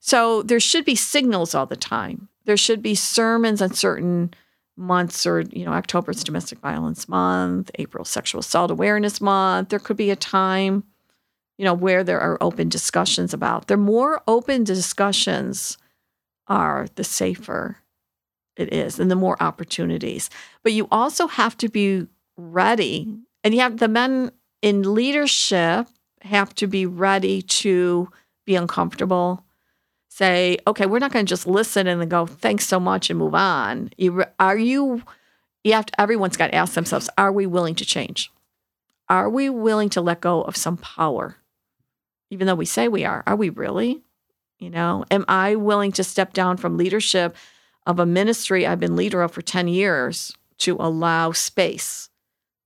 so 0.01 0.43
there 0.43 0.61
should 0.61 0.85
be 0.85 0.97
signals 0.97 1.55
all 1.55 1.67
the 1.67 1.77
time. 1.77 2.29
There 2.47 2.57
should 2.57 2.83
be 2.83 2.97
sermons 2.97 3.63
on 3.63 3.75
certain 3.75 4.35
months 4.79 5.27
or 5.27 5.41
you 5.41 5.65
know 5.65 5.73
october 5.73 6.13
is 6.13 6.25
domestic 6.25 6.59
violence 6.61 7.09
month 7.09 7.71
april 7.79 8.05
sexual 8.05 8.41
assault 8.41 8.71
awareness 8.71 9.21
month. 9.21 9.69
There 9.69 9.79
could 9.79 9.97
be 9.97 10.11
a 10.11 10.17
time 10.17 10.85
you 11.59 11.65
know 11.65 11.75
where 11.75 12.05
there 12.05 12.21
are 12.21 12.39
open 12.41 12.69
discussions 12.69 13.35
about 13.35 13.67
the 13.67 13.77
more 13.77 14.23
open 14.27 14.65
discussions 14.65 15.77
are 16.47 16.87
the 16.95 17.05
safer 17.05 17.79
it 18.59 18.73
is 18.73 18.99
and 18.99 19.11
the 19.11 19.17
more 19.17 19.41
opportunities. 19.43 20.29
But 20.63 20.73
you 20.73 20.89
also 20.91 21.29
have 21.29 21.57
to 21.59 21.69
be 21.69 22.07
ready 22.37 23.17
and 23.43 23.55
you 23.55 23.61
have 23.61 23.79
the 23.79 23.89
men 23.89 24.33
in 24.61 24.95
leadership 24.95 25.87
have 26.23 26.55
to 26.57 26.67
be 26.67 26.85
ready 26.85 27.41
to 27.43 28.09
be 28.45 28.57
uncomfortable 28.57 29.45
say, 30.19 30.59
okay, 30.67 30.85
we're 30.85 30.99
not 30.99 31.13
going 31.13 31.25
to 31.25 31.31
just 31.31 31.47
listen 31.47 31.87
and 31.87 32.01
then 32.01 32.09
go, 32.09 32.27
thanks 32.27 32.67
so 32.67 32.81
much 32.81 33.09
and 33.09 33.19
move 33.19 33.37
on. 33.37 33.91
You, 33.97 34.25
are 34.41 34.59
you, 34.59 35.03
you 35.63 35.73
have 35.75 35.87
to, 35.87 36.01
everyone's 36.01 36.37
got 36.37 36.49
to 36.49 36.57
ask 36.57 36.75
themselves, 36.75 37.09
are 37.17 37.31
we 37.31 37.47
willing 37.47 37.77
to 37.77 37.85
change? 37.85 38.33
Are 39.09 39.31
we 39.31 39.49
willing 39.49 39.89
to 39.91 40.01
let 40.01 40.21
go 40.21 40.43
of 40.43 40.57
some 40.57 40.77
power? 40.77 41.37
Even 42.31 42.49
though 42.49 42.57
we 42.57 42.65
say 42.65 42.89
we 42.89 43.05
are, 43.05 43.23
are 43.29 43.37
we 43.37 43.49
really? 43.51 44.03
You 44.59 44.71
know, 44.71 45.05
am 45.09 45.25
I 45.29 45.55
willing 45.55 45.93
to 45.93 46.03
step 46.03 46.33
down 46.33 46.57
from 46.57 46.77
leadership 46.77 47.37
of 47.87 48.01
a 48.01 48.07
ministry 48.07 48.67
I've 48.67 48.81
been 48.81 48.97
leader 48.97 49.23
of 49.23 49.31
for 49.31 49.41
10 49.41 49.69
years 49.69 50.37
to 50.59 50.77
allow 50.81 51.31
space 51.31 52.11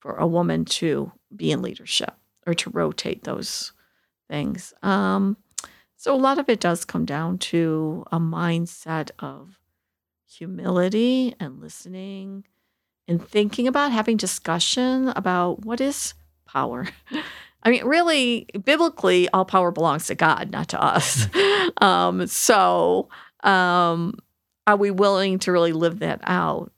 for 0.01 0.15
a 0.15 0.27
woman 0.27 0.65
to 0.65 1.13
be 1.37 1.53
in 1.53 1.61
leadership 1.61 2.15
or 2.47 2.55
to 2.55 2.71
rotate 2.71 3.25
those 3.25 3.73
things? 4.31 4.73
Um, 4.83 5.37
so 6.03 6.13
a 6.13 6.19
lot 6.19 6.41
of 6.41 6.49
it 6.49 6.59
does 6.59 6.85
come 6.85 7.05
down 7.05 7.39
to 7.39 8.03
a 8.11 8.19
mindset 8.19 9.13
of 9.21 9.61
humility 10.29 11.33
and 11.39 11.61
listening 11.61 12.45
and 13.07 13.25
thinking 13.25 13.69
about 13.69 13.93
having 13.93 14.17
discussion 14.17 15.11
about 15.11 15.65
what 15.65 15.81
is 15.81 16.15
power. 16.45 16.89
I 17.63 17.71
mean, 17.71 17.85
really, 17.85 18.49
biblically, 18.65 19.29
all 19.29 19.45
power 19.45 19.71
belongs 19.71 20.09
to 20.09 20.17
God, 20.17 20.51
not 20.51 20.71
to 20.71 20.83
us. 20.83 21.29
um, 21.77 22.27
so, 22.27 23.09
um, 23.45 24.19
are 24.67 24.75
we 24.75 24.91
willing 24.91 25.39
to 25.39 25.53
really 25.53 25.73
live 25.73 26.01
that 26.01 26.19
out 26.25 26.73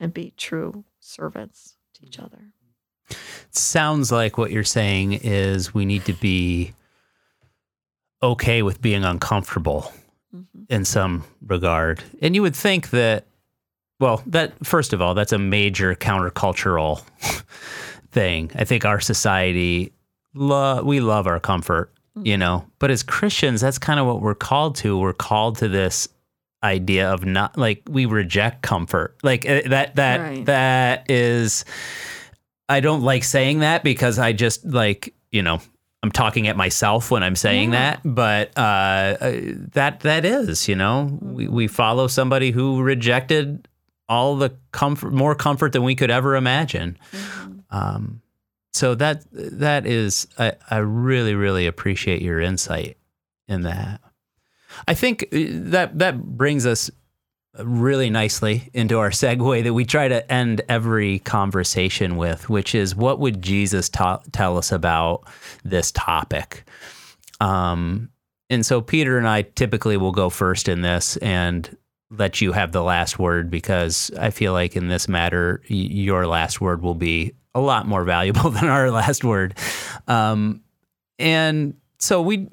and 0.00 0.12
be 0.12 0.32
true 0.36 0.84
servants 0.98 1.76
to 1.94 2.04
each 2.04 2.18
other? 2.18 2.50
Sounds 3.52 4.10
like 4.10 4.36
what 4.36 4.50
you're 4.50 4.64
saying 4.64 5.12
is 5.12 5.72
we 5.72 5.84
need 5.84 6.04
to 6.06 6.14
be 6.14 6.74
okay 8.22 8.62
with 8.62 8.80
being 8.80 9.04
uncomfortable 9.04 9.92
mm-hmm. 10.34 10.62
in 10.68 10.84
some 10.84 11.24
regard. 11.46 12.02
And 12.20 12.34
you 12.34 12.42
would 12.42 12.56
think 12.56 12.90
that, 12.90 13.26
well, 14.00 14.22
that 14.26 14.64
first 14.64 14.92
of 14.92 15.00
all, 15.00 15.14
that's 15.14 15.32
a 15.32 15.38
major 15.38 15.94
countercultural 15.94 17.02
thing. 18.10 18.50
I 18.54 18.64
think 18.64 18.84
our 18.84 19.00
society, 19.00 19.92
lo- 20.34 20.82
we 20.82 21.00
love 21.00 21.26
our 21.26 21.40
comfort, 21.40 21.92
mm-hmm. 22.16 22.26
you 22.26 22.36
know, 22.36 22.66
but 22.78 22.90
as 22.90 23.02
Christians, 23.02 23.60
that's 23.60 23.78
kind 23.78 24.00
of 24.00 24.06
what 24.06 24.20
we're 24.20 24.34
called 24.34 24.76
to. 24.76 24.98
We're 24.98 25.12
called 25.12 25.58
to 25.58 25.68
this 25.68 26.08
idea 26.62 27.10
of 27.12 27.24
not 27.24 27.56
like 27.56 27.82
we 27.88 28.06
reject 28.06 28.62
comfort. 28.62 29.16
Like 29.22 29.48
uh, 29.48 29.62
that, 29.66 29.96
that, 29.96 30.20
right. 30.20 30.44
that 30.46 31.10
is, 31.10 31.64
I 32.68 32.80
don't 32.80 33.02
like 33.02 33.24
saying 33.24 33.60
that 33.60 33.84
because 33.84 34.18
I 34.18 34.32
just 34.32 34.64
like, 34.64 35.14
you 35.30 35.42
know, 35.42 35.60
I'm 36.06 36.12
talking 36.12 36.46
at 36.46 36.56
myself 36.56 37.10
when 37.10 37.24
I'm 37.24 37.34
saying 37.34 37.72
yeah. 37.72 37.96
that, 37.96 38.00
but 38.04 38.52
uh, 38.56 38.60
uh, 39.20 39.40
that 39.72 40.00
that 40.00 40.24
is, 40.24 40.68
you 40.68 40.76
know, 40.76 41.18
we, 41.20 41.48
we 41.48 41.66
follow 41.66 42.06
somebody 42.06 42.52
who 42.52 42.80
rejected 42.80 43.66
all 44.08 44.36
the 44.36 44.56
comfort, 44.70 45.12
more 45.12 45.34
comfort 45.34 45.72
than 45.72 45.82
we 45.82 45.96
could 45.96 46.12
ever 46.12 46.36
imagine. 46.36 46.96
Mm-hmm. 47.10 47.76
Um, 47.76 48.22
so 48.72 48.94
that 48.94 49.24
that 49.32 49.84
is, 49.84 50.28
I, 50.38 50.52
I 50.70 50.76
really 50.76 51.34
really 51.34 51.66
appreciate 51.66 52.22
your 52.22 52.40
insight 52.40 52.96
in 53.48 53.62
that. 53.62 54.00
I 54.86 54.94
think 54.94 55.24
uh, 55.32 55.38
that 55.72 55.98
that 55.98 56.22
brings 56.22 56.66
us 56.66 56.88
really 57.64 58.10
nicely 58.10 58.70
into 58.74 58.98
our 58.98 59.10
segue 59.10 59.62
that 59.64 59.74
we 59.74 59.84
try 59.84 60.08
to 60.08 60.32
end 60.32 60.62
every 60.68 61.20
conversation 61.20 62.16
with, 62.16 62.48
which 62.48 62.74
is 62.74 62.94
what 62.94 63.18
would 63.18 63.42
Jesus 63.42 63.88
ta- 63.88 64.20
tell 64.32 64.58
us 64.58 64.72
about 64.72 65.24
this 65.64 65.92
topic? 65.92 66.64
Um, 67.40 68.10
and 68.50 68.64
so 68.64 68.80
Peter 68.80 69.18
and 69.18 69.28
I 69.28 69.42
typically 69.42 69.96
will 69.96 70.12
go 70.12 70.30
first 70.30 70.68
in 70.68 70.82
this 70.82 71.16
and 71.18 71.76
let 72.10 72.40
you 72.40 72.52
have 72.52 72.72
the 72.72 72.82
last 72.82 73.18
word 73.18 73.50
because 73.50 74.10
I 74.18 74.30
feel 74.30 74.52
like 74.52 74.76
in 74.76 74.88
this 74.88 75.08
matter, 75.08 75.60
y- 75.68 75.76
your 75.76 76.26
last 76.26 76.60
word 76.60 76.82
will 76.82 76.94
be 76.94 77.32
a 77.54 77.60
lot 77.60 77.86
more 77.86 78.04
valuable 78.04 78.50
than 78.50 78.66
our 78.66 78.90
last 78.90 79.24
word. 79.24 79.54
Um, 80.06 80.62
and 81.18 81.74
so 81.98 82.22
we, 82.22 82.48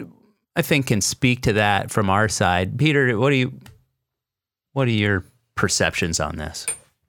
I 0.56 0.62
think, 0.62 0.88
can 0.88 1.02
speak 1.02 1.42
to 1.44 1.54
that 1.54 1.92
from 1.92 2.10
our 2.10 2.28
side. 2.30 2.78
Peter, 2.80 3.18
what 3.20 3.30
do 3.30 3.36
you 3.36 3.54
what 4.74 4.88
are 4.88 4.92
your 4.92 5.24
perceptions 5.56 6.20
on 6.20 6.36
this? 6.36 6.66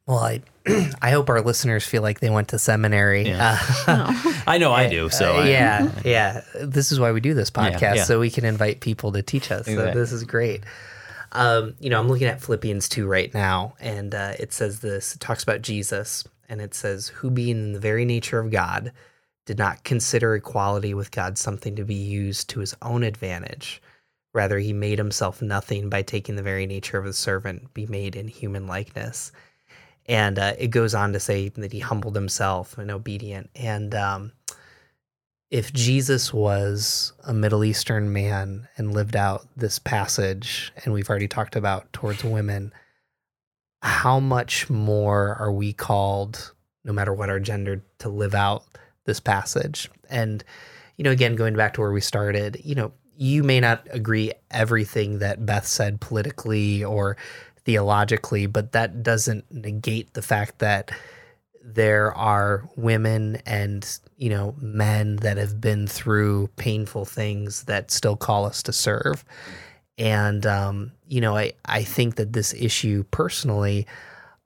Well, 0.07 0.19
I 0.19 0.43
I 1.03 1.11
hope 1.11 1.29
our 1.29 1.41
listeners 1.41 1.87
feel 1.87 2.03
like 2.03 2.21
they 2.21 2.31
went 2.31 2.49
to 2.49 2.59
seminary. 2.59 3.29
Yeah. 3.29 3.59
Uh, 3.87 4.43
I 4.47 4.59
know 4.59 4.73
I 4.73 4.89
do. 4.89 5.11
So 5.11 5.41
uh, 5.41 5.45
yeah, 5.45 5.91
yeah. 6.05 6.43
This 6.63 6.93
is 6.93 7.01
why 7.01 7.13
we 7.13 7.21
do 7.21 7.35
this 7.35 7.51
podcast, 7.51 7.81
yeah, 7.81 7.95
yeah. 7.95 8.05
so 8.05 8.21
we 8.21 8.31
can 8.31 8.45
invite 8.45 8.81
people 8.81 9.13
to 9.13 9.23
teach 9.23 9.51
us. 9.51 9.67
Exactly. 9.67 9.93
So 9.93 9.99
this 9.99 10.13
is 10.13 10.25
great. 10.25 10.63
Um, 11.33 11.75
you 11.81 11.91
know, 11.91 11.99
I'm 11.99 12.09
looking 12.09 12.29
at 12.29 12.41
Philippians 12.41 12.89
two 12.89 13.07
right 13.07 13.33
now, 13.35 13.75
and 13.81 14.15
uh, 14.15 14.35
it 14.39 14.53
says 14.53 14.81
this. 14.81 15.15
It 15.15 15.21
talks 15.21 15.43
about 15.43 15.63
Jesus, 15.63 16.25
and 16.49 16.61
it 16.61 16.75
says, 16.75 17.09
"Who 17.09 17.31
being 17.31 17.57
in 17.57 17.73
the 17.73 17.81
very 17.81 18.05
nature 18.05 18.39
of 18.39 18.51
God, 18.51 18.93
did 19.47 19.59
not 19.59 19.85
consider 19.85 20.35
equality 20.35 20.95
with 20.95 21.11
God 21.11 21.37
something 21.37 21.77
to 21.77 21.85
be 21.85 21.95
used 21.95 22.49
to 22.51 22.61
his 22.61 22.75
own 22.83 23.03
advantage." 23.03 23.83
Rather, 24.35 24.59
he 24.59 24.73
made 24.73 24.99
himself 24.99 25.41
nothing 25.41 25.89
by 25.89 26.03
taking 26.03 26.35
the 26.35 26.43
very 26.43 26.67
nature 26.67 26.99
of 26.99 27.07
a 27.07 27.13
servant, 27.13 27.73
be 27.73 27.87
made 27.87 28.17
in 28.17 28.27
human 28.27 28.67
likeness. 28.67 29.31
And 30.07 30.39
uh, 30.39 30.55
it 30.59 30.69
goes 30.69 30.95
on 30.95 31.13
to 31.13 31.21
say 31.21 31.49
that 31.51 31.73
he 31.73 31.79
humbled 31.79 32.17
himself 32.17 32.77
and 32.77 32.91
obedient. 32.91 33.49
And 33.55 33.95
um, 33.95 34.33
if 35.51 35.73
Jesus 35.73 36.35
was 36.35 37.13
a 37.23 37.33
Middle 37.33 37.65
Eastern 37.65 38.13
man 38.13 38.69
and 38.77 38.93
lived 38.93 39.15
out 39.15 39.47
this 39.57 39.79
passage, 39.79 40.73
and 40.85 40.93
we've 40.93 41.09
already 41.09 41.29
talked 41.29 41.55
about 41.55 41.93
towards 41.93 42.25
women, 42.25 42.73
how 43.83 44.19
much 44.19 44.69
more 44.69 45.37
are 45.37 45.53
we 45.53 45.73
called, 45.73 46.53
no 46.85 46.93
matter 46.93 47.15
what 47.15 47.31
our 47.31 47.41
gender, 47.41 47.85
to 48.01 48.09
live 48.09 48.35
out 48.35 48.65
this 49.05 49.21
passage? 49.21 49.89
And, 50.11 50.43
you 50.97 51.05
know, 51.05 51.13
again, 51.13 51.37
going 51.37 51.55
back 51.55 51.75
to 51.75 51.83
where 51.83 51.93
we 51.93 52.01
started, 52.01 52.61
you 52.65 52.75
know, 52.75 52.93
you 53.17 53.43
may 53.43 53.61
not 53.61 53.87
agree 53.91 54.33
everything 54.51 55.19
that 55.21 55.45
Beth 55.45 55.67
said 55.67 56.01
politically 56.01 56.85
or 56.85 57.17
theologically, 57.65 58.47
but 58.47 58.73
that 58.73 59.03
doesn't 59.03 59.51
negate 59.53 60.15
the 60.15 60.23
fact 60.23 60.59
that 60.59 60.91
there 61.63 62.13
are 62.13 62.69
women 62.77 63.37
and 63.47 63.99
you 64.19 64.29
know 64.29 64.55
men 64.61 65.17
that 65.17 65.39
have 65.39 65.61
been 65.61 65.87
through 65.87 66.49
painful 66.57 67.07
things 67.07 67.65
that 67.65 67.91
still 67.91 68.17
call 68.17 68.45
us 68.45 68.63
to 68.63 68.73
serve. 68.73 69.25
And 69.97 70.45
um, 70.45 70.93
you 71.09 71.21
know 71.21 71.37
I, 71.37 71.53
I 71.65 71.83
think 71.83 72.17
that 72.17 72.33
this 72.33 72.53
issue 72.55 73.05
personally 73.11 73.87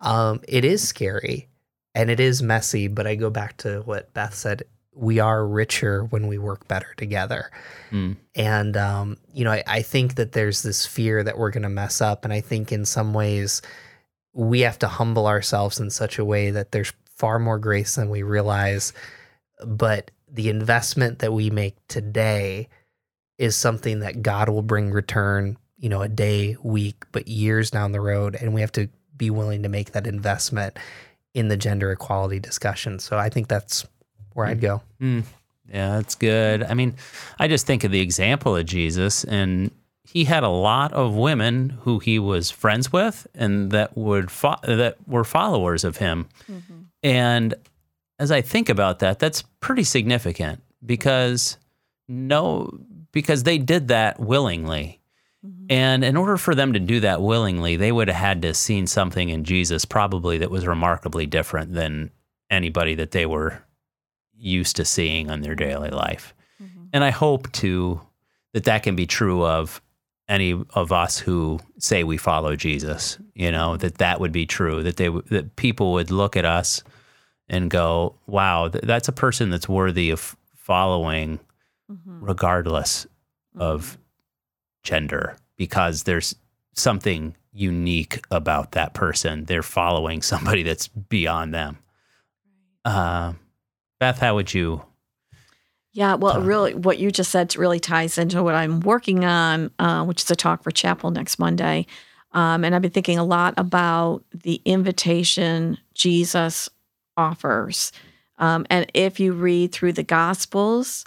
um, 0.01 0.41
it 0.47 0.65
is 0.65 0.87
scary 0.87 1.49
and 1.95 2.11
it 2.11 2.21
is 2.21 2.43
messy 2.43 2.89
but 2.89 3.07
i 3.07 3.15
go 3.15 3.31
back 3.31 3.57
to 3.59 3.81
what 3.81 4.13
beth 4.15 4.35
said 4.35 4.63
we 4.99 5.21
are 5.21 5.47
richer 5.47 6.05
when 6.05 6.27
we 6.27 6.39
work 6.39 6.67
better 6.69 6.93
together 6.97 7.51
Mm. 7.91 8.17
and 8.35 8.77
um, 8.77 9.17
you 9.33 9.45
know 9.45 9.53
I, 9.53 9.63
I 9.67 9.83
think 9.83 10.17
that 10.17 10.33
there's 10.33 10.63
this 10.63 10.85
fear 10.85 11.23
that 11.25 11.39
we're 11.39 11.51
going 11.51 11.63
to 11.63 11.69
mess 11.71 12.03
up 12.03 12.25
and 12.25 12.35
i 12.35 12.41
think 12.41 12.71
in 12.71 12.85
some 12.85 13.15
ways 13.15 13.63
we 14.35 14.61
have 14.61 14.79
to 14.81 14.89
humble 14.89 15.27
ourselves 15.27 15.81
in 15.81 15.91
such 15.91 16.19
a 16.19 16.25
way 16.25 16.51
that 16.51 16.71
there's 16.73 16.93
far 17.17 17.39
more 17.41 17.59
grace 17.59 17.97
than 17.97 18.09
we 18.09 18.23
realize. 18.23 18.93
But 19.67 20.13
the 20.31 20.49
investment 20.49 21.19
that 21.19 21.33
we 21.33 21.51
make 21.51 21.77
today 21.89 22.69
is 23.39 23.57
something 23.57 23.99
that 24.01 24.23
God 24.23 24.49
will 24.49 24.63
bring 24.63 24.93
return, 24.93 25.57
you 25.79 25.89
know, 25.89 26.03
a 26.03 26.09
day, 26.09 26.57
week, 26.63 27.05
but 27.11 27.27
years 27.27 27.71
down 27.71 27.91
the 27.91 28.01
road. 28.01 28.37
And 28.41 28.55
we 28.55 28.61
have 28.61 28.71
to 28.73 28.89
be 29.17 29.31
willing 29.31 29.65
to 29.65 29.69
make 29.69 29.91
that 29.93 30.07
investment 30.07 30.79
in 31.35 31.49
the 31.49 31.57
gender 31.57 31.91
equality 31.91 32.39
discussion. 32.39 33.01
So 33.01 33.19
I 33.19 33.29
think 33.31 33.49
that's 33.49 33.87
where 34.39 34.47
I'd 34.47 34.61
go. 34.61 34.81
Mm. 35.03 35.25
Yeah, 35.69 35.97
that's 35.97 36.15
good. 36.15 36.63
I 36.63 36.75
mean, 36.75 36.95
I 37.39 37.49
just 37.49 37.67
think 37.67 37.83
of 37.83 37.91
the 37.91 38.01
example 38.01 38.57
of 38.57 38.65
Jesus, 38.65 39.25
and 39.25 39.71
he 40.05 40.25
had 40.25 40.45
a 40.45 40.49
lot 40.49 40.93
of 40.93 41.15
women 41.15 41.71
who 41.81 41.99
he 41.99 42.19
was 42.19 42.51
friends 42.51 42.91
with 42.93 43.27
and 43.35 43.73
that 43.73 43.99
would 43.99 44.31
fo- 44.31 44.61
that 44.63 44.97
were 45.07 45.25
followers 45.25 45.85
of 45.85 45.99
him. 45.99 46.29
And 47.03 47.55
as 48.19 48.31
I 48.31 48.41
think 48.41 48.69
about 48.71 49.01
that, 49.01 49.19
that's 49.19 49.43
pretty 49.61 49.85
significant 49.85 50.63
because 50.87 51.59
no, 52.09 52.79
because 53.13 53.43
they 53.43 53.59
did 53.59 53.89
that 53.89 54.19
willingly. 54.19 55.01
And 55.71 56.03
in 56.03 56.17
order 56.17 56.37
for 56.39 56.55
them 56.55 56.73
to 56.73 56.81
do 56.81 57.01
that 57.01 57.21
willingly, 57.21 57.77
they 57.77 57.93
would 57.93 58.09
have 58.09 58.17
had 58.17 58.43
to 58.43 58.49
have 58.49 58.57
seen 58.57 58.87
something 58.87 59.29
in 59.29 59.45
Jesus 59.45 59.85
probably 59.85 60.39
that 60.39 60.51
was 60.51 60.67
remarkably 60.67 61.27
different 61.27 61.75
than 61.75 62.11
anybody 62.51 62.95
that 62.95 63.11
they 63.11 63.27
were 63.27 63.63
used 64.39 64.77
to 64.77 64.85
seeing 64.85 65.31
on 65.31 65.41
their 65.41 65.55
daily 65.55 65.91
life. 65.91 66.35
Mm-hmm. 66.63 66.85
And 66.93 67.05
I 67.05 67.11
hope 67.11 67.51
to 67.53 68.01
that 68.53 68.65
that 68.65 68.83
can 68.83 68.97
be 68.97 69.07
true 69.07 69.45
of 69.45 69.83
any 70.29 70.53
of 70.75 70.93
us 70.93 71.19
who 71.19 71.59
say 71.79 72.05
we 72.05 72.17
follow 72.17 72.55
Jesus, 72.55 73.19
you 73.35 73.51
know, 73.51 73.77
that 73.77 73.99
that 73.99 74.21
would 74.21 74.33
be 74.33 74.47
true, 74.47 74.83
that 74.83 74.97
they 74.97 75.09
that 75.09 75.57
people 75.57 75.93
would 75.93 76.11
look 76.11 76.37
at 76.37 76.45
us 76.45 76.83
and 77.49 77.71
go, 77.71 78.15
"Wow, 78.27 78.69
th- 78.69 78.85
that's 78.85 79.09
a 79.09 79.13
person 79.13 79.51
that's 79.51 79.69
worthy 79.69 80.11
of 80.11 80.37
following 80.55 81.41
mm-hmm. 81.91 82.25
regardless 82.25 83.07
of 83.57 83.93
mm-hmm. 83.93 84.03
gender 84.83 85.37
because 85.57 86.03
there's 86.03 86.35
something 86.75 87.35
unique 87.53 88.21
about 88.31 88.73
that 88.73 88.95
person. 88.95 89.47
They're 89.47 89.63
following 89.63 90.23
somebody 90.23 90.63
that's 90.63 90.89
beyond 90.89 91.55
them." 91.55 91.79
Uh, 92.85 93.33
Beth, 94.01 94.19
how 94.19 94.35
would 94.35 94.55
you 94.55 94.83
Yeah, 95.93 96.15
well, 96.15 96.41
really, 96.41 96.75
what 96.75 96.99
you 96.99 97.11
just 97.11 97.31
said 97.31 97.57
really 97.57 97.81
ties 97.81 98.19
into 98.19 98.43
what 98.43 98.55
I'm 98.55 98.81
working 98.81 99.25
on, 99.25 99.71
uh, 99.79 100.05
which 100.05 100.23
is 100.23 100.31
a 100.31 100.37
talk 100.37 100.63
for 100.63 100.71
chapel 100.71 101.11
next 101.11 101.39
Monday. 101.39 101.87
Um, 102.33 102.63
and 102.63 102.75
I've 102.75 102.83
been 102.83 102.91
thinking 102.91 103.19
a 103.19 103.25
lot 103.25 103.55
about 103.57 104.23
the 104.33 104.61
invitation 104.65 105.79
Jesus 105.95 106.69
offers. 107.17 107.91
Um, 108.37 108.67
and 108.71 108.89
if 108.95 109.19
you 109.19 109.33
read 109.33 109.73
through 109.73 109.95
the 109.95 110.03
Gospels, 110.03 111.05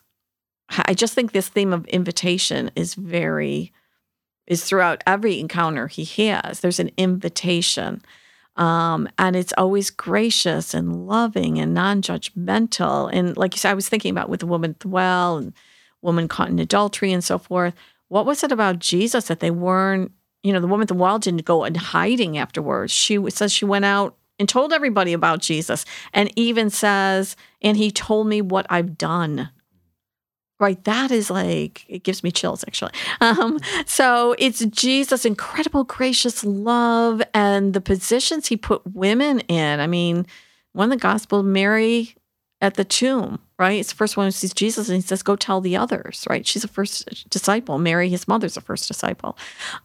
I 0.86 0.94
just 0.94 1.14
think 1.14 1.32
this 1.32 1.48
theme 1.48 1.74
of 1.74 1.86
invitation 1.88 2.72
is 2.76 2.96
very, 2.96 3.72
is 4.48 4.64
throughout 4.64 5.04
every 5.06 5.40
encounter 5.40 5.88
he 5.88 6.06
has. 6.26 6.60
There's 6.60 6.80
an 6.80 6.92
invitation. 6.98 8.02
Um, 8.58 9.08
and 9.18 9.36
it's 9.36 9.54
always 9.58 9.90
gracious 9.90 10.74
and 10.74 11.08
loving 11.08 11.58
and 11.58 11.74
non-judgmental. 11.74 13.10
And 13.14 13.38
like 13.38 13.54
you 13.54 13.60
said, 13.60 13.72
I 13.72 13.76
was 13.76 13.88
thinking 13.88 14.12
about 14.12 14.30
with 14.30 14.42
the 14.42 14.48
woman 14.48 14.72
at 14.72 14.82
the 14.82 14.90
well 14.90 15.38
and 15.38 15.54
woman 16.02 16.28
caught 16.28 16.50
in 16.50 16.60
adultery 16.60 17.14
and 17.14 17.24
so 17.24 17.38
forth. 17.38 17.74
What 18.10 18.26
was 18.26 18.44
it 18.44 18.52
about 18.52 18.80
Jesus 18.80 19.26
that 19.26 19.40
they 19.40 19.52
weren't? 19.52 20.12
You 20.44 20.52
know, 20.52 20.60
the 20.60 20.68
woman 20.68 20.84
at 20.84 20.88
the 20.90 20.96
well 20.96 21.18
didn't 21.18 21.46
go 21.46 21.64
in 21.64 21.76
hiding 21.76 22.38
afterwards. 22.38 22.92
She 22.92 23.18
says 23.30 23.54
she 23.54 23.66
went 23.66 23.86
out 23.86 24.18
and 24.38 24.50
told 24.50 24.74
everybody 24.74 25.14
about 25.14 25.40
Jesus, 25.40 25.86
and 26.14 26.32
even 26.36 26.70
says, 26.72 27.36
"And 27.62 27.78
he 27.78 27.92
told 27.92 28.28
me 28.28 28.42
what 28.42 28.66
I've 28.70 28.98
done." 28.98 29.50
Right, 30.62 30.82
that 30.84 31.10
is 31.10 31.32
like 31.32 31.86
it 31.90 32.04
gives 32.04 32.24
me 32.24 32.30
chills 32.32 32.64
actually. 32.68 32.92
Um, 33.20 33.58
so 33.88 34.36
it's 34.38 34.64
Jesus' 34.66 35.26
incredible 35.26 35.84
gracious 35.84 36.44
love 36.44 37.20
and 37.34 37.74
the 37.74 37.82
positions 37.82 38.46
he 38.46 38.58
put 38.58 38.84
women 38.94 39.40
in. 39.42 39.80
I 39.80 39.88
mean, 39.88 40.28
one 40.74 40.92
of 40.92 41.00
the 41.00 41.02
gospel, 41.02 41.42
Mary 41.42 42.16
at 42.62 42.76
the 42.76 42.86
tomb, 42.86 43.40
right? 43.58 43.80
It's 43.80 43.90
the 43.90 43.96
first 43.96 44.16
one 44.16 44.28
who 44.28 44.32
sees 44.32 44.54
Jesus 44.54 44.88
and 44.88 44.96
he 44.98 45.02
says, 45.02 45.24
Go 45.24 45.36
tell 45.36 45.62
the 45.62 45.76
others, 45.76 46.26
right? 46.30 46.46
She's 46.46 46.62
the 46.62 46.68
first 46.68 47.28
disciple. 47.30 47.80
Mary, 47.80 48.08
his 48.08 48.28
mother's 48.28 48.54
the 48.54 48.62
first 48.62 48.88
disciple. 48.88 49.36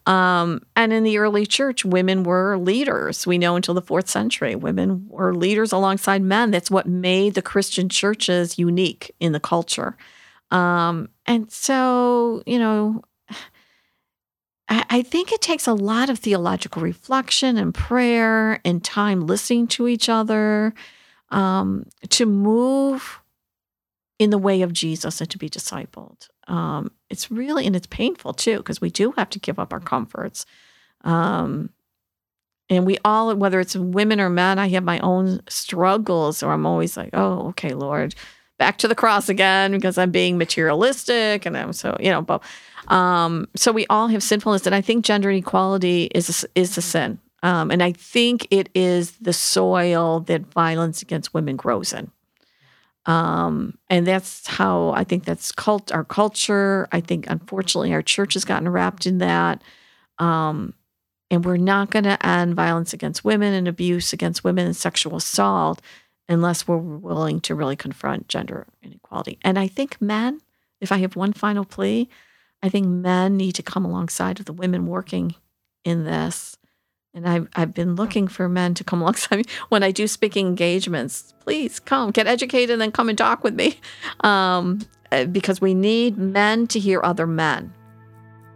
Um, 0.04 0.60
and 0.76 0.92
in 0.92 1.02
the 1.02 1.16
early 1.16 1.46
church, 1.46 1.86
women 1.86 2.22
were 2.22 2.58
leaders. 2.58 3.26
We 3.26 3.38
know 3.38 3.56
until 3.56 3.72
the 3.72 3.80
fourth 3.80 4.08
century, 4.08 4.54
women 4.54 5.06
were 5.08 5.34
leaders 5.34 5.72
alongside 5.72 6.20
men. 6.20 6.50
That's 6.50 6.70
what 6.70 6.86
made 6.86 7.32
the 7.32 7.42
Christian 7.42 7.88
churches 7.88 8.58
unique 8.58 9.14
in 9.20 9.32
the 9.32 9.40
culture. 9.40 9.96
Um, 10.50 11.08
and 11.26 11.50
so, 11.50 12.42
you 12.46 12.58
know, 12.58 13.02
I, 14.68 14.84
I 14.90 15.02
think 15.02 15.32
it 15.32 15.40
takes 15.40 15.66
a 15.66 15.74
lot 15.74 16.10
of 16.10 16.18
theological 16.18 16.82
reflection 16.82 17.56
and 17.56 17.74
prayer 17.74 18.60
and 18.64 18.82
time 18.82 19.26
listening 19.26 19.68
to 19.68 19.86
each 19.88 20.08
other 20.08 20.74
um, 21.30 21.86
to 22.10 22.26
move 22.26 23.20
in 24.18 24.30
the 24.30 24.38
way 24.38 24.62
of 24.62 24.72
Jesus 24.72 25.20
and 25.20 25.30
to 25.30 25.38
be 25.38 25.48
discipled. 25.48 26.28
Um, 26.48 26.90
it's 27.10 27.30
really, 27.30 27.66
and 27.66 27.76
it's 27.76 27.86
painful 27.86 28.32
too, 28.32 28.58
because 28.58 28.80
we 28.80 28.90
do 28.90 29.12
have 29.12 29.30
to 29.30 29.38
give 29.38 29.58
up 29.58 29.72
our 29.72 29.80
comforts. 29.80 30.46
Um, 31.04 31.70
and 32.68 32.84
we 32.86 32.98
all, 33.04 33.34
whether 33.36 33.60
it's 33.60 33.76
women 33.76 34.20
or 34.20 34.30
men, 34.30 34.58
I 34.58 34.68
have 34.70 34.84
my 34.84 34.98
own 35.00 35.40
struggles, 35.48 36.42
or 36.42 36.52
I'm 36.52 36.66
always 36.66 36.96
like, 36.96 37.10
oh, 37.12 37.48
okay, 37.48 37.74
Lord, 37.74 38.14
back 38.58 38.78
to 38.78 38.88
the 38.88 38.94
cross 38.94 39.28
again 39.28 39.72
because 39.72 39.98
I'm 39.98 40.10
being 40.10 40.38
materialistic 40.38 41.46
and 41.46 41.56
I'm 41.56 41.72
so, 41.72 41.96
you 42.00 42.10
know, 42.10 42.22
but 42.22 42.42
um, 42.88 43.48
so 43.56 43.72
we 43.72 43.86
all 43.88 44.08
have 44.08 44.22
sinfulness. 44.22 44.66
And 44.66 44.74
I 44.74 44.80
think 44.80 45.04
gender 45.04 45.30
inequality 45.30 46.04
is 46.14 46.44
a, 46.44 46.48
is 46.58 46.78
a 46.78 46.82
sin. 46.82 47.18
Um, 47.42 47.70
and 47.70 47.82
I 47.82 47.92
think 47.92 48.46
it 48.50 48.68
is 48.74 49.12
the 49.18 49.32
soil 49.32 50.20
that 50.20 50.46
violence 50.52 51.02
against 51.02 51.34
women 51.34 51.56
grows 51.56 51.92
in. 51.92 52.10
Um, 53.04 53.78
and 53.88 54.06
that's 54.06 54.46
how 54.46 54.90
I 54.90 55.04
think 55.04 55.24
that's 55.24 55.52
cult 55.52 55.92
our 55.92 56.02
culture. 56.02 56.88
I 56.90 57.00
think 57.00 57.26
unfortunately 57.28 57.92
our 57.92 58.02
church 58.02 58.34
has 58.34 58.44
gotten 58.44 58.68
wrapped 58.68 59.06
in 59.06 59.18
that. 59.18 59.62
Um, 60.18 60.74
and 61.30 61.44
we're 61.44 61.56
not 61.56 61.90
going 61.90 62.04
to 62.04 62.24
end 62.24 62.54
violence 62.54 62.92
against 62.92 63.24
women 63.24 63.52
and 63.52 63.68
abuse 63.68 64.12
against 64.12 64.44
women 64.44 64.66
and 64.66 64.76
sexual 64.76 65.16
assault 65.16 65.80
unless 66.28 66.66
we're 66.66 66.76
willing 66.76 67.40
to 67.40 67.54
really 67.54 67.76
confront 67.76 68.28
gender 68.28 68.66
inequality. 68.82 69.38
And 69.42 69.58
I 69.58 69.68
think 69.68 70.00
men, 70.00 70.40
if 70.80 70.90
I 70.92 70.98
have 70.98 71.16
one 71.16 71.32
final 71.32 71.64
plea, 71.64 72.08
I 72.62 72.68
think 72.68 72.86
men 72.86 73.36
need 73.36 73.52
to 73.52 73.62
come 73.62 73.84
alongside 73.84 74.40
of 74.40 74.46
the 74.46 74.52
women 74.52 74.86
working 74.86 75.34
in 75.84 76.04
this. 76.04 76.56
And 77.14 77.28
I've, 77.28 77.48
I've 77.54 77.74
been 77.74 77.94
looking 77.94 78.28
for 78.28 78.48
men 78.48 78.74
to 78.74 78.84
come 78.84 79.00
alongside 79.02 79.36
me 79.36 79.44
when 79.68 79.82
I 79.82 79.90
do 79.90 80.06
speaking 80.06 80.46
engagements. 80.46 81.32
Please 81.40 81.78
come, 81.78 82.10
get 82.10 82.26
educated, 82.26 82.70
and 82.70 82.80
then 82.80 82.92
come 82.92 83.08
and 83.08 83.16
talk 83.16 83.44
with 83.44 83.54
me. 83.54 83.78
Um, 84.20 84.80
uh, 85.12 85.24
because 85.24 85.60
we 85.60 85.72
need 85.72 86.18
men 86.18 86.66
to 86.66 86.80
hear 86.80 87.00
other 87.04 87.28
men 87.28 87.72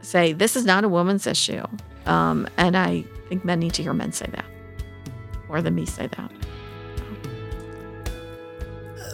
say, 0.03 0.33
this 0.33 0.57
is 0.57 0.65
not 0.65 0.83
a 0.83 0.89
woman's 0.89 1.27
issue. 1.27 1.65
Um, 2.07 2.49
and 2.57 2.77
I 2.77 3.05
think 3.29 3.45
men 3.45 3.61
need 3.61 3.75
to 3.75 3.83
hear 3.83 3.93
men 3.93 4.13
say 4.13 4.27
that 4.33 4.45
more 5.51 5.61
than 5.61 5.75
me 5.75 5.85
say 5.85 6.07
that. 6.07 6.33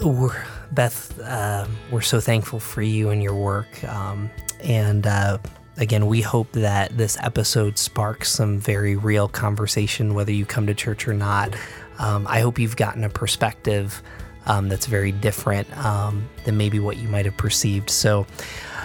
We're, 0.02 0.44
Beth, 0.72 1.18
uh, 1.20 1.66
we're 1.90 2.00
so 2.00 2.20
thankful 2.20 2.60
for 2.60 2.82
you 2.82 3.10
and 3.10 3.22
your 3.22 3.34
work. 3.34 3.82
Um, 3.84 4.30
and 4.62 5.06
uh, 5.06 5.38
again, 5.76 6.06
we 6.06 6.20
hope 6.20 6.52
that 6.52 6.96
this 6.96 7.16
episode 7.22 7.78
sparks 7.78 8.30
some 8.30 8.58
very 8.58 8.96
real 8.96 9.28
conversation, 9.28 10.14
whether 10.14 10.32
you 10.32 10.44
come 10.44 10.66
to 10.66 10.74
church 10.74 11.06
or 11.08 11.14
not. 11.14 11.54
Um, 11.98 12.26
I 12.28 12.40
hope 12.40 12.58
you've 12.58 12.76
gotten 12.76 13.04
a 13.04 13.08
perspective 13.08 14.02
um, 14.46 14.68
that's 14.68 14.86
very 14.86 15.12
different 15.12 15.76
um, 15.84 16.28
than 16.44 16.56
maybe 16.56 16.78
what 16.78 16.96
you 16.98 17.08
might 17.08 17.24
have 17.24 17.36
perceived. 17.36 17.90
So, 17.90 18.26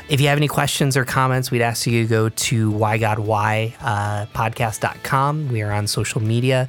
if 0.10 0.20
you 0.20 0.28
have 0.28 0.38
any 0.38 0.48
questions 0.50 0.98
or 0.98 1.06
comments, 1.06 1.52
we'd 1.52 1.62
ask 1.62 1.88
you 1.88 2.04
to 2.04 2.10
go 2.10 2.28
to 2.28 2.72
whygodwhy 2.72 3.74
uh. 3.82 5.48
We 5.50 5.62
are 5.62 5.72
on 5.72 5.88
social 5.88 6.22
media. 6.22 6.68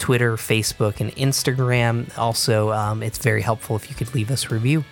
Twitter, 0.00 0.36
Facebook, 0.36 1.00
and 1.00 1.14
Instagram. 1.14 2.16
Also, 2.18 2.72
um, 2.72 3.02
it's 3.02 3.18
very 3.18 3.42
helpful 3.42 3.76
if 3.76 3.88
you 3.88 3.94
could 3.94 4.12
leave 4.14 4.30
us 4.30 4.46
a 4.46 4.48
review. 4.48 4.84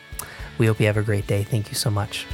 We 0.59 0.67
hope 0.67 0.79
you 0.79 0.87
have 0.87 0.97
a 0.97 1.03
great 1.03 1.27
day. 1.27 1.43
Thank 1.43 1.69
you 1.69 1.75
so 1.75 1.91
much. 1.91 2.27